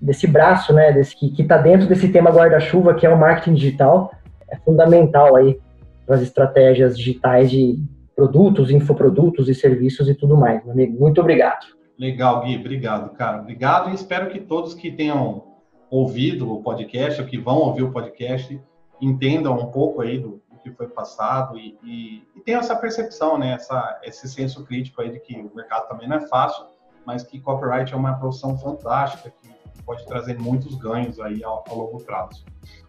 desse 0.01 0.27
braço, 0.27 0.73
né, 0.73 0.91
desse, 0.91 1.15
que 1.15 1.41
está 1.41 1.57
dentro 1.57 1.87
desse 1.87 2.09
tema 2.09 2.29
guarda-chuva, 2.29 2.93
que 2.93 3.05
é 3.05 3.09
o 3.09 3.17
marketing 3.17 3.53
digital, 3.53 4.11
é 4.49 4.57
fundamental 4.57 5.35
aí 5.37 5.57
para 6.05 6.15
as 6.15 6.21
estratégias 6.21 6.97
digitais 6.97 7.49
de 7.49 7.79
produtos, 8.15 8.69
infoprodutos 8.69 9.49
e 9.49 9.55
serviços 9.55 10.07
e 10.07 10.13
tudo 10.13 10.37
mais, 10.37 10.63
meu 10.63 10.73
amigo. 10.73 10.99
Muito 10.99 11.19
obrigado. 11.19 11.65
Legal, 11.97 12.41
Gui, 12.41 12.57
obrigado, 12.57 13.11
cara. 13.15 13.41
Obrigado 13.41 13.89
e 13.89 13.93
espero 13.93 14.29
que 14.29 14.39
todos 14.39 14.73
que 14.73 14.91
tenham 14.91 15.43
ouvido 15.89 16.51
o 16.51 16.61
podcast 16.61 17.21
ou 17.21 17.27
que 17.27 17.37
vão 17.37 17.57
ouvir 17.57 17.83
o 17.83 17.91
podcast 17.91 18.59
entendam 18.99 19.53
um 19.55 19.67
pouco 19.67 20.01
aí 20.01 20.17
do, 20.17 20.41
do 20.51 20.57
que 20.63 20.71
foi 20.71 20.87
passado 20.87 21.57
e, 21.57 21.77
e, 21.83 22.23
e 22.35 22.41
tenham 22.41 22.61
essa 22.61 22.75
percepção, 22.75 23.37
né, 23.37 23.53
essa, 23.53 23.99
esse 24.03 24.27
senso 24.27 24.65
crítico 24.65 25.01
aí 25.01 25.11
de 25.11 25.19
que 25.19 25.35
o 25.35 25.55
mercado 25.55 25.87
também 25.87 26.07
não 26.07 26.17
é 26.17 26.27
fácil, 26.27 26.65
mas 27.05 27.23
que 27.23 27.39
copyright 27.39 27.93
é 27.93 27.97
uma 27.97 28.13
profissão 28.13 28.57
fantástica 28.57 29.31
que 29.41 29.49
pode 29.85 30.05
trazer 30.05 30.39
muitos 30.39 30.75
ganhos 30.75 31.19
aí 31.19 31.43
ao, 31.43 31.63
ao 31.69 31.77
longo 31.77 32.03
prazo. 32.03 32.43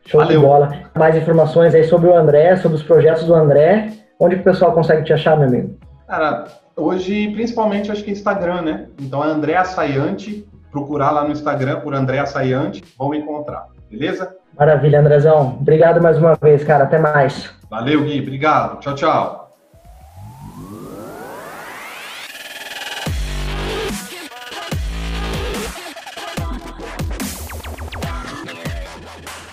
Show 0.07 0.21
Valeu. 0.21 0.41
de 0.41 0.47
bola. 0.47 0.91
Mais 0.97 1.17
informações 1.17 1.75
aí 1.75 1.85
sobre 1.85 2.09
o 2.09 2.17
André, 2.17 2.57
sobre 2.57 2.77
os 2.77 2.83
projetos 2.83 3.25
do 3.25 3.35
André. 3.35 4.04
Onde 4.19 4.37
o 4.37 4.43
pessoal 4.43 4.73
consegue 4.73 5.05
te 5.05 5.13
achar, 5.13 5.37
meu 5.37 5.49
amigo? 5.49 5.77
Cara, 6.07 6.45
hoje, 6.77 7.31
principalmente, 7.33 7.91
acho 7.91 8.05
que 8.05 8.11
Instagram, 8.11 8.63
né? 8.63 8.87
Então 9.01 9.25
é 9.25 9.29
André 9.29 9.57
Assaiante. 9.57 10.47
Procurar 10.71 11.11
lá 11.11 11.25
no 11.25 11.31
Instagram 11.31 11.81
por 11.81 11.95
André 11.95 12.19
Assaiante, 12.19 12.83
vão 12.99 13.15
encontrar, 13.15 13.69
beleza? 13.89 14.37
Maravilha, 14.59 15.01
Andrezão. 15.01 15.57
Obrigado 15.61 16.03
mais 16.03 16.19
uma 16.19 16.35
vez, 16.35 16.65
cara. 16.65 16.85
Até 16.85 16.99
mais. 16.99 17.51
Valeu, 17.71 18.03
Gui. 18.03 18.21
Obrigado. 18.21 18.81
Tchau, 18.81 18.95
tchau. 18.95 19.45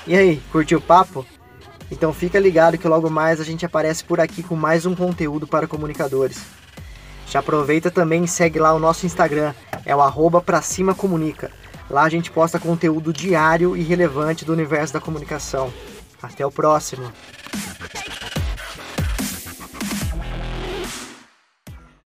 E 0.07 0.15
aí, 0.15 0.37
curtiu 0.51 0.79
o 0.79 0.81
papo? 0.81 1.25
Então 1.91 2.13
fica 2.13 2.39
ligado 2.39 2.77
que 2.77 2.87
logo 2.87 3.09
mais 3.09 3.41
a 3.41 3.43
gente 3.43 3.65
aparece 3.65 4.03
por 4.03 4.19
aqui 4.19 4.41
com 4.41 4.55
mais 4.55 4.85
um 4.85 4.95
conteúdo 4.95 5.45
para 5.45 5.67
comunicadores. 5.67 6.41
Já 7.27 7.39
aproveita 7.39 7.91
também 7.91 8.23
e 8.23 8.27
segue 8.27 8.57
lá 8.57 8.73
o 8.73 8.79
nosso 8.79 9.05
Instagram, 9.05 9.53
é 9.85 9.95
o 9.95 10.01
arroba 10.01 10.41
pra 10.41 10.61
cima 10.61 10.95
comunica. 10.95 11.51
Lá 11.89 12.03
a 12.03 12.09
gente 12.09 12.31
posta 12.31 12.59
conteúdo 12.59 13.11
diário 13.11 13.75
e 13.75 13.83
relevante 13.83 14.45
do 14.45 14.53
universo 14.53 14.93
da 14.93 15.01
comunicação. 15.01 15.71
Até 16.21 16.45
o 16.45 16.51
próximo! 16.51 17.11